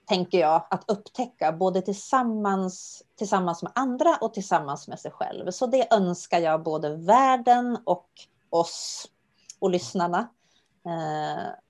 tänker 0.06 0.40
jag, 0.40 0.68
att 0.70 0.90
upptäcka 0.90 1.52
både 1.52 1.82
tillsammans, 1.82 3.04
tillsammans 3.16 3.64
med 3.64 3.72
andra 3.76 4.18
och 4.22 4.34
tillsammans 4.34 4.88
med 4.88 5.00
sig 5.00 5.12
själv. 5.12 5.52
Så 5.52 5.68
det 5.68 5.94
önskar 5.94 6.40
jag 6.40 6.64
både 6.64 6.96
världen 6.96 7.78
och 7.86 8.10
oss 8.50 9.08
och 9.60 9.70
lyssnarna. 9.70 10.30
Eh, 10.86 11.63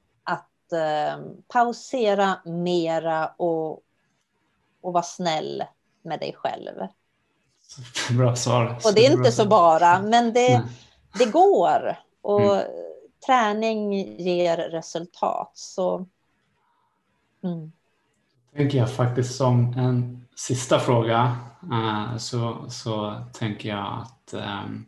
eh, 0.74 1.18
pausera 1.48 2.36
mera 2.46 3.28
och, 3.28 3.72
och 4.82 4.94
vara 4.94 5.04
snäll 5.04 5.64
med 6.02 6.20
dig 6.20 6.34
själv. 6.38 6.88
Bra 8.18 8.36
svar. 8.36 8.78
Och 8.86 8.94
det 8.96 9.06
är 9.06 9.12
inte 9.12 9.32
så 9.32 9.48
bara, 9.48 10.02
men 10.02 10.34
det, 10.34 10.64
det 11.20 11.26
går. 11.26 11.96
Och 12.22 12.56
mm. 12.56 12.68
träning 13.26 13.94
ger 14.18 14.58
resultat. 14.58 15.52
Så, 15.54 16.08
mm 17.44 17.72
tänker 18.56 18.78
jag 18.78 18.92
faktiskt 18.92 19.36
som 19.36 19.74
en 19.78 20.26
sista 20.36 20.80
fråga 20.80 21.38
uh, 21.72 22.18
så, 22.18 22.66
så 22.70 23.22
tänker 23.34 23.70
jag 23.70 24.02
att 24.02 24.34
um, 24.34 24.86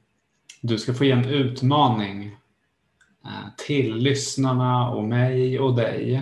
du 0.61 0.77
ska 0.77 0.93
få 0.93 1.05
ge 1.05 1.11
en 1.11 1.25
utmaning 1.25 2.38
Eh, 3.26 3.49
till 3.57 3.95
lyssnarna 3.95 4.89
och 4.89 5.03
mig 5.03 5.59
och 5.59 5.76
dig. 5.76 6.15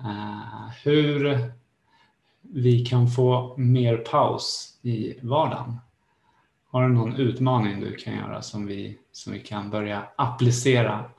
Eh, 0.00 0.68
hur, 0.84 1.52
vi 2.40 2.84
kan 2.84 3.08
få 3.08 3.54
mer 3.56 3.96
paus 3.96 4.78
i 4.82 5.18
vardagen? 5.22 5.78
Har 6.70 6.82
du 6.82 6.88
någon 6.88 7.16
utmaning 7.16 7.80
du 7.80 7.96
kan 7.96 8.16
göra 8.16 8.42
som 8.42 8.66
vi, 8.66 8.98
som 9.12 9.32
vi 9.32 9.40
kan 9.40 9.70
börja 9.70 10.08
applicera? 10.16 11.04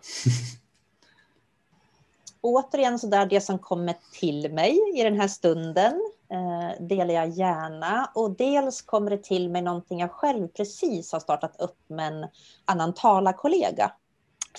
Återigen 2.41 2.99
så 2.99 3.07
där 3.07 3.25
det 3.25 3.41
som 3.41 3.59
kommer 3.59 3.95
till 4.19 4.53
mig 4.53 4.79
i 4.95 5.03
den 5.03 5.19
här 5.19 5.27
stunden 5.27 6.11
eh, 6.29 6.85
delar 6.85 7.13
jag 7.13 7.29
gärna 7.29 8.11
och 8.15 8.31
dels 8.31 8.81
kommer 8.81 9.11
det 9.11 9.23
till 9.23 9.49
mig 9.49 9.61
någonting 9.61 9.99
jag 9.99 10.11
själv 10.11 10.47
precis 10.47 11.11
har 11.11 11.19
startat 11.19 11.61
upp 11.61 11.77
med 11.87 12.13
en 12.13 12.27
annan 12.65 12.93
talarkollega 12.93 13.91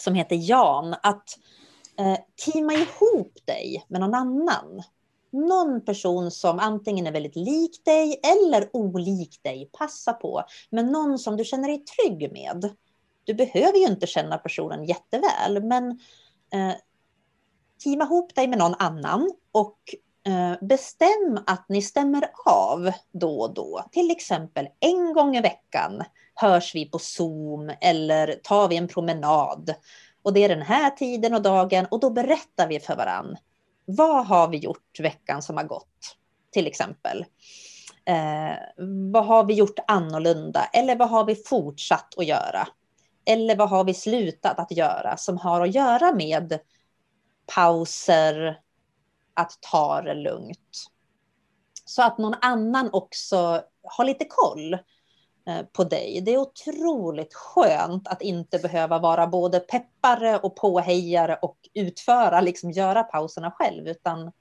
som 0.01 0.15
heter 0.15 0.37
Jan. 0.41 0.95
Att 1.03 1.39
eh, 1.99 2.19
teama 2.45 2.73
ihop 2.73 3.39
dig 3.47 3.85
med 3.89 4.01
någon 4.01 4.15
annan 4.15 4.83
någon 5.33 5.85
person 5.85 6.31
som 6.31 6.59
antingen 6.59 7.07
är 7.07 7.13
väldigt 7.13 7.37
lik 7.37 7.85
dig 7.85 8.21
eller 8.23 8.71
olik 8.73 9.41
dig, 9.43 9.71
passa 9.73 10.13
på. 10.13 10.43
Men 10.71 10.87
någon 10.87 11.19
som 11.19 11.37
du 11.37 11.45
känner 11.45 11.69
dig 11.69 11.85
trygg 11.85 12.33
med. 12.33 12.75
Du 13.25 13.35
behöver 13.35 13.79
ju 13.79 13.87
inte 13.87 14.07
känna 14.07 14.39
personen 14.39 14.85
jätteväl, 14.85 15.63
men 15.63 15.91
eh, 16.53 16.75
teama 17.85 18.05
ihop 18.05 18.35
dig 18.35 18.49
med 18.49 18.59
någon 18.59 18.75
annan 18.79 19.31
och 19.53 19.79
eh, 20.27 20.67
bestäm 20.67 21.41
att 21.47 21.69
ni 21.69 21.83
stämmer 21.83 22.31
av 22.47 22.93
då 23.13 23.41
och 23.41 23.55
då. 23.55 23.85
Till 23.93 24.11
exempel 24.11 24.69
en 24.81 25.13
gång 25.13 25.37
i 25.37 25.41
veckan 25.41 26.03
hörs 26.41 26.75
vi 26.75 26.87
på 26.87 26.99
Zoom 26.99 27.73
eller 27.81 28.41
tar 28.43 28.69
vi 28.69 28.77
en 28.77 28.89
promenad. 28.89 29.75
Och 30.23 30.33
det 30.33 30.45
är 30.45 30.49
den 30.49 30.63
här 30.63 30.91
tiden 30.91 31.35
och 31.35 31.43
dagen 31.43 31.87
och 31.91 32.01
då 32.01 32.11
berättar 32.11 32.69
vi 32.69 32.81
för 32.81 32.97
varann 32.97 33.37
vad 33.97 34.27
har 34.27 34.49
vi 34.49 34.57
gjort 34.57 35.01
veckan 35.01 35.43
som 35.43 35.57
har 35.57 35.65
gått? 35.65 36.17
Till 36.53 36.67
exempel. 36.67 37.25
Eh, 38.05 38.55
vad 39.13 39.27
har 39.27 39.45
vi 39.45 39.55
gjort 39.55 39.79
annorlunda? 39.87 40.65
Eller 40.65 40.97
vad 40.97 41.09
har 41.09 41.25
vi 41.25 41.35
fortsatt 41.35 42.19
att 42.19 42.27
göra? 42.27 42.69
Eller 43.25 43.57
vad 43.57 43.69
har 43.69 43.85
vi 43.85 43.95
slutat 43.95 44.59
att 44.59 44.71
göra 44.71 45.17
som 45.17 45.39
har 45.39 45.61
att 45.61 45.75
göra 45.75 46.15
med 46.15 46.59
pauser, 47.55 48.61
att 49.35 49.59
ta 49.61 50.03
det 50.03 50.15
lugnt. 50.15 50.87
Så 51.85 52.03
att 52.03 52.19
någon 52.19 52.35
annan 52.41 52.91
också 52.93 53.63
har 53.83 54.05
lite 54.05 54.25
koll. 54.25 54.79
Eh, 55.47 55.63
på 55.73 55.85
dig. 55.85 56.21
Det 56.25 56.35
är 56.35 56.39
otroligt 56.39 57.35
skönt 57.35 58.09
att 58.09 58.23
inte 58.23 58.59
behöva 58.59 58.99
vara 58.99 59.27
både 59.27 59.61
peppare 59.61 60.39
och 60.39 60.57
påhejare 60.57 61.37
och 61.43 61.57
utföra, 61.75 62.41
liksom 62.41 62.71
göra 62.71 63.03
pauserna 63.03 63.51
själv, 63.51 63.89
utan 63.89 64.33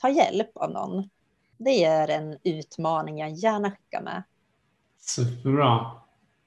ta 0.00 0.08
hjälp 0.08 0.56
av 0.56 0.70
någon. 0.70 1.08
Det 1.56 1.84
är 1.84 2.08
en 2.08 2.36
utmaning 2.44 3.18
jag 3.18 3.30
gärna 3.30 3.70
skickar 3.70 4.02
med. 4.02 4.22
Superbra. 5.00 5.90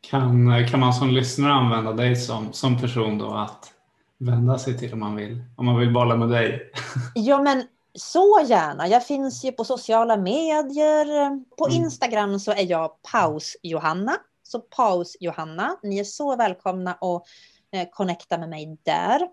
Kan, 0.02 0.68
kan 0.68 0.80
man 0.80 0.94
som 0.94 1.10
lyssnare 1.10 1.54
använda 1.54 1.94
dig 1.94 2.16
som, 2.16 2.54
som 2.54 2.82
person 2.82 3.18
då 3.18 3.34
att 3.34 3.74
vända 4.18 4.60
sig 4.60 4.78
till 4.78 4.94
om 4.94 5.00
man 5.00 5.16
vill, 5.16 5.44
om 5.56 5.66
man 5.66 5.80
vill 5.80 5.94
bolla 5.94 6.16
med 6.16 6.30
dig? 6.30 6.72
Ja, 7.16 7.42
men 7.42 7.64
så 7.94 8.42
gärna. 8.46 8.88
Jag 8.88 9.08
finns 9.08 9.44
ju 9.44 9.52
på 9.52 9.66
sociala 9.66 10.18
medier. 10.18 11.06
På 11.58 11.68
mm. 11.68 11.84
Instagram 11.84 12.40
så 12.40 12.52
är 12.52 12.72
jag 12.72 13.02
Paus-Johanna. 13.02 14.18
Så 14.44 14.60
Paus-Johanna. 14.60 15.78
Ni 15.84 16.00
är 16.00 16.04
så 16.04 16.36
välkomna 16.36 16.94
att 16.94 17.24
eh, 17.72 17.88
connecta 17.92 18.38
med 18.38 18.50
mig 18.50 18.78
där. 18.84 19.28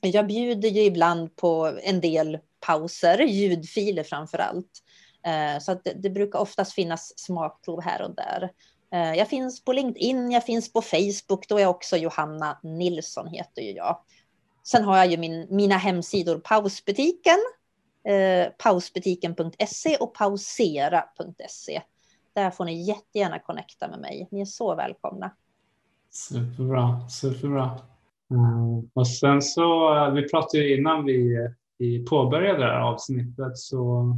Jag 0.00 0.26
bjuder 0.26 0.68
ju 0.68 0.80
ibland 0.80 1.36
på 1.36 1.78
en 1.82 2.00
del 2.00 2.38
pauser, 2.60 3.18
ljudfiler 3.18 4.02
framför 4.02 4.38
allt. 4.38 4.82
Eh, 5.26 5.60
så 5.60 5.74
det, 5.84 5.92
det, 5.92 6.10
brukar 6.10 6.38
oftast 6.38 6.72
finnas 6.72 7.18
smakprov 7.18 7.82
här 7.82 8.02
och 8.02 8.14
där. 8.14 8.50
Eh, 8.92 9.14
jag 9.14 9.28
finns 9.28 9.64
på 9.64 9.72
LinkedIn, 9.72 10.30
jag 10.30 10.44
finns 10.44 10.72
på 10.72 10.82
Facebook, 10.82 11.48
då 11.48 11.58
är 11.58 11.66
också 11.66 11.96
Johanna 11.96 12.60
Nilsson 12.62 13.28
heter 13.28 13.62
ju 13.62 13.72
jag. 13.72 14.00
Sen 14.64 14.84
har 14.84 14.96
jag 14.96 15.06
ju 15.06 15.16
min, 15.16 15.46
mina 15.50 15.76
hemsidor 15.76 16.38
Pausbutiken 16.38 17.38
eh, 18.06 18.48
pausbutiken.se 18.58 19.96
och 19.96 20.14
pausera.se. 20.14 21.82
Där 22.34 22.50
får 22.50 22.64
ni 22.64 22.82
jättegärna 22.82 23.38
connecta 23.38 23.88
med 23.88 24.00
mig. 24.00 24.28
Ni 24.30 24.40
är 24.40 24.44
så 24.44 24.74
välkomna. 24.74 25.30
Superbra, 26.10 27.08
superbra. 27.08 27.80
Mm. 28.30 28.90
Och 28.94 29.08
sen 29.08 29.42
så, 29.42 29.94
eh, 29.96 30.12
vi 30.12 30.28
pratade 30.28 30.64
ju 30.64 30.78
innan 30.78 31.04
vi, 31.04 31.48
vi 31.78 32.04
påbörjade 32.04 32.58
det 32.58 32.64
här 32.64 32.80
avsnittet 32.80 33.58
så 33.58 34.12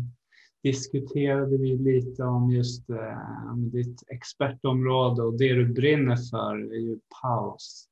diskuterade 0.63 1.57
vi 1.59 1.79
lite 1.79 2.23
om 2.23 2.51
just 2.51 2.91
eh, 2.91 3.57
ditt 3.57 4.03
expertområde 4.09 5.23
och 5.23 5.39
det 5.39 5.55
du 5.55 5.73
brinner 5.73 6.17
för 6.17 6.75
är 6.75 6.81
ju 6.81 6.99
paus. 7.23 7.89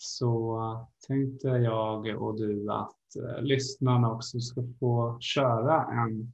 Så 0.00 0.58
tänkte 1.06 1.48
jag 1.48 2.22
och 2.22 2.36
du 2.36 2.72
att 2.72 3.16
eh, 3.16 3.42
lyssnarna 3.42 4.12
också 4.12 4.40
ska 4.40 4.62
få 4.80 5.18
köra 5.20 5.84
en 5.84 6.32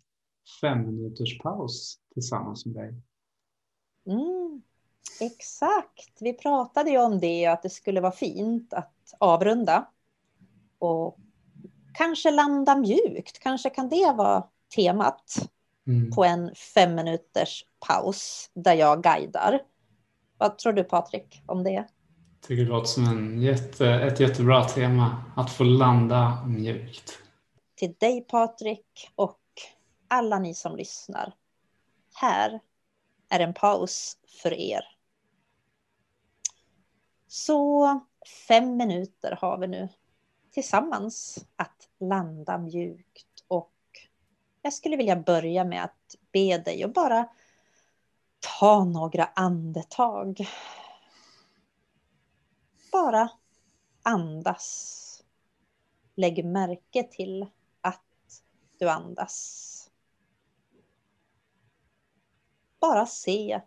fem 0.61 0.87
minuters 0.87 1.39
paus 1.39 1.99
tillsammans 2.15 2.67
med 2.67 2.75
dig. 2.75 2.95
Mm, 4.07 4.63
exakt, 5.21 6.17
vi 6.21 6.33
pratade 6.33 6.91
ju 6.91 6.99
om 6.99 7.21
det, 7.21 7.47
att 7.47 7.63
det 7.63 7.71
skulle 7.71 8.01
vara 8.01 8.13
fint 8.13 8.73
att 8.73 9.15
avrunda. 9.19 9.89
Och 10.79 11.19
kanske 11.95 12.31
landa 12.31 12.77
mjukt, 12.77 13.39
kanske 13.39 13.71
kan 13.71 13.89
det 13.89 14.15
vara 14.17 14.49
temat 14.77 15.51
mm. 15.87 16.11
på 16.11 16.25
en 16.25 16.55
fem 16.55 16.95
minuters 16.95 17.65
paus 17.89 18.51
där 18.55 18.75
jag 18.75 19.03
guidar. 19.03 19.61
Vad 20.39 20.59
tror 20.59 20.73
du 20.73 20.85
Patrik 20.85 21.43
om 21.47 21.65
det? 21.65 21.89
Tycker 22.47 22.65
det 22.65 22.71
låter 22.71 22.89
som 22.89 23.05
en 23.05 23.43
jätte, 23.43 23.89
ett 23.89 24.21
jättebra 24.21 24.65
tema, 24.65 25.25
att 25.37 25.53
få 25.53 25.65
landa 25.65 26.45
mjukt. 26.47 27.19
Till 27.75 27.95
dig 27.99 28.21
Patrik 28.21 29.11
och 29.15 29.41
alla 30.09 30.39
ni 30.39 30.55
som 30.55 30.77
lyssnar. 30.77 31.35
Här 32.15 32.61
är 33.29 33.41
en 33.41 33.55
paus 33.55 34.19
för 34.43 34.53
er. 34.53 34.85
Så 37.27 38.01
fem 38.49 38.77
minuter 38.77 39.39
har 39.41 39.59
vi 39.59 39.67
nu 39.67 39.89
tillsammans 40.51 41.47
att 41.57 41.89
landa 42.01 42.59
mjukt 42.59 43.45
och 43.49 43.73
jag 44.63 44.73
skulle 44.73 44.97
vilja 44.97 45.17
börja 45.17 45.65
med 45.65 45.85
att 45.85 46.17
be 46.33 46.59
dig 46.59 46.83
att 46.83 46.95
bara 46.95 47.29
ta 48.59 48.85
några 48.85 49.25
andetag 49.25 50.47
bara 52.95 53.31
andas. 54.03 55.25
Lägg 56.15 56.45
märke 56.45 57.03
till 57.03 57.47
att 57.81 58.43
du 58.79 58.89
andas. 58.89 59.91
Bara 62.81 63.07
se 63.07 63.61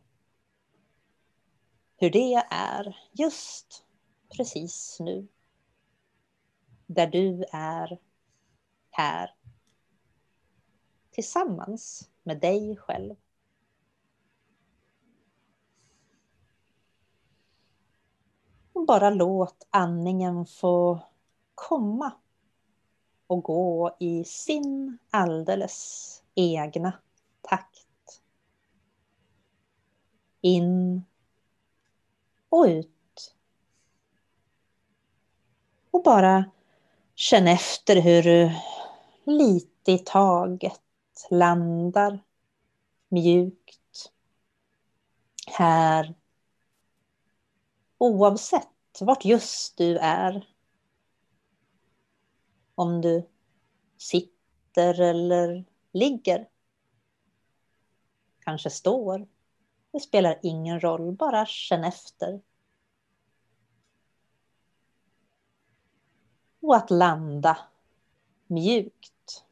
hur 1.97 2.09
det 2.09 2.33
är 2.51 2.97
just 3.11 3.85
precis 4.29 4.97
nu. 4.99 5.27
Där 6.85 7.07
du 7.07 7.45
är 7.51 7.99
här. 8.89 9.35
Tillsammans 11.11 12.09
med 12.23 12.39
dig 12.39 12.77
själv. 12.77 13.15
Bara 18.85 19.09
låt 19.09 19.67
andningen 19.69 20.45
få 20.45 20.99
komma 21.55 22.11
och 23.27 23.43
gå 23.43 23.95
i 23.99 24.23
sin 24.23 24.97
alldeles 25.11 26.23
egna 26.35 26.93
takt. 27.41 28.21
In 30.41 31.03
och 32.49 32.65
ut. 32.65 33.35
Och 35.91 36.03
bara 36.03 36.45
känn 37.15 37.47
efter 37.47 38.01
hur 38.01 38.23
du 38.23 38.51
lite 39.23 39.91
i 39.91 39.97
taget 39.97 40.81
landar 41.29 42.19
mjukt 43.09 44.11
här 45.47 46.13
oavsett 47.97 48.67
vart 48.99 49.25
just 49.25 49.77
du 49.77 49.97
är. 49.97 50.47
Om 52.75 53.01
du 53.01 53.29
sitter 53.97 55.01
eller 55.01 55.65
ligger. 55.91 56.49
Kanske 58.39 58.69
står. 58.69 59.27
Det 59.91 59.99
spelar 59.99 60.39
ingen 60.43 60.79
roll, 60.79 61.11
bara 61.11 61.45
känn 61.45 61.83
efter. 61.83 62.41
Och 66.59 66.75
att 66.75 66.91
landa 66.91 67.57
mjukt. 68.47 69.45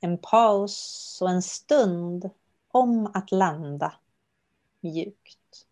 En 0.00 0.18
paus 0.18 1.18
och 1.22 1.30
en 1.30 1.42
stund 1.42 2.30
om 2.72 3.10
att 3.14 3.32
landa 3.32 3.94
mjukt. 4.80 5.66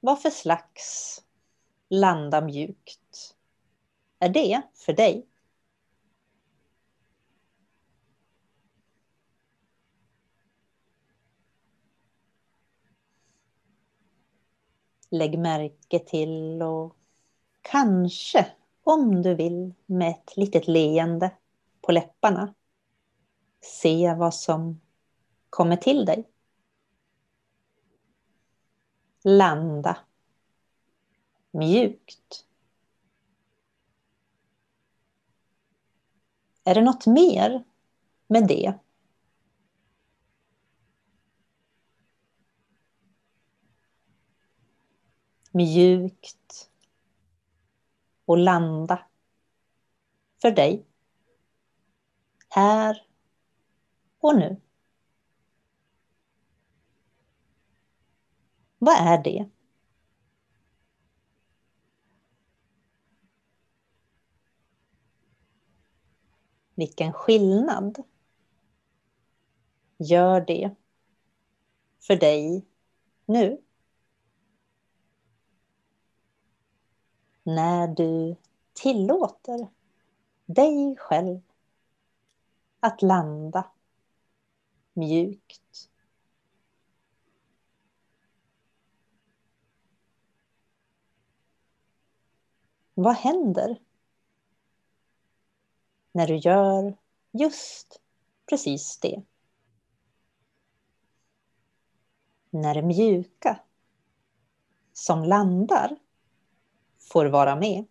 Vad 0.00 0.22
för 0.22 0.30
slags 0.30 1.18
landa 1.88 2.40
mjukt 2.40 3.36
är 4.18 4.28
det 4.28 4.62
för 4.74 4.92
dig? 4.92 5.26
Lägg 15.10 15.38
märke 15.38 15.98
till 15.98 16.62
och 16.62 16.96
kanske, 17.62 18.46
om 18.82 19.22
du 19.22 19.34
vill, 19.34 19.74
med 19.86 20.10
ett 20.10 20.36
litet 20.36 20.68
leende 20.68 21.30
på 21.80 21.92
läpparna, 21.92 22.54
se 23.68 24.14
vad 24.14 24.34
som 24.34 24.80
kommer 25.50 25.76
till 25.76 26.04
dig. 26.04 26.28
Landa 29.24 29.96
mjukt. 31.50 32.46
Är 36.64 36.74
det 36.74 36.80
något 36.80 37.06
mer 37.06 37.64
med 38.26 38.48
det? 38.48 38.74
Mjukt 45.52 46.70
och 48.24 48.38
landa 48.38 49.06
för 50.42 50.50
dig. 50.50 50.86
Här 52.48 53.07
och 54.18 54.36
nu. 54.36 54.60
Vad 58.78 58.94
är 58.94 59.22
det? 59.22 59.48
Vilken 66.74 67.12
skillnad 67.12 68.02
gör 69.96 70.40
det 70.40 70.74
för 72.00 72.16
dig 72.16 72.66
nu? 73.26 73.62
När 77.42 77.88
du 77.88 78.36
tillåter 78.72 79.68
dig 80.46 80.96
själv 80.96 81.40
att 82.80 83.02
landa 83.02 83.70
mjukt. 84.98 85.90
Vad 92.94 93.14
händer 93.14 93.78
när 96.12 96.26
du 96.26 96.36
gör 96.36 96.96
just 97.32 98.00
precis 98.48 98.98
det? 98.98 99.22
När 102.50 102.74
det 102.74 102.82
mjuka 102.82 103.60
som 104.92 105.24
landar 105.24 105.96
får 106.98 107.26
vara 107.26 107.56
med. 107.56 107.84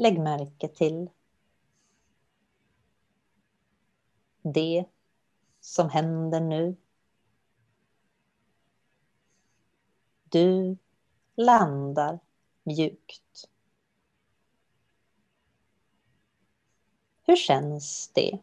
Lägg 0.00 0.20
märke 0.20 0.68
till 0.68 1.10
det 4.42 4.84
som 5.60 5.90
händer 5.90 6.40
nu. 6.40 6.76
Du 10.24 10.76
landar 11.34 12.18
mjukt. 12.62 13.48
Hur 17.22 17.36
känns 17.36 18.10
det? 18.14 18.38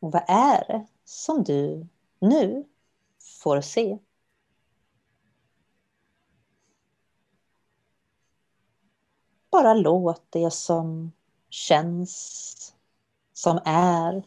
Och 0.00 0.12
vad 0.12 0.24
är 0.28 0.64
det 0.68 0.86
som 1.04 1.44
du 1.44 1.86
nu 2.18 2.68
får 3.42 3.60
se? 3.60 3.98
Bara 9.52 9.74
låt 9.74 10.22
det 10.30 10.50
som 10.50 11.12
känns, 11.50 12.74
som 13.32 13.60
är 13.64 14.22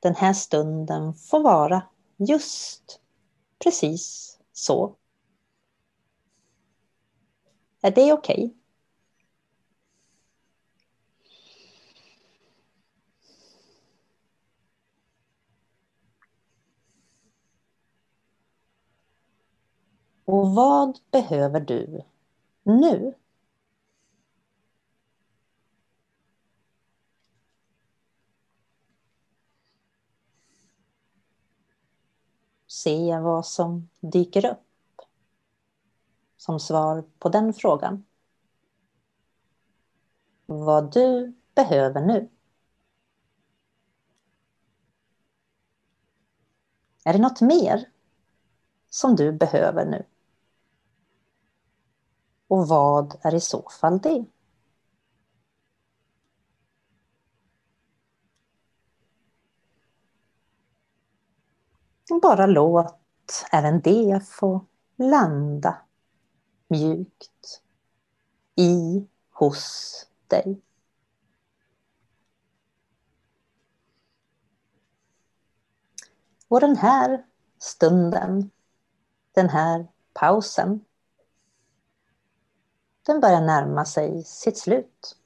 den 0.00 0.14
här 0.14 0.32
stunden 0.32 1.14
få 1.14 1.42
vara 1.42 1.82
just 2.16 3.00
precis 3.58 4.38
så. 4.52 4.96
Är 7.80 7.90
det 7.90 8.12
okej? 8.12 8.44
Okay? 8.44 8.54
Och 20.24 20.54
vad 20.54 20.98
behöver 21.10 21.60
du 21.60 22.02
nu? 22.62 23.14
Se 32.76 33.18
vad 33.20 33.46
som 33.46 33.88
dyker 34.00 34.46
upp 34.46 35.00
som 36.36 36.60
svar 36.60 37.04
på 37.18 37.28
den 37.28 37.54
frågan. 37.54 38.04
Vad 40.46 40.92
du 40.92 41.34
behöver 41.54 42.00
nu. 42.00 42.28
Är 47.04 47.12
det 47.12 47.18
något 47.18 47.40
mer 47.40 47.90
som 48.90 49.16
du 49.16 49.32
behöver 49.32 49.84
nu? 49.84 50.06
Och 52.48 52.68
vad 52.68 53.18
är 53.22 53.34
i 53.34 53.40
så 53.40 53.68
fall 53.80 53.98
det? 53.98 54.24
Liksom 62.16 62.30
bara 62.30 62.46
låt 62.46 63.46
även 63.52 63.80
det 63.80 64.20
få 64.24 64.66
landa 64.96 65.82
mjukt 66.68 67.62
i, 68.54 69.06
hos 69.30 70.06
dig. 70.26 70.60
Och 76.48 76.60
den 76.60 76.76
här 76.76 77.26
stunden, 77.58 78.50
den 79.32 79.48
här 79.48 79.86
pausen, 80.12 80.84
den 83.02 83.20
börjar 83.20 83.40
närma 83.40 83.84
sig 83.84 84.24
sitt 84.24 84.58
slut. 84.58 85.16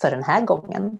För 0.00 0.10
den 0.10 0.22
här 0.22 0.46
gången. 0.46 0.98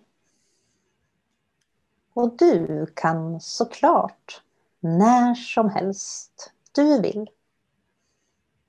Och 2.15 2.36
du 2.36 2.86
kan 2.97 3.41
såklart 3.41 4.43
när 4.81 5.35
som 5.35 5.70
helst 5.70 6.53
du 6.73 7.01
vill 7.01 7.31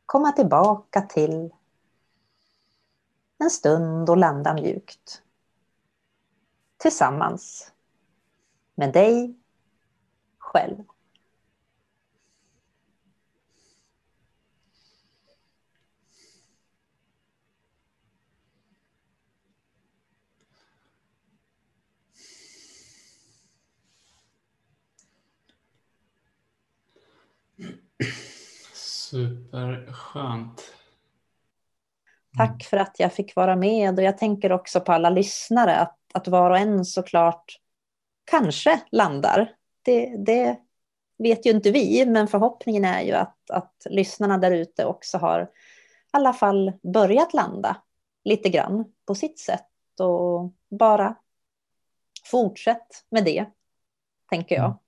komma 0.06 0.32
tillbaka 0.32 1.02
till 1.02 1.54
en 3.38 3.50
stund 3.50 4.10
och 4.10 4.18
landa 4.18 4.54
mjukt. 4.54 5.22
Tillsammans 6.78 7.72
med 8.76 8.94
dig 8.94 9.36
själv. 10.38 10.84
Superskönt. 29.16 30.74
Tack 32.38 32.64
för 32.64 32.78
att 32.78 33.00
jag 33.00 33.14
fick 33.14 33.36
vara 33.36 33.56
med 33.56 34.00
och 34.00 34.04
jag 34.04 34.18
tänker 34.18 34.52
också 34.52 34.82
på 34.82 34.92
alla 34.92 35.10
lyssnare 35.10 35.76
att, 35.76 35.98
att 36.14 36.28
var 36.28 36.52
och 36.52 36.58
en 36.58 36.86
såklart 36.86 37.60
kanske 38.26 38.82
landar. 38.92 39.56
Det, 39.82 40.18
det 40.26 40.60
vet 41.18 41.46
ju 41.46 41.50
inte 41.50 41.72
vi, 41.72 42.06
men 42.06 42.28
förhoppningen 42.28 42.86
är 42.86 43.02
ju 43.02 43.12
att, 43.12 43.52
att 43.52 43.88
lyssnarna 43.90 44.38
där 44.38 44.52
ute 44.52 44.86
också 44.86 45.18
har 45.18 45.42
i 45.42 45.48
alla 46.12 46.34
fall 46.34 46.74
börjat 46.94 47.34
landa 47.34 47.82
lite 48.24 48.50
grann 48.50 48.94
på 49.06 49.16
sitt 49.16 49.40
sätt 49.40 50.00
och 50.00 50.54
bara 50.70 51.16
fortsätt 52.24 53.06
med 53.10 53.26
det, 53.26 53.46
tänker 54.30 54.56
jag. 54.56 54.80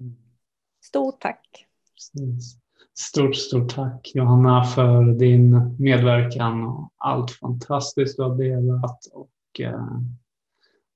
Mm. 0.00 0.16
Stort 0.80 1.20
tack. 1.20 1.66
Stort, 3.08 3.36
stort 3.36 3.74
tack 3.74 4.12
Johanna 4.14 4.64
för 4.64 5.04
din 5.04 5.76
medverkan 5.78 6.66
och 6.66 6.92
allt 6.96 7.30
fantastiskt 7.30 8.16
du 8.16 8.22
har 8.22 8.36
delat 8.36 9.06
och 9.12 9.60
eh, 9.60 9.86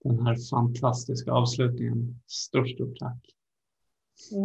den 0.05 0.26
här 0.26 0.36
fantastiska 0.51 1.32
avslutningen. 1.32 2.20
Stort, 2.26 2.70
stort 2.70 2.98
tack. 2.98 3.35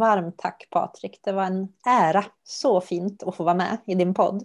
Varmt 0.00 0.38
tack 0.38 0.68
Patrik. 0.70 1.20
Det 1.22 1.32
var 1.32 1.44
en 1.44 1.68
ära. 1.86 2.24
Så 2.44 2.80
fint 2.80 3.22
att 3.22 3.34
få 3.34 3.44
vara 3.44 3.54
med 3.54 3.78
i 3.86 3.94
din 3.94 4.14
podd. 4.14 4.44